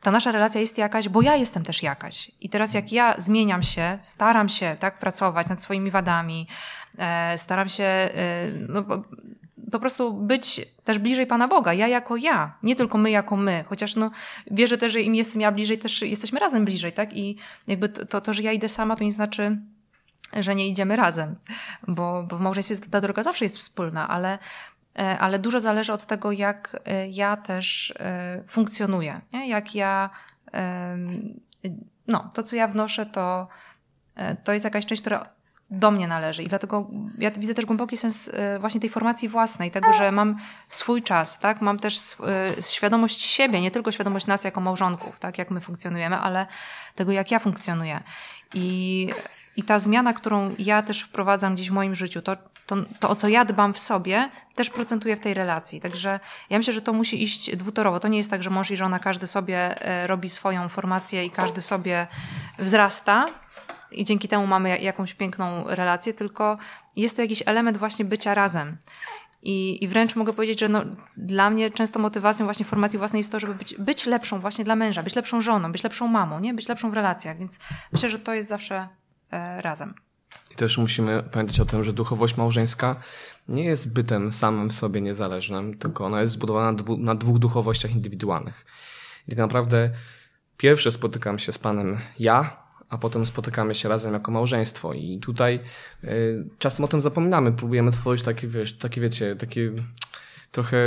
ta 0.05 0.11
nasza 0.11 0.31
relacja 0.31 0.61
jest 0.61 0.77
jakaś, 0.77 1.09
bo 1.09 1.21
ja 1.21 1.35
jestem 1.35 1.63
też 1.63 1.83
jakaś. 1.83 2.31
I 2.41 2.49
teraz 2.49 2.73
jak 2.73 2.91
ja 2.91 3.15
zmieniam 3.17 3.63
się, 3.63 3.97
staram 3.99 4.49
się 4.49 4.75
tak 4.79 4.99
pracować 4.99 5.49
nad 5.49 5.61
swoimi 5.61 5.91
wadami, 5.91 6.47
e, 6.97 7.37
staram 7.37 7.69
się, 7.69 7.83
e, 7.83 8.11
no, 8.69 8.83
po 9.71 9.79
prostu 9.79 10.13
być 10.13 10.61
też 10.83 10.99
bliżej 10.99 11.27
Pana 11.27 11.47
Boga. 11.47 11.73
Ja 11.73 11.87
jako 11.87 12.17
ja, 12.17 12.57
nie 12.63 12.75
tylko 12.75 12.97
my 12.97 13.11
jako 13.11 13.35
my. 13.35 13.63
Chociaż 13.67 13.95
no, 13.95 14.11
wierzę 14.51 14.77
też, 14.77 14.91
że 14.91 15.01
im 15.01 15.15
jestem 15.15 15.41
ja 15.41 15.51
bliżej, 15.51 15.79
też 15.79 16.01
jesteśmy 16.01 16.39
razem 16.39 16.65
bliżej, 16.65 16.93
tak? 16.93 17.13
I 17.13 17.37
jakby 17.67 17.89
to, 17.89 18.21
to 18.21 18.33
że 18.33 18.43
ja 18.43 18.51
idę 18.51 18.69
sama, 18.69 18.95
to 18.95 19.03
nie 19.03 19.11
znaczy, 19.11 19.57
że 20.33 20.55
nie 20.55 20.67
idziemy 20.67 20.95
razem. 20.95 21.35
Bo, 21.87 22.23
bo 22.23 22.37
w 22.37 22.41
małżeństwie 22.41 22.75
ta 22.91 23.01
droga 23.01 23.23
zawsze 23.23 23.45
jest 23.45 23.57
wspólna, 23.57 24.07
ale, 24.07 24.39
e, 24.99 25.19
ale 25.19 25.39
dużo 25.39 25.59
zależy 25.59 25.93
od 25.93 26.05
tego, 26.05 26.31
jak 26.31 26.81
e, 26.85 27.07
ja 27.09 27.37
też 27.37 27.93
e, 27.99 28.43
funkcjonuję. 28.47 29.21
Nie? 29.33 29.49
Jak 29.49 29.75
ja, 29.75 30.09
no, 32.07 32.31
to 32.33 32.43
co 32.43 32.55
ja 32.55 32.67
wnoszę, 32.67 33.05
to, 33.05 33.47
to 34.43 34.53
jest 34.53 34.65
jakaś 34.65 34.85
część, 34.85 35.01
która 35.01 35.23
do 35.69 35.91
mnie 35.91 36.07
należy. 36.07 36.43
I 36.43 36.47
dlatego 36.47 36.87
ja 37.17 37.31
widzę 37.31 37.53
też 37.53 37.65
głęboki 37.65 37.97
sens 37.97 38.31
e, 38.33 38.59
właśnie 38.59 38.81
tej 38.81 38.89
formacji 38.89 39.29
własnej, 39.29 39.71
tego, 39.71 39.93
że 39.93 40.11
mam 40.11 40.35
swój 40.67 41.03
czas, 41.03 41.39
tak? 41.39 41.61
Mam 41.61 41.79
też 41.79 41.99
e, 42.57 42.61
świadomość 42.61 43.21
siebie, 43.21 43.61
nie 43.61 43.71
tylko 43.71 43.91
świadomość 43.91 44.27
nas 44.27 44.43
jako 44.43 44.61
małżonków, 44.61 45.19
tak? 45.19 45.37
Jak 45.37 45.51
my 45.51 45.61
funkcjonujemy, 45.61 46.17
ale 46.17 46.47
tego, 46.95 47.11
jak 47.11 47.31
ja 47.31 47.39
funkcjonuję. 47.39 48.03
I, 48.53 49.09
i 49.55 49.63
ta 49.63 49.79
zmiana, 49.79 50.13
którą 50.13 50.55
ja 50.59 50.81
też 50.81 51.01
wprowadzam 51.01 51.55
gdzieś 51.55 51.69
w 51.69 51.73
moim 51.73 51.95
życiu, 51.95 52.21
to, 52.21 52.35
to, 52.65 52.75
to, 52.99 53.09
o 53.09 53.15
co 53.15 53.27
ja 53.27 53.45
dbam 53.45 53.73
w 53.73 53.79
sobie, 53.79 54.29
też 54.55 54.69
procentuje 54.69 55.15
w 55.15 55.19
tej 55.19 55.33
relacji. 55.33 55.81
Także 55.81 56.19
ja 56.49 56.57
myślę, 56.57 56.73
że 56.73 56.81
to 56.81 56.93
musi 56.93 57.23
iść 57.23 57.55
dwutorowo. 57.55 57.99
To 57.99 58.07
nie 58.07 58.17
jest 58.17 58.29
tak, 58.29 58.43
że 58.43 58.49
mąż 58.49 58.71
i 58.71 58.77
żona, 58.77 58.99
każdy 58.99 59.27
sobie 59.27 59.81
e, 59.81 60.07
robi 60.07 60.29
swoją 60.29 60.69
formację 60.69 61.25
i 61.25 61.31
każdy 61.31 61.61
sobie 61.61 62.07
wzrasta, 62.59 63.25
i 63.99 64.05
dzięki 64.05 64.27
temu 64.27 64.47
mamy 64.47 64.79
jakąś 64.79 65.13
piękną 65.13 65.63
relację, 65.67 66.13
tylko 66.13 66.57
jest 66.95 67.15
to 67.15 67.21
jakiś 67.21 67.43
element 67.45 67.77
właśnie 67.77 68.05
bycia 68.05 68.33
razem. 68.33 68.77
I, 69.41 69.83
I 69.83 69.87
wręcz 69.87 70.15
mogę 70.15 70.33
powiedzieć, 70.33 70.59
że 70.59 70.69
no, 70.69 70.85
dla 71.17 71.49
mnie 71.49 71.71
często 71.71 71.99
motywacją 71.99 72.45
właśnie 72.45 72.65
formacji 72.65 72.99
własnej 72.99 73.19
jest 73.19 73.31
to, 73.31 73.39
żeby 73.39 73.55
być, 73.55 73.75
być 73.77 74.05
lepszą 74.05 74.39
właśnie 74.39 74.65
dla 74.65 74.75
męża, 74.75 75.03
być 75.03 75.15
lepszą 75.15 75.41
żoną, 75.41 75.71
być 75.71 75.83
lepszą 75.83 76.07
mamą, 76.07 76.39
nie? 76.39 76.53
być 76.53 76.67
lepszą 76.67 76.91
w 76.91 76.93
relacjach. 76.93 77.37
Więc 77.37 77.59
myślę, 77.91 78.09
że 78.09 78.19
to 78.19 78.33
jest 78.33 78.49
zawsze 78.49 78.87
e, 79.31 79.61
razem. 79.61 79.93
I 80.51 80.55
też 80.55 80.77
musimy 80.77 81.23
pamiętać 81.23 81.59
o 81.59 81.65
tym, 81.65 81.83
że 81.83 81.93
duchowość 81.93 82.37
małżeńska 82.37 82.95
nie 83.47 83.63
jest 83.63 83.93
bytem 83.93 84.31
samym 84.31 84.69
w 84.69 84.73
sobie 84.73 85.01
niezależnym, 85.01 85.77
tylko 85.77 86.05
ona 86.05 86.21
jest 86.21 86.33
zbudowana 86.33 86.71
na, 86.71 86.77
dwu, 86.77 86.97
na 86.97 87.15
dwóch 87.15 87.39
duchowościach 87.39 87.91
indywidualnych. 87.91 88.65
I 89.27 89.31
tak 89.31 89.39
naprawdę 89.39 89.89
pierwsze 90.57 90.91
spotykam 90.91 91.39
się 91.39 91.51
z 91.51 91.59
Panem 91.59 91.99
ja, 92.19 92.64
a 92.89 92.97
potem 92.97 93.25
spotykamy 93.25 93.75
się 93.75 93.89
razem 93.89 94.13
jako 94.13 94.31
małżeństwo. 94.31 94.93
I 94.93 95.19
tutaj 95.19 95.59
y, 96.03 96.49
czasem 96.59 96.85
o 96.85 96.87
tym 96.87 97.01
zapominamy. 97.01 97.53
Próbujemy 97.53 97.91
tworzyć 97.91 98.23
takie, 98.23 98.47
wiesz, 98.47 98.77
takie 98.77 99.01
wiecie, 99.01 99.35
takie 99.35 99.71
trochę 100.51 100.77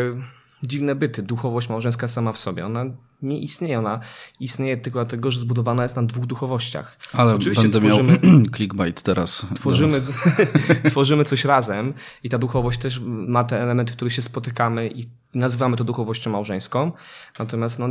dziwne 0.63 0.95
byty. 0.95 1.23
Duchowość 1.23 1.69
małżeńska 1.69 2.09
sama 2.09 2.33
w 2.33 2.39
sobie. 2.39 2.67
Ona 2.67 2.85
nie 3.23 3.39
istnieje. 3.39 3.79
Ona 3.79 4.01
istnieje 4.41 4.77
tylko 4.77 4.99
dlatego, 4.99 5.31
że 5.31 5.41
zbudowana 5.41 5.83
jest 5.83 5.97
na 5.97 6.03
dwóch 6.03 6.27
duchowościach. 6.27 6.99
Ale 7.13 7.35
Oczywiście 7.35 7.69
będę 7.69 7.81
tworzymy, 7.81 8.19
miał 8.23 8.43
clickbait 8.57 9.03
teraz. 9.03 9.47
Tworzymy, 9.55 10.03
tworzymy 10.91 11.25
coś 11.25 11.45
razem 11.45 11.95
i 12.23 12.29
ta 12.29 12.39
duchowość 12.39 12.81
też 12.81 13.01
ma 13.05 13.45
te 13.45 13.63
elementy, 13.63 13.93
w 13.93 13.97
których 13.97 14.15
się 14.15 14.23
spotykamy 14.23 14.89
i 14.89 15.09
nazywamy 15.35 15.77
to 15.77 15.85
duchowością 15.85 16.31
małżeńską. 16.31 16.93
Natomiast 17.39 17.79
no, 17.79 17.89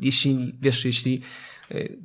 jeśli, 0.00 0.54
wiesz, 0.60 0.84
jeśli 0.84 1.22
y, 1.70 1.98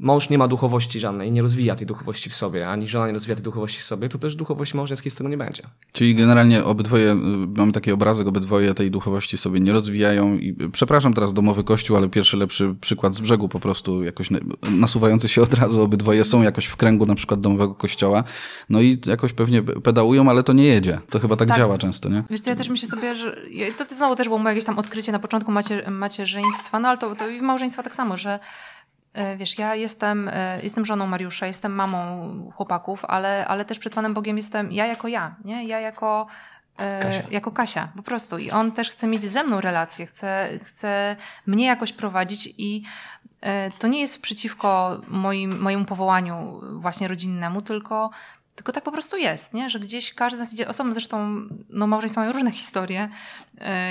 mąż 0.00 0.30
nie 0.30 0.38
ma 0.38 0.48
duchowości 0.48 1.00
żadnej, 1.00 1.32
nie 1.32 1.42
rozwija 1.42 1.76
tej 1.76 1.86
duchowości 1.86 2.30
w 2.30 2.34
sobie, 2.34 2.68
ani 2.68 2.88
żona 2.88 3.06
nie 3.06 3.12
rozwija 3.12 3.36
tej 3.36 3.44
duchowości 3.44 3.80
w 3.80 3.82
sobie, 3.82 4.08
to 4.08 4.18
też 4.18 4.36
duchowości 4.36 4.76
małżeńskiej 4.76 5.10
z 5.10 5.14
tego 5.14 5.30
nie 5.30 5.36
będzie. 5.36 5.62
Czyli 5.92 6.14
generalnie 6.14 6.64
obydwoje, 6.64 7.12
y, 7.12 7.16
mamy 7.56 7.72
taki 7.72 7.92
obrazek, 7.92 8.26
obydwoje 8.26 8.74
tej 8.74 8.90
duchowości 8.90 9.38
sobie 9.38 9.60
nie 9.60 9.72
rozwijają 9.72 10.38
i 10.38 10.56
y, 10.62 10.70
przepraszam 10.70 11.14
teraz 11.14 11.34
domowy 11.34 11.64
kościół, 11.64 11.96
ale 11.96 12.08
pierwszy 12.08 12.36
lepszy 12.36 12.74
przykład 12.80 13.14
z 13.14 13.20
brzegu 13.20 13.48
po 13.48 13.60
prostu 13.60 14.04
jakoś 14.04 14.28
nasuwający 14.70 15.28
się 15.28 15.42
od 15.42 15.54
razu, 15.54 15.82
obydwoje 15.82 16.24
są 16.24 16.42
jakoś 16.42 16.66
w 16.66 16.76
kręgu 16.76 17.06
na 17.06 17.14
przykład 17.14 17.40
domowego 17.40 17.74
kościoła, 17.74 18.24
no 18.70 18.80
i 18.80 18.98
jakoś 19.06 19.32
pewnie 19.32 19.62
pedałują, 19.62 20.30
ale 20.30 20.42
to 20.42 20.52
nie 20.52 20.66
jedzie. 20.66 21.00
To 21.10 21.20
chyba 21.20 21.36
tak, 21.36 21.48
tak. 21.48 21.56
działa 21.56 21.78
często, 21.78 22.08
nie? 22.08 22.24
Wiesz 22.30 22.40
co, 22.40 22.50
ja 22.50 22.56
też 22.56 22.68
myślę 22.68 22.88
sobie, 22.88 23.14
że 23.14 23.36
to 23.78 23.94
znowu 23.94 24.16
też 24.16 24.26
było 24.26 24.38
moje 24.38 24.54
jakieś 24.54 24.66
tam 24.66 24.78
odkrycie 24.78 25.12
na 25.12 25.18
początku 25.18 25.52
macie, 25.52 25.90
macierzyństwa, 25.90 26.80
no 26.80 26.88
ale 26.88 26.98
to, 26.98 27.16
to 27.16 27.28
i 27.28 27.42
małżeństwa 27.42 27.82
tak 27.82 27.94
samo, 27.94 28.16
że 28.16 28.38
wiesz, 29.36 29.58
ja 29.58 29.74
jestem, 29.74 30.30
e, 30.32 30.58
jestem 30.62 30.84
żoną 30.84 31.06
Mariusza, 31.06 31.46
jestem 31.46 31.72
mamą 31.72 32.52
chłopaków, 32.56 33.04
ale, 33.04 33.46
ale 33.46 33.64
też 33.64 33.78
przed 33.78 33.94
Panem 33.94 34.14
Bogiem 34.14 34.36
jestem 34.36 34.72
ja 34.72 34.86
jako 34.86 35.08
ja, 35.08 35.34
nie? 35.44 35.64
Ja 35.64 35.80
jako 35.80 36.26
e, 36.76 37.02
Kasia. 37.02 37.22
jako 37.30 37.50
Kasia, 37.50 37.88
po 37.96 38.02
prostu. 38.02 38.38
I 38.38 38.50
on 38.50 38.72
też 38.72 38.90
chce 38.90 39.06
mieć 39.06 39.24
ze 39.24 39.42
mną 39.44 39.60
relację, 39.60 40.06
chce, 40.06 40.48
chce 40.62 41.16
mnie 41.46 41.66
jakoś 41.66 41.92
prowadzić 41.92 42.54
i 42.58 42.82
to 43.78 43.86
nie 43.86 44.00
jest 44.00 44.22
przeciwko 44.22 45.00
moim, 45.08 45.60
mojemu 45.60 45.84
powołaniu 45.84 46.60
właśnie 46.72 47.08
rodzinnemu, 47.08 47.62
tylko 47.62 48.10
tylko 48.56 48.72
tak 48.72 48.84
po 48.84 48.92
prostu 48.92 49.16
jest, 49.16 49.54
nie? 49.54 49.70
że 49.70 49.80
gdzieś 49.80 50.14
każdy 50.14 50.36
z 50.36 50.40
nas 50.40 50.52
idzie 50.52 50.68
osobno, 50.68 50.92
zresztą 50.92 51.42
no, 51.68 51.86
małżeństwa 51.86 52.20
mają 52.20 52.32
różne 52.32 52.50
historie 52.50 53.08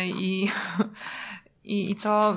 i, 0.06 0.48
i, 1.64 1.92
i 1.92 1.96
to 1.96 2.36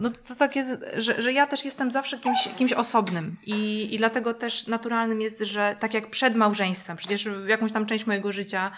no 0.00 0.10
to, 0.10 0.34
tak 0.34 0.56
jest, 0.56 0.84
że, 0.96 1.22
że 1.22 1.32
ja 1.32 1.46
też 1.46 1.64
jestem 1.64 1.90
zawsze 1.90 2.18
kimś, 2.18 2.48
kimś 2.58 2.72
osobnym 2.72 3.36
I, 3.46 3.88
i 3.94 3.98
dlatego 3.98 4.34
też 4.34 4.66
naturalnym 4.66 5.20
jest, 5.20 5.40
że 5.40 5.76
tak 5.80 5.94
jak 5.94 6.10
przed 6.10 6.34
małżeństwem, 6.34 6.96
przecież 6.96 7.28
jakąś 7.46 7.72
tam 7.72 7.86
część 7.86 8.06
mojego 8.06 8.32
życia 8.32 8.70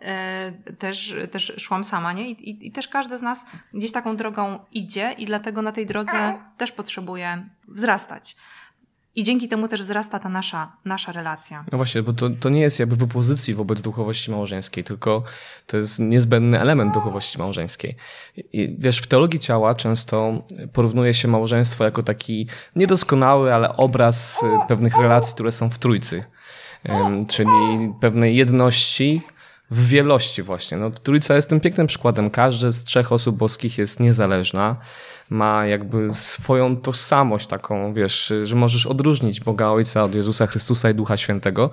e, 0.00 0.52
też, 0.78 1.14
też 1.30 1.52
szłam 1.58 1.84
sama, 1.84 2.12
nie? 2.12 2.30
I, 2.30 2.50
i, 2.50 2.66
I 2.66 2.72
też 2.72 2.88
każdy 2.88 3.16
z 3.16 3.22
nas 3.22 3.46
gdzieś 3.74 3.92
taką 3.92 4.16
drogą 4.16 4.58
idzie 4.72 5.14
i 5.18 5.24
dlatego 5.24 5.62
na 5.62 5.72
tej 5.72 5.86
drodze 5.86 6.34
też 6.56 6.72
potrzebuje 6.72 7.48
wzrastać. 7.68 8.36
I 9.14 9.22
dzięki 9.22 9.48
temu 9.48 9.68
też 9.68 9.82
wzrasta 9.82 10.18
ta 10.18 10.28
nasza, 10.28 10.72
nasza 10.84 11.12
relacja. 11.12 11.64
No 11.72 11.78
właśnie, 11.78 12.02
bo 12.02 12.12
to, 12.12 12.30
to 12.40 12.48
nie 12.48 12.60
jest 12.60 12.78
jakby 12.78 12.96
w 12.96 13.02
opozycji 13.02 13.54
wobec 13.54 13.80
duchowości 13.80 14.30
małżeńskiej, 14.30 14.84
tylko 14.84 15.22
to 15.66 15.76
jest 15.76 15.98
niezbędny 15.98 16.60
element 16.60 16.94
duchowości 16.94 17.38
małżeńskiej. 17.38 17.96
I 18.52 18.76
wiesz, 18.78 18.98
w 18.98 19.06
teologii 19.06 19.40
ciała 19.40 19.74
często 19.74 20.42
porównuje 20.72 21.14
się 21.14 21.28
małżeństwo 21.28 21.84
jako 21.84 22.02
taki 22.02 22.46
niedoskonały, 22.76 23.54
ale 23.54 23.76
obraz 23.76 24.42
y, 24.42 24.46
pewnych 24.68 24.96
relacji, 24.96 25.34
które 25.34 25.52
są 25.52 25.70
w 25.70 25.78
trójcy. 25.78 26.24
Czyli 27.28 27.92
pewnej 28.00 28.36
jedności, 28.36 29.22
w 29.70 29.88
wielości 29.88 30.42
właśnie. 30.42 30.78
No, 30.78 30.90
Trójca 30.90 31.36
jest 31.36 31.48
tym 31.48 31.60
pięknym 31.60 31.86
przykładem. 31.86 32.30
Każdy 32.30 32.72
z 32.72 32.84
trzech 32.84 33.12
osób 33.12 33.36
boskich 33.36 33.78
jest 33.78 34.00
niezależna 34.00 34.76
ma 35.30 35.66
jakby 35.66 36.14
swoją 36.14 36.76
tożsamość 36.76 37.46
taką, 37.46 37.94
wiesz, 37.94 38.32
że 38.42 38.56
możesz 38.56 38.86
odróżnić 38.86 39.40
Boga 39.40 39.68
Ojca 39.68 40.04
od 40.04 40.14
Jezusa 40.14 40.46
Chrystusa 40.46 40.90
i 40.90 40.94
Ducha 40.94 41.16
Świętego, 41.16 41.70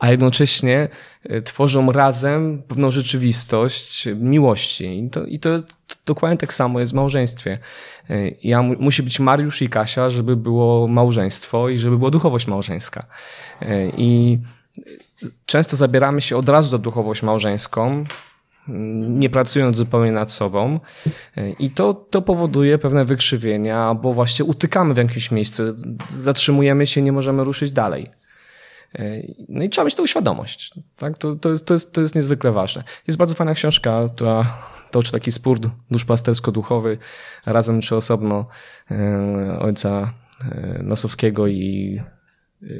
a 0.00 0.10
jednocześnie 0.10 0.88
e, 1.24 1.42
tworzą 1.42 1.92
razem 1.92 2.62
pewną 2.68 2.90
rzeczywistość 2.90 4.08
miłości. 4.16 4.98
I 4.98 5.10
to, 5.10 5.24
i 5.24 5.38
to 5.38 5.48
jest 5.48 5.76
dokładnie 6.06 6.38
tak 6.38 6.54
samo 6.54 6.80
jest 6.80 6.92
w 6.92 6.94
małżeństwie. 6.94 7.58
E, 8.10 8.28
ja, 8.42 8.62
musi 8.62 9.02
być 9.02 9.20
Mariusz 9.20 9.62
i 9.62 9.68
Kasia, 9.68 10.10
żeby 10.10 10.36
było 10.36 10.88
małżeństwo 10.88 11.68
i 11.68 11.78
żeby 11.78 11.98
była 11.98 12.10
duchowość 12.10 12.46
małżeńska. 12.46 13.06
E, 13.62 13.88
I 13.96 14.38
często 15.46 15.76
zabieramy 15.76 16.20
się 16.20 16.36
od 16.36 16.48
razu 16.48 16.70
za 16.70 16.78
duchowość 16.78 17.22
małżeńską, 17.22 18.04
nie 19.08 19.30
pracując 19.30 19.76
zupełnie 19.76 20.12
nad 20.12 20.32
sobą. 20.32 20.80
I 21.58 21.70
to, 21.70 21.94
to 21.94 22.22
powoduje 22.22 22.78
pewne 22.78 23.04
wykrzywienia, 23.04 23.94
bo 23.94 24.12
właśnie 24.12 24.44
utykamy 24.44 24.94
w 24.94 24.96
jakimś 24.96 25.30
miejscu, 25.30 25.62
zatrzymujemy 26.08 26.86
się, 26.86 27.02
nie 27.02 27.12
możemy 27.12 27.44
ruszyć 27.44 27.70
dalej. 27.70 28.10
No 29.48 29.64
i 29.64 29.68
trzeba 29.68 29.84
mieć 29.84 29.94
tą 29.94 30.06
świadomość. 30.06 30.74
Tak? 30.96 31.18
To, 31.18 31.34
to, 31.34 31.50
jest, 31.50 31.66
to, 31.66 31.74
jest, 31.74 31.92
to 31.92 32.00
jest 32.00 32.14
niezwykle 32.14 32.52
ważne. 32.52 32.84
Jest 33.06 33.18
bardzo 33.18 33.34
fajna 33.34 33.54
książka, 33.54 34.06
która 34.14 34.58
toczy 34.90 35.12
taki 35.12 35.32
spór 35.32 35.60
duszpastersko-duchowy, 35.90 36.98
razem 37.46 37.80
czy 37.80 37.96
osobno 37.96 38.46
e, 38.90 39.58
ojca 39.58 40.12
e, 40.44 40.82
Nosowskiego 40.82 41.46
i 41.46 42.00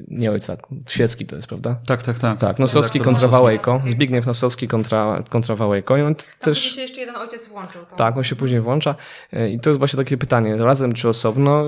nie 0.08 0.30
ojca, 0.30 0.56
świecki 0.88 1.26
to 1.26 1.36
jest, 1.36 1.48
prawda? 1.48 1.76
Tak, 1.86 2.02
tak, 2.02 2.18
tak. 2.18 2.38
Tak, 2.38 2.58
Nosowski 2.58 3.00
kontra 3.00 3.28
Wałejko, 3.28 3.82
Zbigniew 3.86 4.26
Nosowski 4.26 4.68
kontra, 4.68 5.22
kontra 5.30 5.56
Wałejko. 5.56 5.96
I 5.96 6.02
on 6.02 6.14
Tam 6.14 6.26
też 6.40 6.58
się 6.58 6.80
jeszcze 6.80 7.00
jeden 7.00 7.16
ojciec 7.16 7.46
włączył. 7.46 7.84
To. 7.90 7.96
Tak, 7.96 8.16
on 8.16 8.24
się 8.24 8.36
później 8.36 8.60
włącza 8.60 8.94
e, 9.32 9.50
i 9.50 9.60
to 9.60 9.70
jest 9.70 9.78
właśnie 9.78 9.96
takie 9.96 10.16
pytanie, 10.16 10.56
razem 10.56 10.92
czy 10.92 11.08
osobno? 11.08 11.64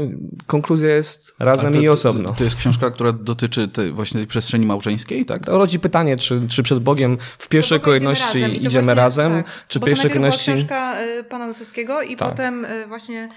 Konkluzja 0.47 0.95
jest 0.95 1.35
razem 1.39 1.73
to, 1.73 1.79
i 1.79 1.89
osobno. 1.89 2.29
To, 2.29 2.39
to, 2.39 2.45
jest 2.45 2.57
książka, 2.57 2.91
która 2.91 3.13
dotyczy 3.13 3.69
tej, 3.69 3.93
właśnie 3.93 4.21
tej 4.21 4.27
przestrzeni 4.27 4.67
małżeńskiej, 4.67 5.27
tak? 5.27 5.47
To 5.47 5.59
rodzi 5.59 5.81
pytanie, 5.81 6.17
czy, 6.17 6.49
czy 6.49 6.63
przed 6.63 6.79
Bogiem 6.79 7.19
w 7.39 7.49
pierwszej 7.49 7.79
no 7.79 7.85
kolejności 7.85 8.39
idziemy 8.39 8.49
razem, 8.49 8.63
idziemy 8.63 8.85
właśnie, 8.85 8.95
razem 8.95 9.33
tak. 9.33 9.67
czy 9.69 9.81
w 9.81 9.85
pierwszej 9.85 10.11
kolejności... 10.11 10.53
Książka 10.53 11.03
y, 11.03 11.25
pana 11.25 11.47
Nosowskiego 11.47 12.03
i 12.03 12.17
tak. 12.17 12.31
potem 12.31 12.65
y, 12.65 12.87
właśnie 12.87 13.29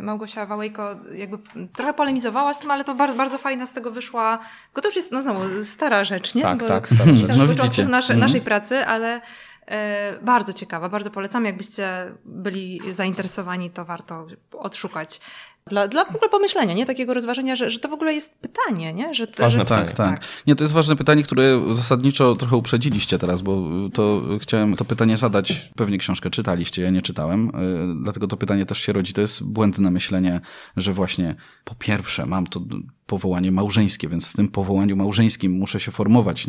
Małgosia 0.00 0.46
Wałejko 0.46 0.96
jakby 1.14 1.38
trochę 1.72 1.94
polemizowała 1.94 2.54
z 2.54 2.58
tym, 2.58 2.70
ale 2.70 2.84
to 2.84 2.94
bardzo, 2.94 3.16
bardzo 3.16 3.38
fajna 3.38 3.66
z 3.66 3.72
tego 3.72 3.90
wyszła. 3.90 4.38
Tylko 4.66 4.80
to 4.80 4.88
już 4.88 4.96
jest, 4.96 5.12
no 5.12 5.22
znowu, 5.22 5.62
stara 5.62 6.04
rzecz, 6.04 6.34
nie? 6.34 6.42
Tak, 6.42 6.58
Bo 6.58 6.68
tak, 6.68 6.88
stara 6.88 7.14
rzecz. 7.14 7.38
No, 7.38 7.46
widzicie. 7.46 7.84
Nasze, 7.84 8.14
naszej 8.14 8.40
mhm. 8.40 8.44
pracy, 8.44 8.86
ale 8.86 9.20
e, 9.66 10.18
bardzo 10.22 10.52
ciekawa, 10.52 10.88
bardzo 10.88 11.10
polecam. 11.10 11.44
Jakbyście 11.44 11.88
byli 12.24 12.80
zainteresowani, 12.90 13.70
to 13.70 13.84
warto 13.84 14.26
odszukać. 14.52 15.20
Dla, 15.66 15.88
dla 15.88 16.04
w 16.04 16.16
ogóle 16.16 16.30
pomyślenia, 16.30 16.74
nie? 16.74 16.86
Takiego 16.86 17.14
rozważenia, 17.14 17.56
że, 17.56 17.70
że 17.70 17.78
to 17.78 17.88
w 17.88 17.92
ogóle 17.92 18.14
jest 18.14 18.38
pytanie, 18.38 18.92
nie? 18.92 19.14
Że, 19.14 19.26
ważne 19.26 19.50
że, 19.50 19.64
pytanie. 19.64 19.86
Tak, 19.86 19.96
tak, 19.96 20.18
tak. 20.18 20.28
Nie, 20.46 20.56
to 20.56 20.64
jest 20.64 20.74
ważne 20.74 20.96
pytanie, 20.96 21.22
które 21.22 21.60
zasadniczo 21.72 22.34
trochę 22.34 22.56
uprzedziliście 22.56 23.18
teraz, 23.18 23.42
bo 23.42 23.62
to 23.94 24.22
chciałem 24.40 24.76
to 24.76 24.84
pytanie 24.84 25.16
zadać. 25.16 25.70
Pewnie 25.76 25.98
książkę 25.98 26.30
czytaliście, 26.30 26.82
ja 26.82 26.90
nie 26.90 27.02
czytałem, 27.02 27.52
yy, 27.54 28.02
dlatego 28.02 28.28
to 28.28 28.36
pytanie 28.36 28.66
też 28.66 28.78
się 28.78 28.92
rodzi. 28.92 29.12
To 29.12 29.20
jest 29.20 29.44
błędne 29.44 29.90
myślenie, 29.90 30.40
że 30.76 30.92
właśnie 30.92 31.34
po 31.64 31.74
pierwsze 31.74 32.26
mam 32.26 32.46
to 32.46 32.60
powołanie 33.06 33.52
małżeńskie, 33.52 34.08
więc 34.08 34.26
w 34.26 34.32
tym 34.32 34.48
powołaniu 34.48 34.96
małżeńskim 34.96 35.52
muszę 35.52 35.80
się 35.80 35.92
formować. 35.92 36.46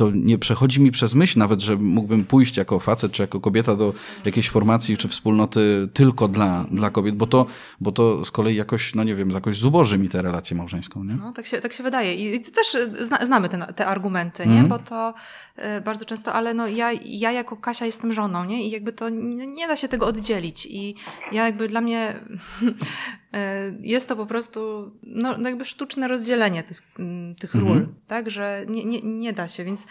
To 0.00 0.10
nie 0.14 0.38
przechodzi 0.38 0.80
mi 0.80 0.90
przez 0.90 1.14
myśl 1.14 1.38
nawet, 1.38 1.60
że 1.60 1.76
mógłbym 1.76 2.24
pójść 2.24 2.56
jako 2.56 2.80
facet 2.80 3.12
czy 3.12 3.22
jako 3.22 3.40
kobieta 3.40 3.76
do 3.76 3.94
jakiejś 4.24 4.50
formacji 4.50 4.96
czy 4.96 5.08
wspólnoty 5.08 5.88
tylko 5.94 6.28
dla, 6.28 6.64
dla 6.70 6.90
kobiet, 6.90 7.16
bo 7.16 7.26
to, 7.26 7.46
bo 7.80 7.92
to 7.92 8.24
z 8.24 8.30
kolei 8.30 8.56
jakoś, 8.56 8.94
no 8.94 9.04
nie 9.04 9.14
wiem, 9.14 9.30
jakoś 9.30 9.58
zuboży 9.58 9.98
mi 9.98 10.08
tę 10.08 10.22
relację 10.22 10.56
małżeńską. 10.56 11.04
Nie? 11.04 11.14
No, 11.14 11.32
tak 11.32 11.46
się, 11.46 11.60
tak 11.60 11.72
się 11.72 11.82
wydaje. 11.82 12.14
I 12.14 12.40
też 12.40 12.76
zna, 13.00 13.24
znamy 13.24 13.48
te, 13.48 13.58
te 13.58 13.86
argumenty, 13.86 14.46
nie? 14.46 14.58
Mm. 14.58 14.68
bo 14.68 14.78
to 14.78 15.14
y, 15.78 15.80
bardzo 15.80 16.04
często, 16.04 16.32
ale 16.32 16.54
no 16.54 16.68
ja, 16.68 16.92
ja 17.04 17.32
jako 17.32 17.56
Kasia 17.56 17.86
jestem 17.86 18.12
żoną, 18.12 18.44
nie? 18.44 18.66
I 18.66 18.70
jakby 18.70 18.92
to 18.92 19.08
nie, 19.08 19.68
da 19.68 19.76
się 19.76 19.88
tego 19.88 20.06
oddzielić. 20.06 20.66
I 20.66 20.94
ja 21.32 21.44
jakby 21.44 21.68
dla 21.68 21.80
mnie 21.80 22.20
y, 22.62 23.29
jest 23.80 24.08
to 24.08 24.16
po 24.16 24.26
prostu, 24.26 24.90
no, 25.02 25.38
no 25.38 25.48
jakby 25.48 25.64
sztuczne 25.64 26.08
rozdzielenie 26.08 26.62
tych, 26.62 26.82
tych 27.38 27.54
ról, 27.54 27.76
mhm. 27.76 27.94
tak? 28.06 28.30
Że 28.30 28.64
nie, 28.68 28.84
nie, 28.84 29.02
nie 29.02 29.32
da 29.32 29.48
się, 29.48 29.64
więc 29.64 29.86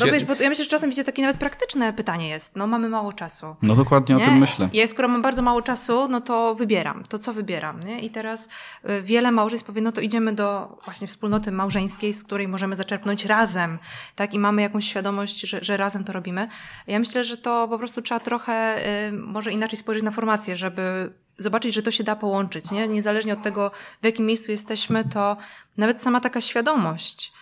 no 0.00 0.06
wiesz, 0.06 0.24
bo 0.24 0.34
ja 0.34 0.48
myślę, 0.48 0.64
że 0.64 0.70
czasem 0.70 0.90
widzicie 0.90 1.04
takie 1.04 1.22
nawet 1.22 1.36
praktyczne 1.36 1.92
pytanie 1.92 2.28
jest. 2.28 2.56
No 2.56 2.66
mamy 2.66 2.88
mało 2.88 3.12
czasu. 3.12 3.56
No 3.62 3.74
dokładnie 3.76 4.14
nie? 4.14 4.22
o 4.22 4.24
tym 4.24 4.38
myślę. 4.38 4.68
Ja 4.72 4.86
skoro 4.86 5.08
mam 5.08 5.22
bardzo 5.22 5.42
mało 5.42 5.62
czasu, 5.62 6.08
no 6.08 6.20
to 6.20 6.54
wybieram. 6.54 7.04
To 7.08 7.18
co 7.18 7.32
wybieram, 7.32 7.82
nie? 7.82 8.00
I 8.00 8.10
teraz 8.10 8.48
y, 8.90 9.02
wiele 9.02 9.30
małżeństw 9.30 9.66
powie, 9.66 9.80
no 9.80 9.92
to 9.92 10.00
idziemy 10.00 10.32
do 10.32 10.78
właśnie 10.84 11.06
wspólnoty 11.06 11.52
małżeńskiej, 11.52 12.14
z 12.14 12.24
której 12.24 12.48
możemy 12.48 12.76
zaczerpnąć 12.76 13.24
razem, 13.24 13.78
tak? 14.16 14.34
I 14.34 14.38
mamy 14.38 14.62
jakąś 14.62 14.84
świadomość, 14.84 15.40
że, 15.40 15.64
że 15.64 15.76
razem 15.76 16.04
to 16.04 16.12
robimy. 16.12 16.48
Ja 16.86 16.98
myślę, 16.98 17.24
że 17.24 17.36
to 17.36 17.68
po 17.68 17.78
prostu 17.78 18.02
trzeba 18.02 18.20
trochę 18.20 18.76
y, 19.08 19.12
może 19.12 19.52
inaczej 19.52 19.78
spojrzeć 19.78 20.04
na 20.04 20.10
formację, 20.10 20.56
żeby 20.56 21.12
zobaczyć, 21.38 21.74
że 21.74 21.82
to 21.82 21.90
się 21.90 22.04
da 22.04 22.16
połączyć, 22.16 22.70
nie? 22.70 22.88
Niezależnie 22.88 23.32
od 23.32 23.42
tego, 23.42 23.70
w 24.02 24.04
jakim 24.04 24.26
miejscu 24.26 24.50
jesteśmy, 24.50 25.04
to 25.04 25.36
nawet 25.76 26.02
sama 26.02 26.20
taka 26.20 26.40
świadomość 26.40 27.32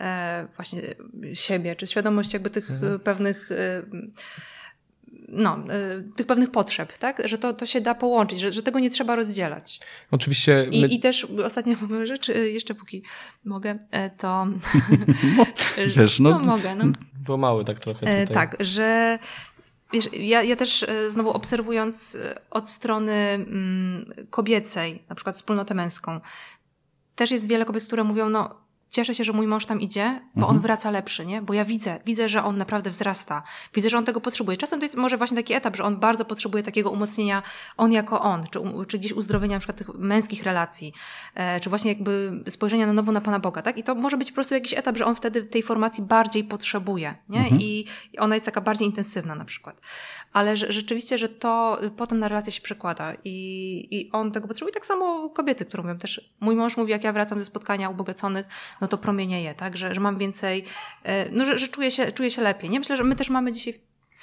e, 0.00 0.48
właśnie 0.56 0.82
siebie, 1.34 1.76
czy 1.76 1.86
świadomość 1.86 2.32
jakby 2.32 2.50
tych 2.50 2.70
mhm. 2.70 3.00
pewnych 3.00 3.52
e, 3.52 3.82
no, 5.32 5.58
tych 6.16 6.26
pewnych 6.26 6.50
potrzeb, 6.50 6.98
tak? 6.98 7.28
Że 7.28 7.38
to, 7.38 7.52
to 7.52 7.66
się 7.66 7.80
da 7.80 7.94
połączyć, 7.94 8.40
że, 8.40 8.52
że 8.52 8.62
tego 8.62 8.78
nie 8.78 8.90
trzeba 8.90 9.16
rozdzielać. 9.16 9.80
Oczywiście. 10.10 10.68
I, 10.70 10.80
my... 10.80 10.88
I 10.88 11.00
też 11.00 11.26
ostatnia 11.44 11.76
rzecz, 12.04 12.28
jeszcze 12.28 12.74
póki 12.74 13.02
mogę, 13.44 13.78
to. 14.18 14.46
Wiesz, 15.96 16.20
no, 16.20 16.30
no 16.30 16.38
mogę. 16.38 16.74
No. 16.74 16.84
Bo 17.26 17.36
mały 17.36 17.64
tak 17.64 17.80
trochę. 17.80 18.00
Tutaj. 18.00 18.26
Tak, 18.34 18.56
że. 18.60 19.18
Wiesz, 19.92 20.08
ja, 20.12 20.42
ja 20.42 20.56
też 20.56 20.86
znowu 21.08 21.30
obserwując 21.30 22.18
od 22.50 22.68
strony 22.68 23.12
mm, 23.12 24.12
kobiecej, 24.30 25.02
na 25.08 25.14
przykład 25.14 25.36
wspólnotę 25.36 25.74
męską, 25.74 26.20
też 27.14 27.30
jest 27.30 27.46
wiele 27.46 27.64
kobiet, 27.64 27.84
które 27.84 28.04
mówią, 28.04 28.28
no 28.28 28.60
cieszę 28.90 29.14
się, 29.14 29.24
że 29.24 29.32
mój 29.32 29.46
mąż 29.46 29.66
tam 29.66 29.80
idzie, 29.80 30.20
bo 30.34 30.40
mhm. 30.40 30.56
on 30.56 30.62
wraca 30.62 30.90
lepszy, 30.90 31.26
nie? 31.26 31.42
Bo 31.42 31.54
ja 31.54 31.64
widzę, 31.64 32.00
widzę, 32.06 32.28
że 32.28 32.44
on 32.44 32.56
naprawdę 32.56 32.90
wzrasta. 32.90 33.42
Widzę, 33.74 33.90
że 33.90 33.98
on 33.98 34.04
tego 34.04 34.20
potrzebuje. 34.20 34.56
Czasem 34.56 34.80
to 34.80 34.84
jest 34.84 34.96
może 34.96 35.16
właśnie 35.16 35.36
taki 35.36 35.54
etap, 35.54 35.76
że 35.76 35.84
on 35.84 35.96
bardzo 35.96 36.24
potrzebuje 36.24 36.62
takiego 36.62 36.90
umocnienia, 36.90 37.42
on 37.76 37.92
jako 37.92 38.20
on, 38.20 38.44
czy, 38.50 38.60
czy 38.88 38.98
gdzieś 38.98 39.12
uzdrowienia 39.12 39.56
na 39.56 39.60
przykład 39.60 39.78
tych 39.78 39.88
męskich 39.94 40.42
relacji, 40.42 40.92
e, 41.34 41.60
czy 41.60 41.70
właśnie 41.70 41.92
jakby 41.92 42.42
spojrzenia 42.48 42.86
na 42.86 42.92
nowo 42.92 43.12
na 43.12 43.20
Pana 43.20 43.38
Boga, 43.38 43.62
tak? 43.62 43.78
I 43.78 43.82
to 43.82 43.94
może 43.94 44.16
być 44.16 44.30
po 44.30 44.34
prostu 44.34 44.54
jakiś 44.54 44.74
etap, 44.74 44.96
że 44.96 45.04
on 45.04 45.14
wtedy 45.14 45.42
tej 45.42 45.62
formacji 45.62 46.04
bardziej 46.04 46.44
potrzebuje, 46.44 47.14
nie? 47.28 47.40
Mhm. 47.40 47.60
I 47.60 47.86
ona 48.18 48.34
jest 48.34 48.46
taka 48.46 48.60
bardziej 48.60 48.86
intensywna 48.86 49.34
na 49.34 49.44
przykład 49.44 49.80
ale 50.32 50.56
że, 50.56 50.72
rzeczywiście, 50.72 51.18
że 51.18 51.28
to 51.28 51.78
potem 51.96 52.18
na 52.18 52.28
relację 52.28 52.52
się 52.52 52.60
przekłada 52.60 53.12
i, 53.24 53.88
i 53.90 54.12
on 54.12 54.32
tego 54.32 54.48
potrzebuje. 54.48 54.74
Tak 54.74 54.86
samo 54.86 55.30
kobiety, 55.30 55.64
które 55.64 55.82
mówią 55.82 55.98
też, 55.98 56.30
mój 56.40 56.56
mąż 56.56 56.76
mówi, 56.76 56.92
jak 56.92 57.04
ja 57.04 57.12
wracam 57.12 57.38
ze 57.38 57.44
spotkania 57.44 57.90
ubogaconych, 57.90 58.46
no 58.80 58.88
to 58.88 58.98
promienieje, 58.98 59.54
tak, 59.54 59.76
że, 59.76 59.94
że 59.94 60.00
mam 60.00 60.18
więcej, 60.18 60.64
e, 61.02 61.28
no 61.30 61.44
że, 61.44 61.58
że 61.58 61.68
czuję, 61.68 61.90
się, 61.90 62.12
czuję 62.12 62.30
się 62.30 62.42
lepiej. 62.42 62.70
Nie 62.70 62.78
myślę, 62.78 62.96
że 62.96 63.04
my 63.04 63.16
też 63.16 63.30
mamy 63.30 63.52
dzisiaj 63.52 63.74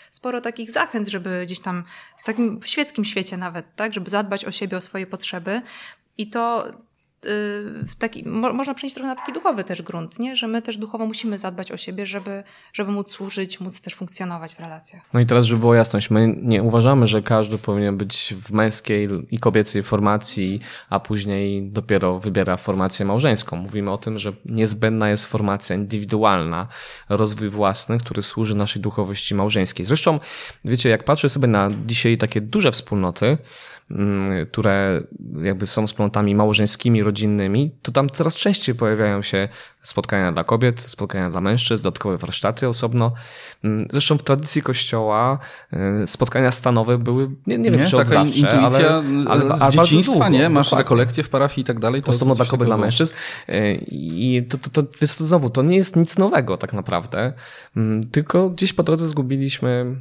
sporo 0.09 0.41
takich 0.41 0.71
zachęt, 0.71 1.07
żeby 1.07 1.43
gdzieś 1.45 1.59
tam 1.59 1.83
w 2.21 2.25
takim 2.25 2.59
świeckim 2.65 3.05
świecie 3.05 3.37
nawet, 3.37 3.75
tak, 3.75 3.93
żeby 3.93 4.09
zadbać 4.09 4.45
o 4.45 4.51
siebie, 4.51 4.77
o 4.77 4.81
swoje 4.81 5.07
potrzeby. 5.07 5.61
I 6.17 6.29
to 6.29 6.67
w 7.87 7.95
taki, 7.97 8.29
mo, 8.29 8.53
można 8.53 8.73
przenieść 8.73 8.95
trochę 8.95 9.07
na 9.07 9.15
taki 9.15 9.33
duchowy 9.33 9.63
też 9.63 9.81
grunt, 9.81 10.19
nie? 10.19 10.35
że 10.35 10.47
my 10.47 10.61
też 10.61 10.77
duchowo 10.77 11.05
musimy 11.05 11.37
zadbać 11.37 11.71
o 11.71 11.77
siebie, 11.77 12.05
żeby, 12.05 12.43
żeby 12.73 12.91
móc 12.91 13.11
służyć, 13.11 13.59
móc 13.59 13.81
też 13.81 13.95
funkcjonować 13.95 14.55
w 14.55 14.59
relacjach. 14.59 15.01
No 15.13 15.19
i 15.19 15.25
teraz, 15.25 15.45
żeby 15.45 15.59
była 15.59 15.75
jasność, 15.75 16.09
my 16.09 16.35
nie 16.41 16.63
uważamy, 16.63 17.07
że 17.07 17.21
każdy 17.21 17.57
powinien 17.57 17.97
być 17.97 18.33
w 18.41 18.51
męskiej 18.51 19.09
i 19.31 19.39
kobiecej 19.39 19.83
formacji, 19.83 20.59
a 20.89 20.99
później 20.99 21.71
dopiero 21.71 22.19
wybiera 22.19 22.57
formację 22.57 23.05
małżeńską. 23.05 23.57
Mówimy 23.57 23.91
o 23.91 23.97
tym, 23.97 24.19
że 24.19 24.33
niezbędna 24.45 25.09
jest 25.09 25.25
formacja 25.25 25.75
indywidualna, 25.75 26.67
rozwój 27.09 27.49
własny, 27.49 27.97
który 27.97 28.23
służy 28.23 28.55
naszej 28.55 28.81
duchowości 28.81 29.35
małżeńskiej. 29.35 29.85
Zresztą, 29.85 30.19
wiecie, 30.65 30.89
jak 30.89 31.03
patrzę 31.03 31.29
sobie 31.29 31.47
na 31.47 31.69
dzisiaj 31.85 32.17
takie 32.17 32.41
duże 32.41 32.71
wspólnoty, 32.71 33.37
które 34.51 35.01
jakby 35.41 35.65
są 35.65 35.87
wspólnotami 35.87 36.35
małżeńskimi, 36.35 37.03
rodzinnymi, 37.03 37.71
to 37.81 37.91
tam 37.91 38.09
coraz 38.09 38.35
częściej 38.35 38.75
pojawiają 38.75 39.21
się 39.21 39.49
spotkania 39.83 40.31
dla 40.31 40.43
kobiet, 40.43 40.81
spotkania 40.81 41.29
dla 41.29 41.41
mężczyzn, 41.41 41.83
dodatkowe 41.83 42.17
warsztaty 42.17 42.67
osobno. 42.67 43.13
Mm, 43.63 43.87
zresztą 43.91 44.17
w 44.17 44.23
tradycji 44.23 44.61
kościoła 44.61 45.39
y, 46.03 46.07
spotkania 46.07 46.51
stanowe 46.51 46.97
były, 46.97 47.29
nie, 47.47 47.57
nie 47.57 47.71
wiem 47.71 47.79
nie, 47.79 47.87
czy 47.87 47.97
od 47.97 48.07
zawsze, 48.07 48.59
ale, 48.59 49.03
ale, 49.27 49.53
ale 49.59 49.71
z 49.71 49.75
dzieciństwa, 49.75 50.13
długo, 50.13 50.29
nie? 50.29 50.49
Masz 50.49 50.67
dokładnie. 50.67 50.83
rekolekcje 50.83 51.23
w 51.23 51.29
parafii 51.29 51.61
i 51.61 51.65
tak 51.65 51.79
dalej. 51.79 52.03
To 52.03 52.09
Osobno 52.11 52.35
dla 52.35 52.45
kobiet, 52.45 52.67
dla 52.67 52.77
mężczyzn. 52.77 53.13
Y, 53.49 53.85
I 53.91 54.47
to, 54.49 54.57
to, 54.57 54.69
to, 54.69 54.83
to, 54.83 55.07
to 55.17 55.25
znowu, 55.25 55.49
to 55.49 55.61
nie 55.61 55.77
jest 55.77 55.95
nic 55.95 56.17
nowego 56.17 56.57
tak 56.57 56.73
naprawdę, 56.73 57.33
mm, 57.75 58.09
tylko 58.09 58.49
gdzieś 58.49 58.73
po 58.73 58.83
drodze 58.83 59.07
zgubiliśmy 59.07 59.95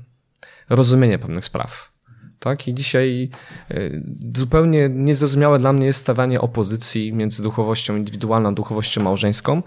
rozumienie 0.68 1.18
pewnych 1.18 1.45
spraw. 1.45 1.95
Tak? 2.39 2.68
I 2.68 2.74
dzisiaj 2.74 3.28
e, 3.70 3.91
zupełnie 4.37 4.89
niezrozumiałe 4.89 5.59
dla 5.59 5.72
mnie 5.72 5.87
jest 5.87 6.01
stawianie 6.01 6.41
opozycji 6.41 7.12
między 7.12 7.43
duchowością 7.43 7.97
indywidualną 7.97 8.49
a 8.49 8.53
duchowością 8.53 9.03
małżeńską, 9.03 9.62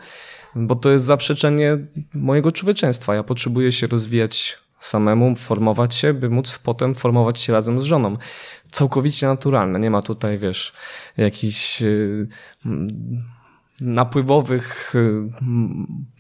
bo 0.55 0.76
to 0.76 0.89
jest 0.91 1.05
zaprzeczenie 1.05 1.78
mojego 2.13 2.51
człowieczeństwa. 2.51 3.15
Ja 3.15 3.24
potrzebuję 3.24 3.72
się 3.72 3.88
rozwijać 3.88 4.57
samemu, 4.80 5.36
formować 5.36 5.95
się, 5.95 6.13
by 6.13 6.30
móc 6.30 6.59
potem 6.59 6.95
formować 6.95 7.39
się 7.39 7.53
razem 7.53 7.82
z 7.82 7.84
żoną. 7.84 8.17
Całkowicie 8.72 9.28
naturalne. 9.28 9.80
Nie 9.80 9.91
ma 9.91 10.01
tutaj, 10.01 10.38
wiesz, 10.38 10.74
jakichś 11.17 11.82
e, 11.82 11.88
napływowych 13.82 14.95
y, 14.95 15.21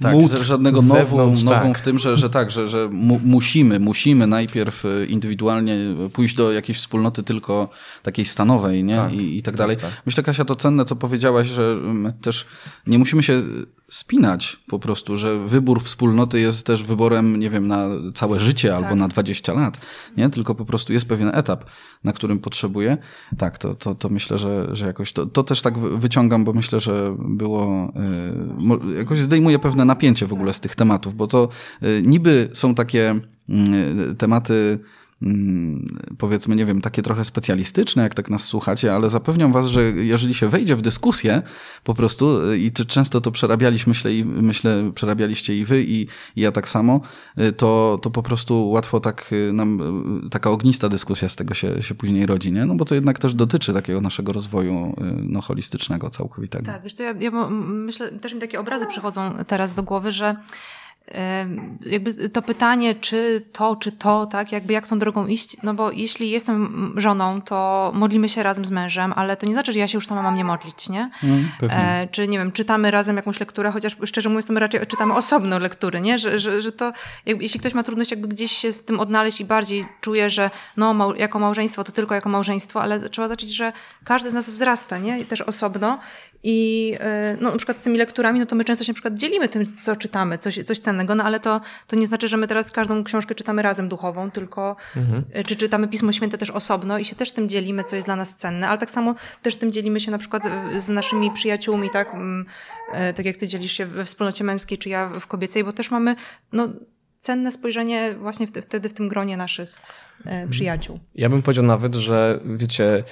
tak, 0.01 0.15
żadnego 0.43 0.81
nową, 0.81 1.35
tak. 1.35 1.43
nową 1.43 1.73
w 1.73 1.81
tym, 1.81 1.99
że, 1.99 2.17
że 2.17 2.29
tak, 2.29 2.51
że, 2.51 2.67
że 2.67 2.89
mu, 2.91 3.19
musimy, 3.23 3.79
musimy 3.79 4.27
najpierw 4.27 4.85
y, 4.85 5.05
indywidualnie 5.09 5.77
pójść 6.13 6.35
do 6.35 6.51
jakiejś 6.51 6.77
wspólnoty 6.77 7.23
tylko 7.23 7.69
takiej 8.03 8.25
stanowej, 8.25 8.83
nie? 8.83 8.95
Tak. 8.95 9.13
I, 9.13 9.37
I 9.37 9.43
tak 9.43 9.55
dalej. 9.55 9.77
Tak. 9.77 9.89
Myślę, 10.05 10.23
Kasia, 10.23 10.45
to 10.45 10.55
cenne, 10.55 10.85
co 10.85 10.95
powiedziałaś, 10.95 11.47
że 11.47 11.77
też 12.21 12.45
nie 12.87 12.99
musimy 12.99 13.23
się 13.23 13.41
spinać 13.89 14.59
po 14.67 14.79
prostu, 14.79 15.17
że 15.17 15.39
wybór 15.39 15.83
wspólnoty 15.83 16.39
jest 16.39 16.65
też 16.65 16.83
wyborem, 16.83 17.39
nie 17.39 17.49
wiem, 17.49 17.67
na 17.67 17.87
całe 18.13 18.39
życie 18.39 18.75
albo 18.75 18.89
tak. 18.89 18.97
na 18.97 19.07
20 19.07 19.53
lat, 19.53 19.79
nie? 20.17 20.29
Tylko 20.29 20.55
po 20.55 20.65
prostu 20.65 20.93
jest 20.93 21.07
pewien 21.07 21.31
etap, 21.33 21.65
na 22.03 22.13
którym 22.13 22.39
potrzebuję. 22.39 22.97
Tak, 23.37 23.57
to, 23.57 23.75
to, 23.75 23.95
to 23.95 24.09
myślę, 24.09 24.37
że, 24.37 24.75
że 24.75 24.85
jakoś 24.85 25.13
to, 25.13 25.25
to 25.25 25.43
też 25.43 25.61
tak 25.61 25.79
wyciągam, 25.79 26.45
bo 26.45 26.53
myślę, 26.53 26.79
że 26.79 27.15
było, 27.19 27.93
y, 28.91 28.97
jakoś 28.97 29.19
zdejmuje 29.19 29.59
pewne 29.59 29.85
napięcie 29.85 30.27
w 30.27 30.33
ogóle 30.33 30.53
z 30.53 30.59
tych 30.59 30.75
tematów, 30.75 31.15
bo 31.15 31.27
to 31.27 31.49
y, 31.83 32.03
niby 32.05 32.49
są 32.53 32.75
takie 32.75 33.19
y, 34.11 34.15
tematy, 34.15 34.79
Mm, 34.79 34.98
powiedzmy, 36.17 36.55
nie 36.55 36.65
wiem, 36.65 36.81
takie 36.81 37.01
trochę 37.01 37.25
specjalistyczne, 37.25 38.03
jak 38.03 38.13
tak 38.13 38.29
nas 38.29 38.43
słuchacie, 38.43 38.95
ale 38.95 39.09
zapewniam 39.09 39.53
was, 39.53 39.65
że 39.65 39.83
jeżeli 39.83 40.33
się 40.33 40.49
wejdzie 40.49 40.75
w 40.75 40.81
dyskusję 40.81 41.41
po 41.83 41.93
prostu 41.93 42.49
y, 42.51 42.57
i 42.57 42.71
często 42.71 43.21
to 43.21 43.31
przerabialiśmy, 43.31 43.91
myślę, 43.91 44.13
i, 44.13 44.25
myślę 44.25 44.91
przerabialiście 44.95 45.55
i 45.55 45.65
wy, 45.65 45.83
i, 45.83 46.07
i 46.35 46.41
ja 46.41 46.51
tak 46.51 46.69
samo, 46.69 47.01
y, 47.39 47.51
to, 47.51 47.99
to 48.01 48.09
po 48.09 48.23
prostu 48.23 48.69
łatwo 48.69 48.99
tak 48.99 49.29
y, 49.31 49.53
nam, 49.53 49.79
taka 50.31 50.49
ognista 50.49 50.89
dyskusja 50.89 51.29
z 51.29 51.35
tego 51.35 51.53
się, 51.53 51.83
się 51.83 51.95
później 51.95 52.25
rodzi, 52.25 52.51
nie? 52.51 52.65
No 52.65 52.75
bo 52.75 52.85
to 52.85 52.95
jednak 52.95 53.19
też 53.19 53.33
dotyczy 53.33 53.73
takiego 53.73 54.01
naszego 54.01 54.33
rozwoju 54.33 54.95
no, 55.23 55.41
holistycznego, 55.41 56.09
całkowitego. 56.09 56.65
Tak, 56.65 56.83
wiesz 56.83 56.93
co, 56.93 57.03
ja, 57.03 57.13
ja 57.19 57.31
myślę, 57.59 58.11
też 58.11 58.33
mi 58.33 58.39
takie 58.39 58.59
obrazy 58.59 58.87
przychodzą 58.87 59.33
teraz 59.47 59.73
do 59.73 59.83
głowy, 59.83 60.11
że 60.11 60.35
jakby 61.85 62.29
to 62.29 62.41
pytanie, 62.41 62.95
czy 62.95 63.45
to, 63.51 63.75
czy 63.75 63.91
to, 63.91 64.25
tak, 64.25 64.51
jakby 64.51 64.73
jak 64.73 64.87
tą 64.87 64.99
drogą 64.99 65.27
iść, 65.27 65.57
no 65.63 65.73
bo 65.73 65.91
jeśli 65.91 66.29
jestem 66.29 66.93
żoną, 66.97 67.41
to 67.41 67.91
modlimy 67.95 68.29
się 68.29 68.43
razem 68.43 68.65
z 68.65 68.71
mężem, 68.71 69.13
ale 69.15 69.37
to 69.37 69.45
nie 69.45 69.53
znaczy, 69.53 69.73
że 69.73 69.79
ja 69.79 69.87
się 69.87 69.97
już 69.97 70.07
sama 70.07 70.21
mam 70.21 70.35
nie 70.35 70.43
modlić, 70.43 70.89
nie? 70.89 71.09
Mm, 71.23 71.49
e, 71.61 72.07
czy 72.11 72.27
nie 72.27 72.37
wiem, 72.37 72.51
czytamy 72.51 72.91
razem 72.91 73.15
jakąś 73.15 73.39
lekturę, 73.39 73.71
chociaż 73.71 73.97
szczerze 74.03 74.29
mówiąc, 74.29 74.45
to 74.45 74.53
my 74.53 74.59
raczej 74.59 74.87
czytamy 74.87 75.13
osobno 75.13 75.59
lektury, 75.59 76.01
nie? 76.01 76.17
Że, 76.17 76.39
że, 76.39 76.61
że 76.61 76.71
to, 76.71 76.93
jakby, 77.25 77.43
jeśli 77.43 77.59
ktoś 77.59 77.73
ma 77.73 77.83
trudność 77.83 78.11
jakby 78.11 78.27
gdzieś 78.27 78.51
się 78.51 78.71
z 78.71 78.85
tym 78.85 78.99
odnaleźć 78.99 79.41
i 79.41 79.45
bardziej 79.45 79.85
czuje, 80.01 80.29
że 80.29 80.51
no, 80.77 80.93
mał, 80.93 81.15
jako 81.15 81.39
małżeństwo 81.39 81.83
to 81.83 81.91
tylko 81.91 82.15
jako 82.15 82.29
małżeństwo, 82.29 82.81
ale 82.81 83.09
trzeba 83.09 83.27
zacząć, 83.27 83.55
że 83.55 83.73
każdy 84.03 84.29
z 84.29 84.33
nas 84.33 84.49
wzrasta, 84.49 84.97
nie? 84.97 85.19
I 85.19 85.25
też 85.25 85.41
osobno 85.41 85.99
i 86.43 86.93
e, 86.99 87.37
no, 87.41 87.51
na 87.51 87.57
przykład 87.57 87.77
z 87.77 87.83
tymi 87.83 87.97
lekturami, 87.97 88.39
no 88.39 88.45
to 88.45 88.55
my 88.55 88.63
często 88.63 88.83
się 88.83 88.91
na 88.91 88.93
przykład 88.93 89.13
dzielimy 89.13 89.49
tym, 89.49 89.77
co 89.81 89.95
czytamy, 89.95 90.37
coś, 90.37 90.59
coś 90.65 90.79
cennego, 90.79 91.15
no 91.15 91.23
ale 91.23 91.39
to, 91.39 91.61
to 91.87 91.95
nie 91.95 92.07
znaczy, 92.07 92.27
że 92.27 92.37
my 92.37 92.47
teraz 92.47 92.71
każdą 92.71 93.03
książkę 93.03 93.35
czytamy 93.35 93.61
razem 93.61 93.89
duchową, 93.89 94.31
tylko 94.31 94.75
mhm. 94.95 95.23
E, 95.31 95.43
czy 95.43 95.55
czytamy 95.55 95.87
Pismo 95.87 96.11
Święte 96.11 96.37
też 96.37 96.51
osobno 96.51 96.97
i 96.97 97.05
się 97.05 97.15
też 97.15 97.31
tym 97.31 97.49
dzielimy, 97.49 97.83
co 97.83 97.95
jest 97.95 98.07
dla 98.07 98.15
nas 98.15 98.35
cenne, 98.35 98.67
ale 98.67 98.77
tak 98.77 98.89
samo 98.91 99.15
też 99.41 99.55
tym 99.55 99.71
dzielimy 99.71 99.99
się 99.99 100.11
na 100.11 100.17
przykład 100.17 100.45
e, 100.45 100.79
z 100.79 100.89
naszymi 100.89 101.31
przyjaciółmi, 101.31 101.89
tak, 101.89 102.13
mm, 102.13 102.45
tak 103.15 103.25
jak 103.25 103.37
ty 103.37 103.47
dzielisz 103.47 103.71
się 103.71 103.85
we 103.85 104.05
wspólnocie 104.05 104.43
męskiej, 104.43 104.77
czy 104.77 104.89
ja 104.89 105.09
w 105.09 105.27
kobiecej, 105.27 105.63
bo 105.63 105.73
też 105.73 105.91
mamy 105.91 106.15
no, 106.53 106.67
cenne 107.17 107.51
spojrzenie 107.51 108.15
właśnie 108.19 108.47
wtedy 108.47 108.89
w 108.89 108.93
tym 108.93 109.07
gronie 109.07 109.37
naszych 109.37 109.75
przyjaciół. 110.49 110.99
Ja 111.15 111.29
bym 111.29 111.41
powiedział 111.41 111.65
nawet, 111.65 111.95
że 111.95 112.39
wiecie, 112.45 113.03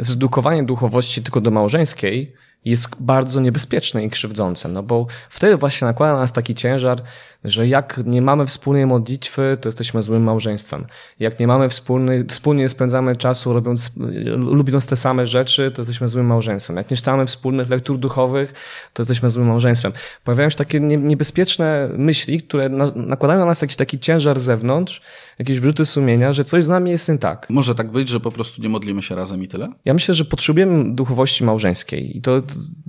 zredukowanie 0.00 0.62
duchowości 0.62 1.22
tylko 1.22 1.40
do 1.40 1.50
małżeńskiej 1.50 2.34
jest 2.66 2.88
bardzo 3.00 3.40
niebezpieczne 3.40 4.04
i 4.04 4.10
krzywdzące, 4.10 4.68
no 4.68 4.82
bo 4.82 5.06
wtedy 5.30 5.56
właśnie 5.56 5.86
nakłada 5.86 6.14
na 6.14 6.20
nas 6.20 6.32
taki 6.32 6.54
ciężar, 6.54 7.02
że 7.46 7.68
jak 7.68 8.00
nie 8.04 8.22
mamy 8.22 8.46
wspólnej 8.46 8.86
modlitwy, 8.86 9.56
to 9.60 9.68
jesteśmy 9.68 10.02
złym 10.02 10.22
małżeństwem. 10.22 10.86
Jak 11.20 11.40
nie 11.40 11.46
mamy 11.46 11.68
wspólny, 11.68 12.24
wspólnie 12.28 12.68
spędzamy 12.68 13.16
czasu 13.16 13.52
robiąc, 13.52 13.92
lubiąc 14.36 14.86
te 14.86 14.96
same 14.96 15.26
rzeczy, 15.26 15.70
to 15.70 15.82
jesteśmy 15.82 16.08
złym 16.08 16.26
małżeństwem. 16.26 16.76
Jak 16.76 16.90
nie 16.90 16.96
czytamy 16.96 17.26
wspólnych 17.26 17.68
lektur 17.68 17.98
duchowych, 17.98 18.54
to 18.92 19.02
jesteśmy 19.02 19.30
złym 19.30 19.46
małżeństwem. 19.46 19.92
Pojawiają 20.24 20.50
się 20.50 20.56
takie 20.56 20.80
niebezpieczne 20.80 21.88
myśli, 21.96 22.42
które 22.42 22.68
nakładają 22.96 23.40
na 23.40 23.46
nas 23.46 23.62
jakiś 23.62 23.76
taki 23.76 23.98
ciężar 23.98 24.40
z 24.40 24.42
zewnątrz, 24.42 25.02
jakieś 25.38 25.60
wrzuty 25.60 25.86
sumienia, 25.86 26.32
że 26.32 26.44
coś 26.44 26.64
z 26.64 26.68
nami 26.68 26.90
jest 26.90 27.08
nie 27.08 27.18
tak. 27.18 27.46
Może 27.50 27.74
tak 27.74 27.92
być, 27.92 28.08
że 28.08 28.20
po 28.20 28.32
prostu 28.32 28.62
nie 28.62 28.68
modlimy 28.68 29.02
się 29.02 29.14
razem 29.14 29.42
i 29.42 29.48
tyle? 29.48 29.68
Ja 29.84 29.94
myślę, 29.94 30.14
że 30.14 30.24
potrzebujemy 30.24 30.94
duchowości 30.94 31.44
małżeńskiej 31.44 32.16
i 32.16 32.20
to 32.20 32.42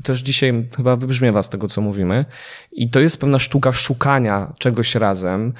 też 0.03 0.19
dzisiaj 0.19 0.67
chyba 0.77 0.95
wybrzmiewa 0.95 1.43
z 1.43 1.49
tego, 1.49 1.67
co 1.67 1.81
mówimy. 1.81 2.25
I 2.71 2.89
to 2.89 2.99
jest 2.99 3.19
pewna 3.19 3.39
sztuka 3.39 3.73
szukania 3.73 4.46
czegoś 4.57 4.95
razem, 4.95 5.53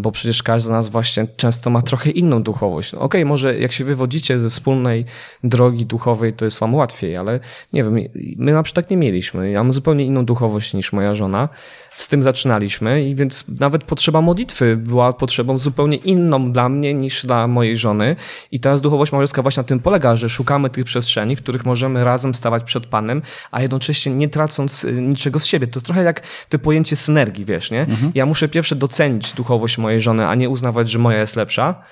bo 0.00 0.12
przecież 0.12 0.42
każdy 0.42 0.66
z 0.66 0.70
nas 0.70 0.88
właśnie 0.88 1.26
często 1.36 1.70
ma 1.70 1.82
trochę 1.82 2.10
inną 2.10 2.42
duchowość. 2.42 2.92
No 2.92 2.98
Okej, 2.98 3.20
okay, 3.20 3.28
może 3.28 3.58
jak 3.58 3.72
się 3.72 3.84
wywodzicie 3.84 4.38
ze 4.38 4.50
wspólnej 4.50 5.04
drogi 5.44 5.86
duchowej, 5.86 6.32
to 6.32 6.44
jest 6.44 6.60
wam 6.60 6.74
łatwiej, 6.74 7.16
ale 7.16 7.40
nie 7.72 7.84
wiem, 7.84 7.98
my 8.36 8.52
na 8.52 8.62
przykład 8.62 8.84
tak 8.84 8.90
nie 8.90 8.96
mieliśmy. 8.96 9.50
Ja 9.50 9.62
mam 9.62 9.72
zupełnie 9.72 10.04
inną 10.04 10.24
duchowość 10.24 10.74
niż 10.74 10.92
moja 10.92 11.14
żona. 11.14 11.48
Z 11.90 12.08
tym 12.08 12.22
zaczynaliśmy 12.22 13.04
i 13.04 13.14
więc 13.14 13.44
nawet 13.60 13.84
potrzeba 13.84 14.20
modlitwy 14.20 14.76
była 14.76 15.12
potrzebą 15.12 15.58
zupełnie 15.58 15.96
inną 15.96 16.52
dla 16.52 16.68
mnie 16.68 16.94
niż 16.94 17.26
dla 17.26 17.46
mojej 17.46 17.76
żony. 17.76 18.16
I 18.52 18.60
teraz 18.60 18.80
duchowość 18.80 19.12
małżeńska 19.12 19.42
właśnie 19.42 19.60
na 19.60 19.68
tym 19.68 19.80
polega, 19.80 20.16
że 20.16 20.28
szukamy 20.28 20.70
tych 20.70 20.84
przestrzeni, 20.84 21.36
w 21.36 21.42
których 21.42 21.64
możemy 21.64 22.04
razem 22.04 22.34
stawać 22.34 22.62
przed 22.62 22.86
Panem, 22.86 23.22
a 23.50 23.62
jednocześnie 23.62 24.14
nie 24.14 24.28
tracąc 24.28 24.84
y, 24.84 24.92
niczego 24.92 25.40
z 25.40 25.46
siebie. 25.46 25.66
To 25.66 25.80
trochę 25.80 26.02
jak 26.02 26.22
to 26.48 26.58
pojęcie 26.58 26.96
synergii, 26.96 27.44
wiesz, 27.44 27.70
nie? 27.70 27.80
Mhm. 27.80 28.12
Ja 28.14 28.26
muszę 28.26 28.48
pierwsze 28.48 28.76
docenić 28.76 29.32
duchowość 29.32 29.49
mojej 29.78 30.00
żony, 30.00 30.26
a 30.26 30.34
nie 30.34 30.48
uznawać, 30.48 30.90
że 30.90 30.98
moja 30.98 31.18
jest 31.18 31.36
lepsza. 31.36 31.82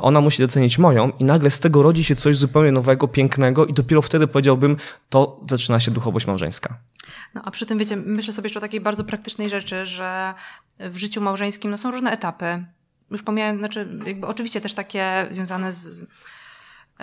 Ona 0.00 0.20
musi 0.20 0.42
docenić 0.42 0.78
moją 0.78 1.10
i 1.18 1.24
nagle 1.24 1.50
z 1.50 1.60
tego 1.60 1.82
rodzi 1.82 2.04
się 2.04 2.16
coś 2.16 2.36
zupełnie 2.36 2.72
nowego, 2.72 3.08
pięknego 3.08 3.66
i 3.66 3.72
dopiero 3.72 4.02
wtedy 4.02 4.26
powiedziałbym, 4.26 4.76
to 5.08 5.40
zaczyna 5.50 5.80
się 5.80 5.90
duchowość 5.90 6.26
małżeńska. 6.26 6.78
No 7.34 7.40
a 7.44 7.50
przy 7.50 7.66
tym, 7.66 7.78
wiecie, 7.78 7.96
myślę 7.96 8.32
sobie 8.32 8.46
jeszcze 8.46 8.58
o 8.58 8.62
takiej 8.62 8.80
bardzo 8.80 9.04
praktycznej 9.04 9.48
rzeczy, 9.48 9.86
że 9.86 10.34
w 10.78 10.96
życiu 10.96 11.20
małżeńskim 11.20 11.70
no, 11.70 11.78
są 11.78 11.90
różne 11.90 12.10
etapy. 12.10 12.64
Już 13.10 13.22
pomijając, 13.22 13.58
znaczy 13.58 13.88
jakby 14.06 14.26
oczywiście 14.26 14.60
też 14.60 14.74
takie 14.74 15.26
związane 15.30 15.72
z 15.72 16.06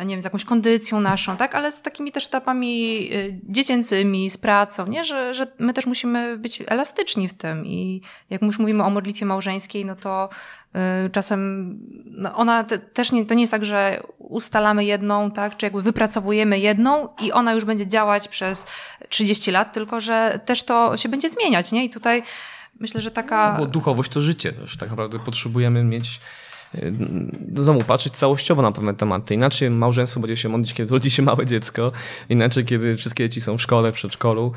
nie 0.03 0.15
wiem, 0.15 0.21
z 0.21 0.23
jakąś 0.23 0.45
kondycją 0.45 0.99
naszą, 0.99 1.37
tak, 1.37 1.55
ale 1.55 1.71
z 1.71 1.81
takimi 1.81 2.11
też 2.11 2.25
etapami 2.25 2.99
y, 3.13 3.39
dziecięcymi, 3.43 4.29
z 4.29 4.37
pracą, 4.37 4.87
nie, 4.87 5.05
że, 5.05 5.33
że 5.33 5.47
my 5.59 5.73
też 5.73 5.85
musimy 5.85 6.37
być 6.37 6.63
elastyczni 6.67 7.27
w 7.27 7.33
tym. 7.33 7.65
I 7.65 8.01
jak 8.29 8.41
już 8.41 8.59
mówimy 8.59 8.83
o 8.83 8.89
modlitwie 8.89 9.25
małżeńskiej, 9.25 9.85
no 9.85 9.95
to 9.95 10.29
y, 11.05 11.09
czasem 11.09 11.79
no 12.05 12.35
ona 12.35 12.63
te, 12.63 12.79
też 12.79 13.11
nie, 13.11 13.25
to 13.25 13.33
nie 13.33 13.41
jest 13.41 13.51
tak, 13.51 13.65
że 13.65 14.03
ustalamy 14.17 14.85
jedną, 14.85 15.31
tak, 15.31 15.57
czy 15.57 15.65
jakby 15.65 15.81
wypracowujemy 15.81 16.59
jedną 16.59 17.09
i 17.21 17.31
ona 17.31 17.53
już 17.53 17.65
będzie 17.65 17.87
działać 17.87 18.27
przez 18.27 18.65
30 19.09 19.51
lat, 19.51 19.73
tylko 19.73 19.99
że 19.99 20.39
też 20.45 20.63
to 20.63 20.97
się 20.97 21.09
będzie 21.09 21.29
zmieniać, 21.29 21.71
nie, 21.71 21.85
i 21.85 21.89
tutaj 21.89 22.23
myślę, 22.79 23.01
że 23.01 23.11
taka... 23.11 23.53
No, 23.53 23.59
bo 23.59 23.71
duchowość 23.71 24.11
to 24.11 24.21
życie 24.21 24.51
też, 24.53 24.77
tak 24.77 24.89
naprawdę 24.89 25.19
potrzebujemy 25.19 25.83
mieć 25.83 26.19
znowu 27.55 27.79
patrzeć 27.79 28.17
całościowo 28.17 28.61
na 28.61 28.71
pewne 28.71 28.93
tematy. 28.93 29.33
Inaczej 29.33 29.69
małżeństwo 29.69 30.19
będzie 30.19 30.37
się 30.37 30.49
modlić, 30.49 30.73
kiedy 30.73 30.91
rodzi 30.91 31.11
się 31.11 31.23
małe 31.23 31.45
dziecko, 31.45 31.91
inaczej 32.29 32.65
kiedy 32.65 32.95
wszystkie 32.95 33.29
dzieci 33.29 33.41
są 33.41 33.57
w 33.57 33.61
szkole, 33.61 33.91
w 33.91 33.95
przedszkolu, 33.95 34.51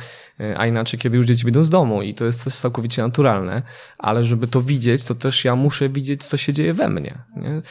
a 0.56 0.66
inaczej 0.66 1.00
kiedy 1.00 1.16
już 1.16 1.26
dzieci 1.26 1.44
wyjdą 1.44 1.62
z 1.62 1.70
domu 1.70 2.02
i 2.02 2.14
to 2.14 2.24
jest 2.24 2.44
coś 2.44 2.54
całkowicie 2.54 3.02
naturalne, 3.02 3.62
ale 3.98 4.24
żeby 4.24 4.48
to 4.48 4.62
widzieć, 4.62 5.04
to 5.04 5.14
też 5.14 5.44
ja 5.44 5.56
muszę 5.56 5.88
widzieć, 5.88 6.24
co 6.24 6.36
się 6.36 6.52
dzieje 6.52 6.72
we 6.72 6.88
mnie. 6.88 7.18
Nie? 7.36 7.62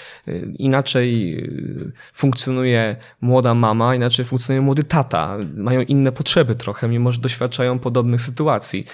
Inaczej 0.60 1.38
y, 1.38 1.91
funkcjonuje 2.14 2.95
młoda 3.22 3.54
mama, 3.54 3.95
inaczej 3.95 4.26
funkcjonuje 4.26 4.62
młody 4.62 4.84
tata. 4.84 5.38
Mają 5.56 5.82
inne 5.82 6.12
potrzeby 6.12 6.56
trochę, 6.56 6.88
mimo 6.88 7.12
że 7.12 7.22
doświadczają 7.22 7.80
podobnych 7.80 8.22
sytuacji. 8.22 8.86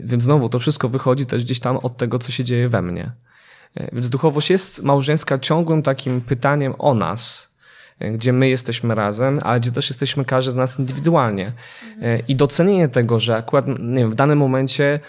Więc 0.00 0.22
znowu 0.22 0.48
to 0.48 0.58
wszystko 0.58 0.88
wychodzi 0.88 1.26
też 1.26 1.44
gdzieś 1.44 1.60
tam 1.60 1.76
od 1.76 1.96
tego, 1.96 2.18
co 2.18 2.32
się 2.32 2.44
dzieje 2.44 2.68
we 2.68 2.82
mnie. 2.82 3.12
E, 3.76 3.88
więc 3.92 4.08
duchowość 4.10 4.50
jest 4.50 4.82
małżeńska 4.82 5.38
ciągłym 5.38 5.82
takim 5.82 6.20
pytaniem 6.20 6.74
o 6.78 6.94
nas, 6.94 7.54
e, 7.98 8.10
gdzie 8.10 8.32
my 8.32 8.48
jesteśmy 8.48 8.94
razem, 8.94 9.40
ale 9.42 9.60
gdzie 9.60 9.70
też 9.70 9.88
jesteśmy 9.88 10.24
każdy 10.24 10.50
z 10.52 10.56
nas 10.56 10.78
indywidualnie. 10.78 11.52
E, 12.02 12.18
I 12.18 12.36
docenienie 12.36 12.88
tego, 12.88 13.20
że 13.20 13.36
akurat 13.36 13.66
nie 13.66 14.02
wiem, 14.02 14.10
w 14.10 14.14
danym 14.14 14.38
momencie 14.38 15.00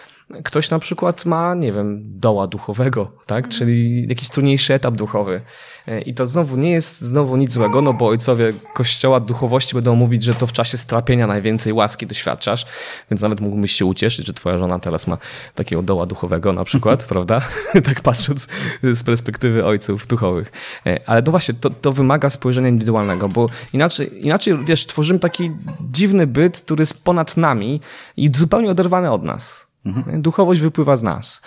ktoś 0.44 0.70
na 0.70 0.80
przykład 0.80 1.26
ma, 1.26 1.56
nie 1.56 1.72
wiem, 1.72 2.04
doła 2.06 2.48
duchowego, 2.48 3.12
tak? 3.26 3.46
Mhm. 3.46 3.60
Czyli 3.60 4.08
jakiś 4.08 4.30
trudniejszy 4.30 4.74
etap 4.74 4.96
duchowy. 4.96 5.42
E, 5.88 6.02
I 6.02 6.14
to 6.14 6.26
znowu 6.26 6.58
nie 6.58 6.72
jest 6.72 7.02
znowu 7.02 7.38
nic 7.38 7.52
złego, 7.52 7.82
no 7.82 7.94
bo 7.94 8.08
ojcowie 8.08 8.54
kościoła 8.74 9.20
duchowości 9.20 9.76
będą 9.76 9.96
mówić, 9.96 10.24
że 10.24 10.34
to 10.34 10.48
w 10.48 10.52
czasie 10.52 10.78
strapienia 10.78 11.28
najwięcej 11.28 11.74
łaski 11.74 12.08
doświadczasz, 12.08 12.66
więc 13.12 13.22
nawet 13.22 13.42
mógłbyś 13.42 13.72
się 13.72 13.86
ucieszyć, 13.86 14.28
że 14.28 14.34
twoja 14.34 14.58
żona 14.58 14.80
teraz 14.80 15.08
ma 15.08 15.18
takiego 15.56 15.82
doła 15.82 16.06
duchowego 16.06 16.54
na 16.54 16.64
przykład, 16.64 17.04
prawda? 17.14 17.42
tak 17.86 18.02
patrząc 18.02 18.48
z 18.84 19.04
perspektywy 19.04 19.66
ojców 19.66 20.08
duchowych. 20.08 20.52
E, 20.86 21.00
ale 21.06 21.22
no 21.22 21.32
właśnie, 21.32 21.56
to, 21.56 21.70
to 21.70 21.92
wymaga 21.94 22.30
spojrzenia 22.30 22.70
indywidualnego, 22.70 23.30
bo 23.30 23.50
inaczej, 23.74 24.26
inaczej, 24.26 24.58
wiesz, 24.66 24.86
tworzymy 24.86 25.20
taki 25.20 25.52
dziwny 25.92 26.28
byt, 26.28 26.62
który 26.62 26.82
jest 26.82 27.04
ponad 27.04 27.38
nami 27.38 27.82
i 28.18 28.30
zupełnie 28.34 28.70
oderwany 28.70 29.12
od 29.12 29.24
nas. 29.24 29.65
Mhm. 29.86 30.22
Duchowość 30.22 30.62
wypływa 30.62 30.98
z 30.98 31.04
nas, 31.04 31.42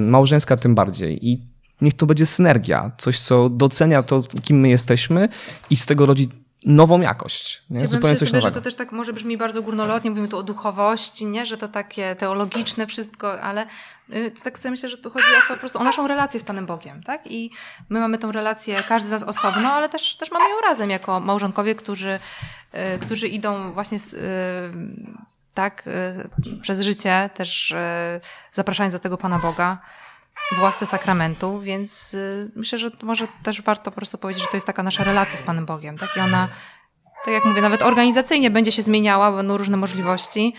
małżeńska 0.00 0.56
tym 0.56 0.74
bardziej. 0.74 1.28
I 1.28 1.40
niech 1.80 1.94
to 1.94 2.06
będzie 2.06 2.26
synergia, 2.26 2.90
coś, 2.98 3.20
co 3.20 3.48
docenia 3.48 4.02
to, 4.02 4.22
kim 4.42 4.60
my 4.60 4.68
jesteśmy 4.68 5.28
i 5.70 5.76
z 5.76 5.86
tego 5.86 6.06
rodzi 6.06 6.28
nową 6.66 7.00
jakość. 7.00 7.62
Nie? 7.70 7.86
Zupełnie 7.86 8.16
coś 8.16 8.28
sobie, 8.28 8.38
nowego. 8.38 8.54
że 8.54 8.60
to 8.60 8.64
też 8.64 8.74
tak 8.74 8.92
może 8.92 9.12
brzmi 9.12 9.36
bardzo 9.36 9.62
górnolotnie, 9.62 10.10
mówimy 10.10 10.28
tu 10.28 10.38
o 10.38 10.42
duchowości, 10.42 11.26
nie? 11.26 11.46
że 11.46 11.56
to 11.56 11.68
takie 11.68 12.14
teologiczne 12.14 12.86
wszystko, 12.86 13.40
ale 13.40 13.66
y, 14.12 14.32
tak 14.42 14.58
sobie 14.58 14.70
myślę, 14.70 14.88
że 14.88 14.98
tu 14.98 15.10
chodzi 15.10 15.26
o 15.38 15.48
to 15.48 15.54
po 15.54 15.60
prostu 15.60 15.78
o 15.78 15.84
naszą 15.84 16.08
relację 16.08 16.40
z 16.40 16.44
Panem 16.44 16.66
Bogiem, 16.66 17.02
tak? 17.02 17.26
I 17.26 17.50
my 17.88 18.00
mamy 18.00 18.18
tą 18.18 18.32
relację, 18.32 18.82
każdy 18.88 19.08
z 19.08 19.10
nas 19.10 19.22
osobno, 19.22 19.72
ale 19.72 19.88
też, 19.88 20.16
też 20.16 20.30
mamy 20.30 20.50
ją 20.50 20.60
razem 20.60 20.90
jako 20.90 21.20
małżonkowie, 21.20 21.74
którzy, 21.74 22.18
y, 22.74 22.98
którzy 22.98 23.28
idą 23.28 23.72
właśnie 23.72 23.98
z, 23.98 24.14
y, 24.14 24.18
tak, 25.54 25.84
przez 26.62 26.80
życie, 26.80 27.30
też 27.34 27.74
zapraszając 28.50 28.92
do 28.92 28.98
tego 28.98 29.18
Pana 29.18 29.38
Boga 29.38 29.78
w 30.52 30.62
łasce 30.62 30.86
sakramentu, 30.86 31.60
więc 31.60 32.14
y, 32.14 32.50
myślę, 32.56 32.78
że 32.78 32.90
może 33.02 33.26
też 33.42 33.62
warto 33.62 33.90
po 33.90 33.96
prostu 33.96 34.18
powiedzieć, 34.18 34.42
że 34.42 34.48
to 34.48 34.56
jest 34.56 34.66
taka 34.66 34.82
nasza 34.82 35.04
relacja 35.04 35.38
z 35.38 35.42
Panem 35.42 35.66
Bogiem, 35.66 35.98
tak? 35.98 36.16
I 36.16 36.20
ona, 36.20 36.48
tak 37.24 37.34
jak 37.34 37.44
mówię, 37.44 37.62
nawet 37.62 37.82
organizacyjnie 37.82 38.50
będzie 38.50 38.72
się 38.72 38.82
zmieniała, 38.82 39.32
będą 39.32 39.56
różne 39.56 39.76
możliwości, 39.76 40.54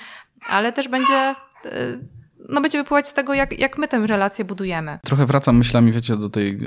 ale 0.49 0.73
też 0.73 0.87
będzie 0.87 1.35
y, 1.65 1.99
no 2.49 2.61
będzie 2.61 2.77
wypływać 2.77 3.07
z 3.07 3.13
tego, 3.13 3.33
jak, 3.33 3.59
jak 3.59 3.77
my 3.77 3.87
tę 3.87 4.07
relację 4.07 4.45
budujemy. 4.45 4.99
Trochę 5.03 5.25
wracam 5.25 5.57
myślami, 5.57 5.91
wiecie, 5.91 6.17
do 6.17 6.29
tej 6.29 6.59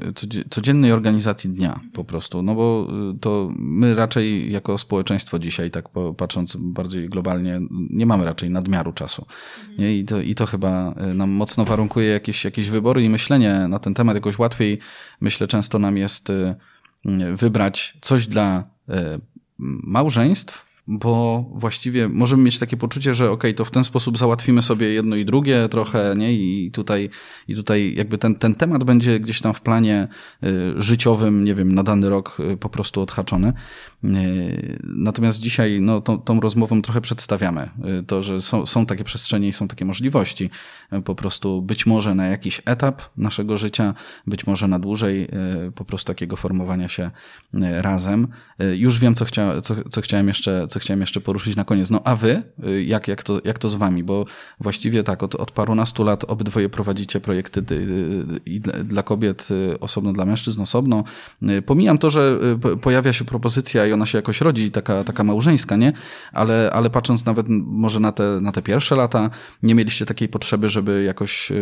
codziennej 0.51 0.93
organizacji 0.93 1.51
dnia 1.51 1.81
po 1.93 2.05
prostu, 2.05 2.43
no 2.43 2.55
bo 2.55 2.89
y, 3.15 3.19
to 3.19 3.51
my 3.57 3.95
raczej 3.95 4.53
jako 4.53 4.79
społeczeństwo 4.79 5.39
dzisiaj, 5.39 5.71
tak 5.71 5.85
patrząc 6.17 6.57
bardziej 6.57 7.09
globalnie, 7.09 7.61
nie 7.71 8.07
mamy 8.07 8.25
raczej 8.25 8.51
nadmiaru 8.51 8.93
czasu. 8.93 9.27
Mhm. 9.61 9.79
Nie? 9.79 9.99
I, 9.99 10.05
to, 10.05 10.21
I 10.21 10.35
to 10.35 10.47
chyba 10.47 10.95
y, 11.11 11.15
nam 11.15 11.31
mocno 11.31 11.65
warunkuje 11.65 12.09
jakieś, 12.09 12.45
jakieś 12.45 12.71
wybory 12.71 13.05
i 13.05 13.09
myślenie 13.09 13.69
na 13.69 13.79
ten 13.79 13.95
temat 13.95 14.15
jakoś 14.15 14.39
łatwiej, 14.39 14.79
myślę, 15.21 15.47
często 15.47 15.79
nam 15.79 15.97
jest 15.97 16.33
wybrać 17.37 17.97
coś 18.01 18.27
dla 18.27 18.65
małżeństw, 19.59 20.67
bo 20.89 21.45
właściwie 21.55 22.09
możemy 22.09 22.43
mieć 22.43 22.59
takie 22.59 22.77
poczucie, 22.77 23.15
że 23.15 23.31
ok, 23.31 23.45
to 23.57 23.65
w 23.65 23.71
ten 23.71 23.85
sposób 23.85 24.19
załatwimy 24.19 24.63
sobie 24.63 24.87
jedno 24.93 25.17
i 25.17 25.25
drugie 25.25 25.69
trochę, 25.69 26.15
nie? 26.17 26.33
I 26.33 26.71
tutaj, 26.71 27.11
i 27.49 27.55
tutaj 27.55 27.95
jakby 27.97 28.19
ten, 28.19 28.35
ten 28.35 28.55
temat 28.55 28.85
będzie 28.85 29.21
gdzieś 29.21 29.41
tam 29.41 29.55
w 29.55 29.61
planie 29.61 30.09
y, 30.45 30.49
życiowym, 30.77 31.45
nie 31.45 31.55
wiem, 31.55 31.75
na 31.75 31.83
dany 31.83 32.11
rok 32.11 32.39
y, 32.53 32.57
po 32.57 32.69
prostu 32.69 33.01
odhaczony. 33.01 33.53
Y, 34.05 34.79
natomiast 34.85 35.41
dzisiaj 35.41 35.81
no, 35.81 36.01
tą, 36.01 36.19
tą 36.19 36.41
rozmową 36.41 36.83
trochę 36.83 37.01
przedstawiamy 37.01 37.71
to, 38.07 38.23
że 38.23 38.43
są, 38.43 38.67
są 38.67 38.87
takie 38.87 39.05
przestrzenie 39.05 39.49
i 39.49 39.53
są 39.53 39.69
takie 39.69 39.85
możliwości. 39.85 40.51
Po 41.05 41.15
prostu 41.15 41.63
być 41.63 41.87
może 41.87 42.15
na 42.15 42.27
jakiś 42.27 42.63
etap 42.65 43.03
naszego 43.17 43.57
życia, 43.57 43.95
być 44.27 44.47
może 44.47 44.69
na 44.69 44.79
dłużej 44.79 45.29
po 45.75 45.85
prostu 45.85 46.07
takiego 46.07 46.37
formowania 46.37 46.89
się 46.89 47.11
razem. 47.81 48.29
Już 48.75 48.99
wiem, 48.99 49.15
co, 49.15 49.25
chcia, 49.25 49.61
co, 49.61 49.75
co 49.91 50.01
chciałem 50.01 50.29
jeszcze, 50.29 50.67
co 50.67 50.79
chciałem 50.79 51.01
jeszcze 51.01 51.21
poruszyć 51.21 51.57
na 51.57 51.65
koniec. 51.65 51.91
No 51.91 52.01
a 52.05 52.17
wy, 52.17 52.43
jak, 52.87 53.09
jak, 53.09 53.23
to, 53.23 53.41
jak 53.45 53.59
to 53.59 53.69
z 53.69 53.75
wami? 53.75 54.05
Bo 54.05 54.25
właściwie 54.61 55.03
tak, 55.03 55.23
od, 55.23 55.35
od 55.35 55.51
parunastu 55.51 56.05
lat 56.05 56.25
obydwoje 56.25 56.69
prowadzicie 56.69 57.21
projekty 57.21 57.63
i 58.47 58.61
dla 58.85 59.03
kobiet 59.03 59.49
osobno, 59.81 60.13
dla 60.13 60.25
mężczyzn 60.25 60.61
osobno. 60.63 61.05
Pomijam 61.67 61.99
to, 61.99 62.11
że 62.11 62.39
pojawia 62.81 63.13
się 63.13 63.25
propozycja 63.25 63.86
i 63.87 63.93
ona 63.93 64.07
się 64.07 64.19
jakoś 64.19 64.41
rodzi, 64.41 64.71
taka, 64.71 65.05
taka 65.05 65.25
małżeńska, 65.25 65.77
nie? 65.77 65.93
Ale, 66.33 66.71
ale 66.73 66.91
patrząc 66.91 67.25
nawet 67.25 67.47
może 67.49 68.01
na 68.01 68.13
te, 68.13 68.41
na 68.41 68.53
te 68.53 68.63
pierwsze 68.63 68.97
lata, 68.97 69.31
nie 69.63 69.75
mieliście 69.75 70.07
takiej 70.07 70.29
potrzeby, 70.29 70.69
żeby 70.69 71.03
jakoś 71.03 71.53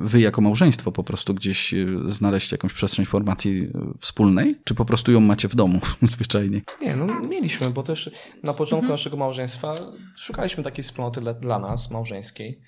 wy 0.00 0.20
jako 0.20 0.40
małżeństwo 0.40 0.92
po 0.92 1.04
prostu 1.04 1.34
gdzieś 1.34 1.74
znaleźć 2.06 2.52
jakąś 2.52 2.72
przestrzeń 2.72 3.04
formacji 3.06 3.68
wspólnej? 4.00 4.60
Czy 4.64 4.74
po 4.74 4.84
prostu 4.84 5.12
ją 5.12 5.20
macie 5.20 5.48
w 5.48 5.54
domu 5.54 5.80
zwyczajnie? 6.02 6.60
Nie, 6.82 6.96
no 6.96 7.20
mieliśmy, 7.20 7.70
bo 7.70 7.82
też 7.82 8.10
na 8.42 8.52
początku 8.52 8.84
mhm. 8.84 8.92
naszego 8.92 9.16
małżeństwa 9.16 9.74
szukaliśmy 10.16 10.64
takiej 10.64 10.84
wspólnoty 10.84 11.20
dla, 11.20 11.32
dla 11.32 11.58
nas, 11.58 11.90
małżeńskiej. 11.90 12.60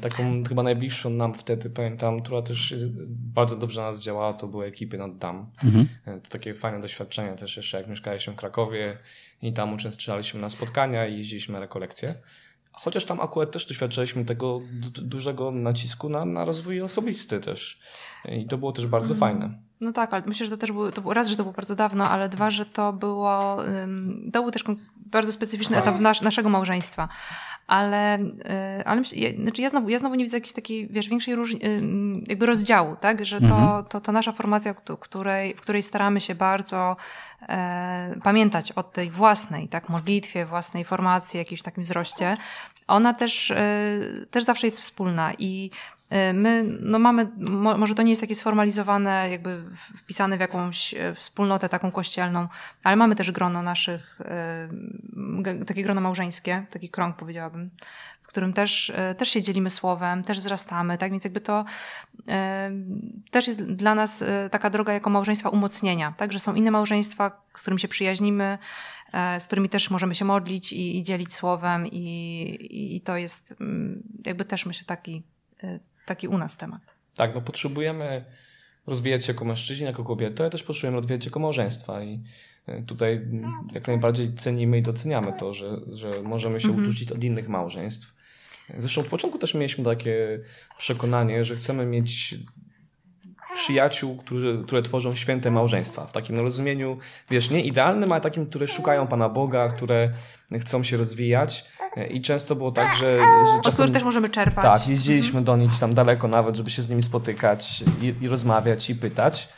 Taką 0.00 0.44
chyba 0.44 0.62
najbliższą 0.62 1.10
nam 1.10 1.34
wtedy, 1.34 1.70
pamiętam, 1.70 2.22
która 2.22 2.42
też 2.42 2.74
bardzo 3.08 3.56
dobrze 3.56 3.80
na 3.80 3.86
nas 3.86 4.00
działała, 4.00 4.32
to 4.32 4.48
były 4.48 4.66
ekipy 4.66 4.98
nad 4.98 5.18
DAM. 5.18 5.46
Mhm. 5.64 5.88
To 6.22 6.30
takie 6.30 6.54
fajne 6.54 6.80
doświadczenie 6.80 7.36
też 7.36 7.56
jeszcze, 7.56 7.78
jak 7.78 7.88
mieszkaliśmy 7.88 8.32
w 8.32 8.36
Krakowie 8.36 8.96
i 9.42 9.52
tam 9.52 9.74
uczęszczaliśmy 9.74 10.40
na 10.40 10.48
spotkania 10.48 11.06
i 11.06 11.16
jeździliśmy 11.16 11.54
na 11.54 11.60
rekolekcje. 11.60 12.14
Chociaż 12.72 13.04
tam 13.04 13.20
akurat 13.20 13.50
też 13.50 13.66
doświadczyliśmy 13.66 14.24
tego 14.24 14.60
dużego 15.02 15.50
nacisku 15.50 16.08
na, 16.08 16.24
na 16.24 16.44
rozwój 16.44 16.80
osobisty 16.82 17.40
też. 17.40 17.80
I 18.28 18.46
to 18.46 18.58
było 18.58 18.72
też 18.72 18.86
bardzo 18.86 19.14
mhm. 19.14 19.32
fajne. 19.32 19.58
No 19.80 19.92
tak, 19.92 20.12
ale 20.12 20.22
myślę, 20.26 20.46
że 20.46 20.50
to 20.50 20.58
też 20.58 20.72
było, 20.72 20.92
to 20.92 21.00
było, 21.00 21.14
raz, 21.14 21.28
że 21.28 21.36
to 21.36 21.42
było 21.42 21.52
bardzo 21.52 21.76
dawno, 21.76 22.08
ale 22.08 22.28
dwa, 22.28 22.50
że 22.50 22.66
to 22.66 22.92
było, 22.92 23.58
to 24.32 24.42
był 24.42 24.50
też 24.50 24.64
bardzo 24.96 25.32
specyficzny 25.32 25.76
etap 25.76 26.00
nas, 26.00 26.22
naszego 26.22 26.48
małżeństwa. 26.48 27.08
Ale, 27.70 28.18
y, 28.18 28.84
ale 28.84 29.02
znaczy 29.42 29.62
ja, 29.62 29.68
znowu, 29.68 29.88
ja 29.88 29.98
znowu 29.98 30.14
nie 30.14 30.24
widzę 30.24 30.36
jakiejś 30.36 30.52
takiej, 30.52 30.88
wiesz, 30.88 31.08
większej 31.08 31.34
różnicy, 31.34 31.82
jakby 32.26 32.46
rozdziału, 32.46 32.96
tak? 33.00 33.24
Że 33.24 33.40
to, 33.40 33.56
mhm. 33.56 33.84
to, 33.84 34.00
to 34.00 34.12
nasza 34.12 34.32
formacja, 34.32 34.74
której, 35.00 35.54
w 35.54 35.60
której 35.60 35.82
staramy 35.82 36.20
się 36.20 36.34
bardzo 36.34 36.96
e, 37.48 38.14
pamiętać 38.22 38.72
o 38.72 38.82
tej 38.82 39.10
własnej, 39.10 39.68
tak, 39.68 39.88
modlitwie, 39.88 40.46
własnej 40.46 40.84
formacji, 40.84 41.38
jakimś 41.38 41.62
takim 41.62 41.82
wzroście, 41.82 42.36
ona 42.86 43.14
też, 43.14 43.50
e, 43.50 44.00
też 44.30 44.44
zawsze 44.44 44.66
jest 44.66 44.80
wspólna 44.80 45.32
i 45.38 45.70
my 46.34 46.64
no 46.80 46.98
mamy, 46.98 47.28
może 47.78 47.94
to 47.94 48.02
nie 48.02 48.10
jest 48.10 48.20
takie 48.20 48.34
sformalizowane, 48.34 49.30
jakby 49.30 49.62
wpisane 49.96 50.36
w 50.36 50.40
jakąś 50.40 50.94
e, 50.94 51.14
wspólnotę 51.14 51.68
taką 51.68 51.92
kościelną, 51.92 52.48
ale 52.84 52.96
mamy 52.96 53.16
też 53.16 53.30
grono 53.30 53.62
naszych, 53.62 54.20
e, 54.24 55.64
takie 55.66 55.82
grono 55.82 56.00
małżeńskie, 56.00 56.66
taki 56.70 56.88
krąg 56.88 57.16
powiedziałabym, 57.16 57.70
w 58.22 58.26
którym 58.26 58.52
też, 58.52 58.92
też 59.18 59.28
się 59.28 59.42
dzielimy 59.42 59.70
słowem, 59.70 60.24
też 60.24 60.40
wzrastamy, 60.40 60.98
tak? 60.98 61.10
Więc 61.10 61.24
jakby 61.24 61.40
to 61.40 61.64
też 63.30 63.46
jest 63.46 63.62
dla 63.62 63.94
nas 63.94 64.24
taka 64.50 64.70
droga 64.70 64.92
jako 64.92 65.10
małżeństwa 65.10 65.48
umocnienia, 65.48 66.14
tak? 66.16 66.32
Że 66.32 66.40
są 66.40 66.54
inne 66.54 66.70
małżeństwa, 66.70 67.42
z 67.54 67.62
którymi 67.62 67.80
się 67.80 67.88
przyjaźnimy, 67.88 68.58
z 69.38 69.46
którymi 69.46 69.68
też 69.68 69.90
możemy 69.90 70.14
się 70.14 70.24
modlić 70.24 70.72
i, 70.72 70.98
i 70.98 71.02
dzielić 71.02 71.34
słowem 71.34 71.86
i, 71.86 72.96
i 72.96 73.00
to 73.00 73.16
jest 73.16 73.54
mm, 73.60 74.02
jakby 74.24 74.44
też 74.44 74.66
myślę 74.66 74.84
taki 74.86 75.22
taki 76.06 76.28
u 76.28 76.38
nas 76.38 76.56
temat. 76.56 76.94
Tak, 77.14 77.34
no 77.34 77.40
potrzebujemy 77.40 78.24
rozwijać 78.86 79.24
się 79.24 79.32
jako 79.32 79.44
mężczyźni, 79.44 79.86
jako 79.86 80.04
kobiety, 80.04 80.42
ale 80.42 80.50
też 80.50 80.62
potrzebujemy 80.62 80.96
rozwijać 80.96 81.24
się 81.24 81.28
jako 81.28 81.40
małżeństwa 81.40 82.02
i 82.02 82.22
e, 82.66 82.82
tutaj 82.82 83.28
jak 83.74 83.86
najbardziej 83.86 84.34
cenimy 84.34 84.78
i 84.78 84.82
doceniamy 84.82 85.32
to, 85.38 85.54
że, 85.54 85.80
że 85.92 86.22
możemy 86.22 86.60
się 86.60 86.68
mhm. 86.68 86.84
uczucić 86.84 87.12
od 87.12 87.24
innych 87.24 87.48
małżeństw. 87.48 88.20
Zresztą 88.78 89.00
od 89.00 89.06
początku 89.06 89.38
też 89.38 89.54
mieliśmy 89.54 89.84
takie 89.84 90.40
przekonanie, 90.78 91.44
że 91.44 91.56
chcemy 91.56 91.86
mieć 91.86 92.34
przyjaciół, 93.54 94.16
którzy, 94.16 94.62
które 94.66 94.82
tworzą 94.82 95.12
święte 95.12 95.50
małżeństwa. 95.50 96.06
W 96.06 96.12
takim 96.12 96.38
rozumieniu, 96.38 96.98
wiesz, 97.30 97.50
nie 97.50 97.60
idealnym, 97.60 98.12
ale 98.12 98.20
takim, 98.20 98.46
które 98.46 98.68
szukają 98.68 99.06
Pana 99.06 99.28
Boga, 99.28 99.68
które 99.68 100.12
chcą 100.60 100.82
się 100.82 100.96
rozwijać. 100.96 101.64
I 102.10 102.22
często 102.22 102.56
było 102.56 102.72
tak, 102.72 102.86
że. 103.00 103.18
że 103.18 103.60
czasem, 103.64 103.86
Od 103.86 103.92
też 103.92 104.04
możemy 104.04 104.28
czerpać. 104.28 104.64
Tak, 104.64 104.88
jeździliśmy 104.88 105.38
mhm. 105.38 105.44
do 105.44 105.56
nich 105.56 105.78
tam 105.80 105.94
daleko 105.94 106.28
nawet, 106.28 106.56
żeby 106.56 106.70
się 106.70 106.82
z 106.82 106.88
nimi 106.88 107.02
spotykać 107.02 107.84
i, 108.02 108.14
i 108.20 108.28
rozmawiać 108.28 108.90
i 108.90 108.94
pytać. 108.94 109.48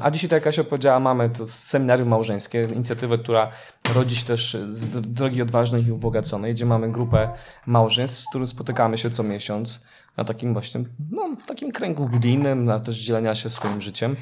A 0.00 0.10
dzisiaj, 0.10 0.30
tak 0.30 0.36
jak 0.36 0.44
Kasia 0.44 0.64
powiedziała, 0.64 1.00
mamy 1.00 1.30
to 1.30 1.48
seminarium 1.48 2.08
małżeńskie, 2.08 2.68
inicjatywę, 2.72 3.18
która 3.18 3.50
rodzi 3.94 4.16
się 4.16 4.24
też 4.24 4.56
z 4.68 4.88
drogi 5.12 5.42
odważnej 5.42 5.86
i 5.86 5.92
ubogaconej, 5.92 6.54
gdzie 6.54 6.66
mamy 6.66 6.92
grupę 6.92 7.28
małżeństw, 7.66 8.24
w 8.24 8.28
którym 8.28 8.46
spotykamy 8.46 8.98
się 8.98 9.10
co 9.10 9.22
miesiąc 9.22 9.86
na 10.16 10.24
takim 10.24 10.52
właśnie, 10.52 10.84
no, 11.10 11.22
takim 11.46 11.72
kręgu 11.72 12.08
biblijnym, 12.08 12.64
na 12.64 12.80
też 12.80 12.98
dzielenia 12.98 13.34
się 13.34 13.50
swoim 13.50 13.80
życiem. 13.80 14.16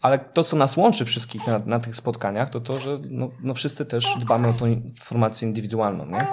Ale 0.00 0.18
to, 0.18 0.44
co 0.44 0.56
nas 0.56 0.76
łączy 0.76 1.04
wszystkich 1.04 1.46
na, 1.46 1.58
na 1.66 1.80
tych 1.80 1.96
spotkaniach, 1.96 2.50
to 2.50 2.60
to, 2.60 2.78
że 2.78 2.98
no, 3.10 3.30
no 3.42 3.54
wszyscy 3.54 3.84
też 3.84 4.06
dbamy 4.20 4.48
o 4.48 4.52
tą 4.52 4.66
informację 4.66 5.48
indywidualną, 5.48 6.06
nie? 6.06 6.26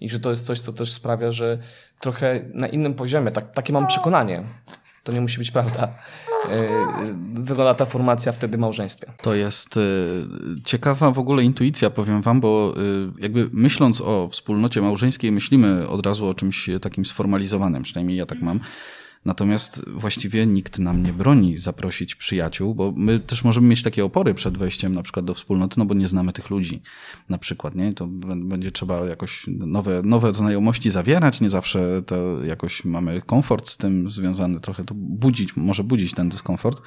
I 0.00 0.10
że 0.10 0.20
to 0.20 0.30
jest 0.30 0.46
coś, 0.46 0.60
co 0.60 0.72
też 0.72 0.92
sprawia, 0.92 1.30
że 1.30 1.58
trochę 2.00 2.40
na 2.54 2.68
innym 2.68 2.94
poziomie, 2.94 3.30
tak, 3.30 3.52
takie 3.52 3.72
mam 3.72 3.86
przekonanie, 3.86 4.42
to 5.04 5.12
nie 5.12 5.20
musi 5.20 5.38
być 5.38 5.50
prawda, 5.50 5.88
e, 6.48 6.68
wygląda 7.34 7.74
ta 7.74 7.84
formacja 7.84 8.32
wtedy 8.32 8.58
małżeństwa. 8.58 9.12
To 9.22 9.34
jest 9.34 9.76
e, 9.76 9.80
ciekawa 10.64 11.10
w 11.10 11.18
ogóle 11.18 11.42
intuicja, 11.42 11.90
powiem 11.90 12.22
wam, 12.22 12.40
bo 12.40 12.74
e, 12.76 13.22
jakby 13.22 13.48
myśląc 13.52 14.00
o 14.00 14.28
wspólnocie 14.28 14.82
małżeńskiej, 14.82 15.32
myślimy 15.32 15.88
od 15.88 16.06
razu 16.06 16.26
o 16.26 16.34
czymś 16.34 16.70
takim 16.80 17.04
sformalizowanym, 17.04 17.82
przynajmniej 17.82 18.18
ja 18.18 18.26
tak 18.26 18.42
mam. 18.42 18.60
Natomiast 19.24 19.82
właściwie 19.86 20.46
nikt 20.46 20.78
nam 20.78 21.02
nie 21.02 21.12
broni 21.12 21.58
zaprosić 21.58 22.14
przyjaciół, 22.14 22.74
bo 22.74 22.92
my 22.96 23.20
też 23.20 23.44
możemy 23.44 23.68
mieć 23.68 23.82
takie 23.82 24.04
opory 24.04 24.34
przed 24.34 24.58
wejściem 24.58 24.94
na 24.94 25.02
przykład 25.02 25.26
do 25.26 25.34
wspólnoty, 25.34 25.74
no 25.78 25.86
bo 25.86 25.94
nie 25.94 26.08
znamy 26.08 26.32
tych 26.32 26.50
ludzi 26.50 26.82
na 27.28 27.38
przykład, 27.38 27.74
nie? 27.74 27.92
To 27.92 28.06
będzie 28.36 28.70
trzeba 28.70 29.06
jakoś 29.06 29.46
nowe, 29.48 30.02
nowe 30.04 30.34
znajomości 30.34 30.90
zawierać, 30.90 31.40
nie 31.40 31.50
zawsze 31.50 32.02
to 32.06 32.44
jakoś 32.44 32.84
mamy 32.84 33.22
komfort 33.26 33.68
z 33.68 33.76
tym 33.76 34.10
związany, 34.10 34.60
trochę 34.60 34.84
to 34.84 34.94
budzić, 34.94 35.56
może 35.56 35.84
budzić 35.84 36.14
ten 36.14 36.28
dyskomfort. 36.28 36.82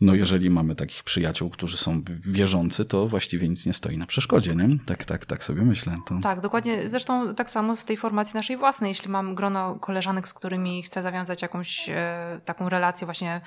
No 0.00 0.14
jeżeli 0.14 0.50
mamy 0.50 0.74
takich 0.74 1.02
przyjaciół, 1.02 1.50
którzy 1.50 1.76
są 1.76 2.02
wierzący, 2.08 2.84
to 2.84 3.08
właściwie 3.08 3.48
nic 3.48 3.66
nie 3.66 3.74
stoi 3.74 3.98
na 3.98 4.06
przeszkodzie, 4.06 4.54
nie? 4.54 4.68
Tak, 4.86 5.04
tak, 5.04 5.26
tak 5.26 5.44
sobie 5.44 5.62
myślę. 5.62 5.96
To... 6.06 6.14
Tak, 6.22 6.40
dokładnie. 6.40 6.88
Zresztą 6.88 7.34
tak 7.34 7.50
samo 7.50 7.76
z 7.76 7.84
tej 7.84 7.96
formacji 7.96 8.34
naszej 8.34 8.56
własnej. 8.56 8.88
Jeśli 8.88 9.10
mam 9.10 9.34
grono 9.34 9.74
koleżanek, 9.74 10.28
z 10.28 10.34
którymi 10.34 10.82
chcę 10.82 11.02
zawiązać 11.02 11.42
jakąś 11.42 11.88
e, 11.88 12.40
taką 12.44 12.68
relację 12.68 13.04
właśnie 13.04 13.40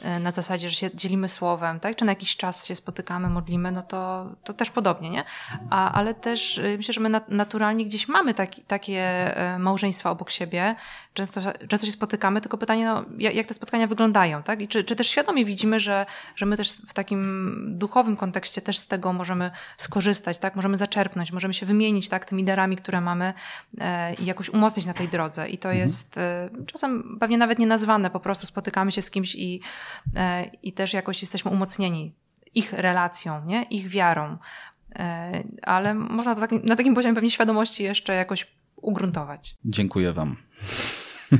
e, 0.00 0.18
na 0.18 0.32
zasadzie, 0.32 0.68
że 0.68 0.74
się 0.74 0.90
dzielimy 0.94 1.28
słowem, 1.28 1.80
tak? 1.80 1.96
Czy 1.96 2.04
na 2.04 2.12
jakiś 2.12 2.36
czas 2.36 2.66
się 2.66 2.76
spotykamy, 2.76 3.28
modlimy, 3.28 3.72
no 3.72 3.82
to, 3.82 4.30
to 4.44 4.52
też 4.52 4.70
podobnie, 4.70 5.10
nie? 5.10 5.24
A, 5.70 5.92
ale 5.92 6.14
też 6.14 6.58
e, 6.58 6.76
myślę, 6.76 6.94
że 6.94 7.00
my 7.00 7.20
naturalnie 7.28 7.84
gdzieś 7.84 8.08
mamy 8.08 8.34
taki, 8.34 8.62
takie 8.62 9.02
e, 9.36 9.58
małżeństwa 9.58 10.10
obok 10.10 10.30
siebie. 10.30 10.74
Często, 11.14 11.40
często 11.68 11.86
się 11.86 11.92
spotykamy, 11.92 12.40
tylko 12.40 12.58
pytanie, 12.58 12.84
no, 12.84 13.04
jak, 13.18 13.34
jak 13.34 13.46
te 13.46 13.54
spotkania 13.54 13.86
wyglądają, 13.86 14.42
tak? 14.42 14.60
I 14.60 14.68
czy, 14.68 14.84
czy 14.84 14.96
też 14.96 15.08
świadomie 15.08 15.44
widzimy, 15.44 15.80
że 15.80 15.91
że, 15.92 16.06
że 16.36 16.46
my 16.46 16.56
też 16.56 16.72
w 16.72 16.94
takim 16.94 17.22
duchowym 17.78 18.16
kontekście 18.16 18.62
też 18.62 18.78
z 18.78 18.86
tego 18.86 19.12
możemy 19.12 19.50
skorzystać, 19.76 20.38
tak? 20.38 20.56
Możemy 20.56 20.76
zaczerpnąć, 20.76 21.32
możemy 21.32 21.54
się 21.54 21.66
wymienić, 21.66 22.08
tak? 22.08 22.24
Tymi 22.24 22.44
darami, 22.44 22.76
które 22.76 23.00
mamy 23.00 23.34
e, 23.78 24.14
i 24.14 24.24
jakoś 24.24 24.48
umocnić 24.48 24.86
na 24.86 24.94
tej 24.94 25.08
drodze. 25.08 25.48
I 25.48 25.58
to 25.58 25.68
mhm. 25.68 25.82
jest 25.82 26.18
e, 26.18 26.50
czasem 26.66 27.16
pewnie 27.20 27.38
nawet 27.38 27.58
nie 27.58 27.66
nazwane, 27.66 28.10
po 28.10 28.20
prostu 28.20 28.46
spotykamy 28.46 28.92
się 28.92 29.02
z 29.02 29.10
kimś 29.10 29.34
i, 29.34 29.60
e, 30.16 30.44
i 30.44 30.72
też 30.72 30.92
jakoś 30.92 31.22
jesteśmy 31.22 31.50
umocnieni 31.50 32.14
ich 32.54 32.72
relacją, 32.72 33.44
nie? 33.44 33.62
Ich 33.62 33.88
wiarą. 33.88 34.38
Ale 35.62 35.94
można 35.94 36.34
to 36.34 36.40
taki, 36.40 36.60
na 36.64 36.76
takim 36.76 36.94
poziomie 36.94 37.14
pewnie 37.14 37.30
świadomości 37.30 37.82
jeszcze 37.82 38.14
jakoś 38.14 38.46
ugruntować. 38.76 39.56
Dziękuję 39.64 40.12
Wam. 40.12 40.36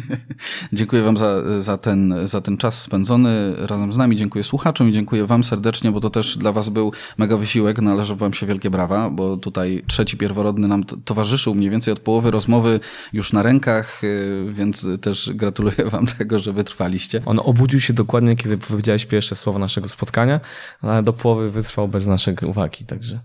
dziękuję 0.72 1.02
Wam 1.02 1.16
za, 1.16 1.62
za, 1.62 1.78
ten, 1.78 2.14
za 2.24 2.40
ten 2.40 2.56
czas 2.56 2.82
spędzony 2.82 3.54
razem 3.58 3.92
z 3.92 3.96
nami. 3.96 4.16
Dziękuję 4.16 4.44
słuchaczom 4.44 4.88
i 4.88 4.92
dziękuję 4.92 5.26
Wam 5.26 5.44
serdecznie, 5.44 5.92
bo 5.92 6.00
to 6.00 6.10
też 6.10 6.36
dla 6.36 6.52
Was 6.52 6.68
był 6.68 6.92
mega 7.18 7.36
wysiłek. 7.36 7.80
Należą 7.80 8.16
Wam 8.16 8.34
się 8.34 8.46
wielkie 8.46 8.70
brawa, 8.70 9.10
bo 9.10 9.36
tutaj 9.36 9.82
trzeci 9.86 10.16
pierworodny 10.16 10.68
nam 10.68 10.84
towarzyszył 10.84 11.54
mniej 11.54 11.70
więcej 11.70 11.92
od 11.92 12.00
połowy 12.00 12.30
rozmowy 12.30 12.80
już 13.12 13.32
na 13.32 13.42
rękach, 13.42 14.04
y, 14.04 14.52
więc 14.52 14.86
też 15.00 15.30
gratuluję 15.34 15.84
Wam 15.90 16.06
tego, 16.18 16.38
że 16.38 16.52
wytrwaliście. 16.52 17.22
On 17.26 17.40
obudził 17.44 17.80
się 17.80 17.92
dokładnie, 17.92 18.36
kiedy 18.36 18.58
powiedziałeś 18.58 19.06
pierwsze 19.06 19.34
słowo 19.34 19.58
naszego 19.58 19.88
spotkania, 19.88 20.40
ale 20.82 21.02
do 21.02 21.12
połowy 21.12 21.50
wytrwał 21.50 21.88
bez 21.88 22.06
naszej 22.06 22.34
uwagi, 22.46 22.84
także 22.84 23.20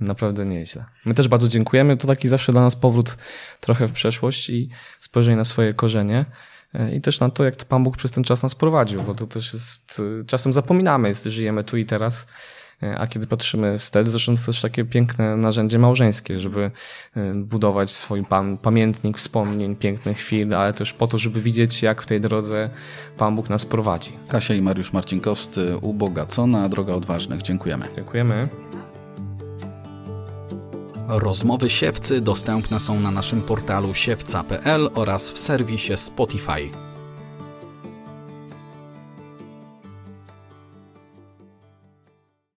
naprawdę 0.00 0.46
nieźle. 0.46 0.84
My 1.04 1.14
też 1.14 1.28
bardzo 1.28 1.48
dziękujemy. 1.48 1.96
To 1.96 2.06
taki 2.06 2.28
zawsze 2.28 2.52
dla 2.52 2.62
nas 2.62 2.76
powrót 2.76 3.16
trochę 3.60 3.88
w 3.88 3.92
przeszłość 3.92 4.50
i 4.50 4.68
spojrzenie 5.00 5.36
na 5.36 5.44
swoje 5.44 5.74
korzenie 5.74 6.11
e, 6.74 6.94
i 6.94 7.00
też 7.00 7.20
na 7.20 7.30
to, 7.30 7.44
jak 7.44 7.56
to 7.56 7.64
Pan 7.64 7.84
Bóg 7.84 7.96
przez 7.96 8.10
ten 8.10 8.24
czas 8.24 8.42
nas 8.42 8.54
prowadził, 8.54 9.02
bo 9.02 9.14
to 9.14 9.26
też 9.26 9.52
jest, 9.52 10.02
e, 10.20 10.24
czasem 10.24 10.52
zapominamy, 10.52 11.08
jest, 11.08 11.24
żyjemy 11.24 11.64
tu 11.64 11.76
i 11.76 11.86
teraz 11.86 12.26
E, 12.82 12.98
a 12.98 13.06
kiedy 13.06 13.26
patrzymy 13.26 13.78
wstecz, 13.78 14.08
zresztą 14.08 14.36
to 14.36 14.42
też 14.46 14.60
takie 14.60 14.84
piękne 14.84 15.36
narzędzie 15.36 15.78
małżeńskie, 15.78 16.40
żeby 16.40 16.70
budować 17.34 17.90
swój 17.90 18.24
pamiętnik 18.62 19.18
wspomnień, 19.18 19.76
pięknych 19.76 20.18
chwil, 20.18 20.54
ale 20.54 20.72
też 20.72 20.92
po 20.92 21.06
to, 21.06 21.18
żeby 21.18 21.40
widzieć, 21.40 21.82
jak 21.82 22.02
w 22.02 22.06
tej 22.06 22.20
drodze 22.20 22.70
Pan 23.18 23.36
Bóg 23.36 23.50
nas 23.50 23.66
prowadzi. 23.66 24.12
Kasia 24.28 24.54
i 24.54 24.62
Mariusz 24.62 24.92
Marcinkowscy, 24.92 25.76
Ubogacona, 25.76 26.68
Droga 26.68 26.92
Odważnych. 26.92 27.42
Dziękujemy. 27.42 27.84
Dziękujemy. 27.96 28.48
Rozmowy 31.08 31.70
siewcy 31.70 32.20
dostępne 32.20 32.80
są 32.80 33.00
na 33.00 33.10
naszym 33.10 33.42
portalu 33.42 33.94
siewca.pl 33.94 34.90
oraz 34.94 35.30
w 35.30 35.38
serwisie 35.38 35.96
Spotify. 35.96 36.91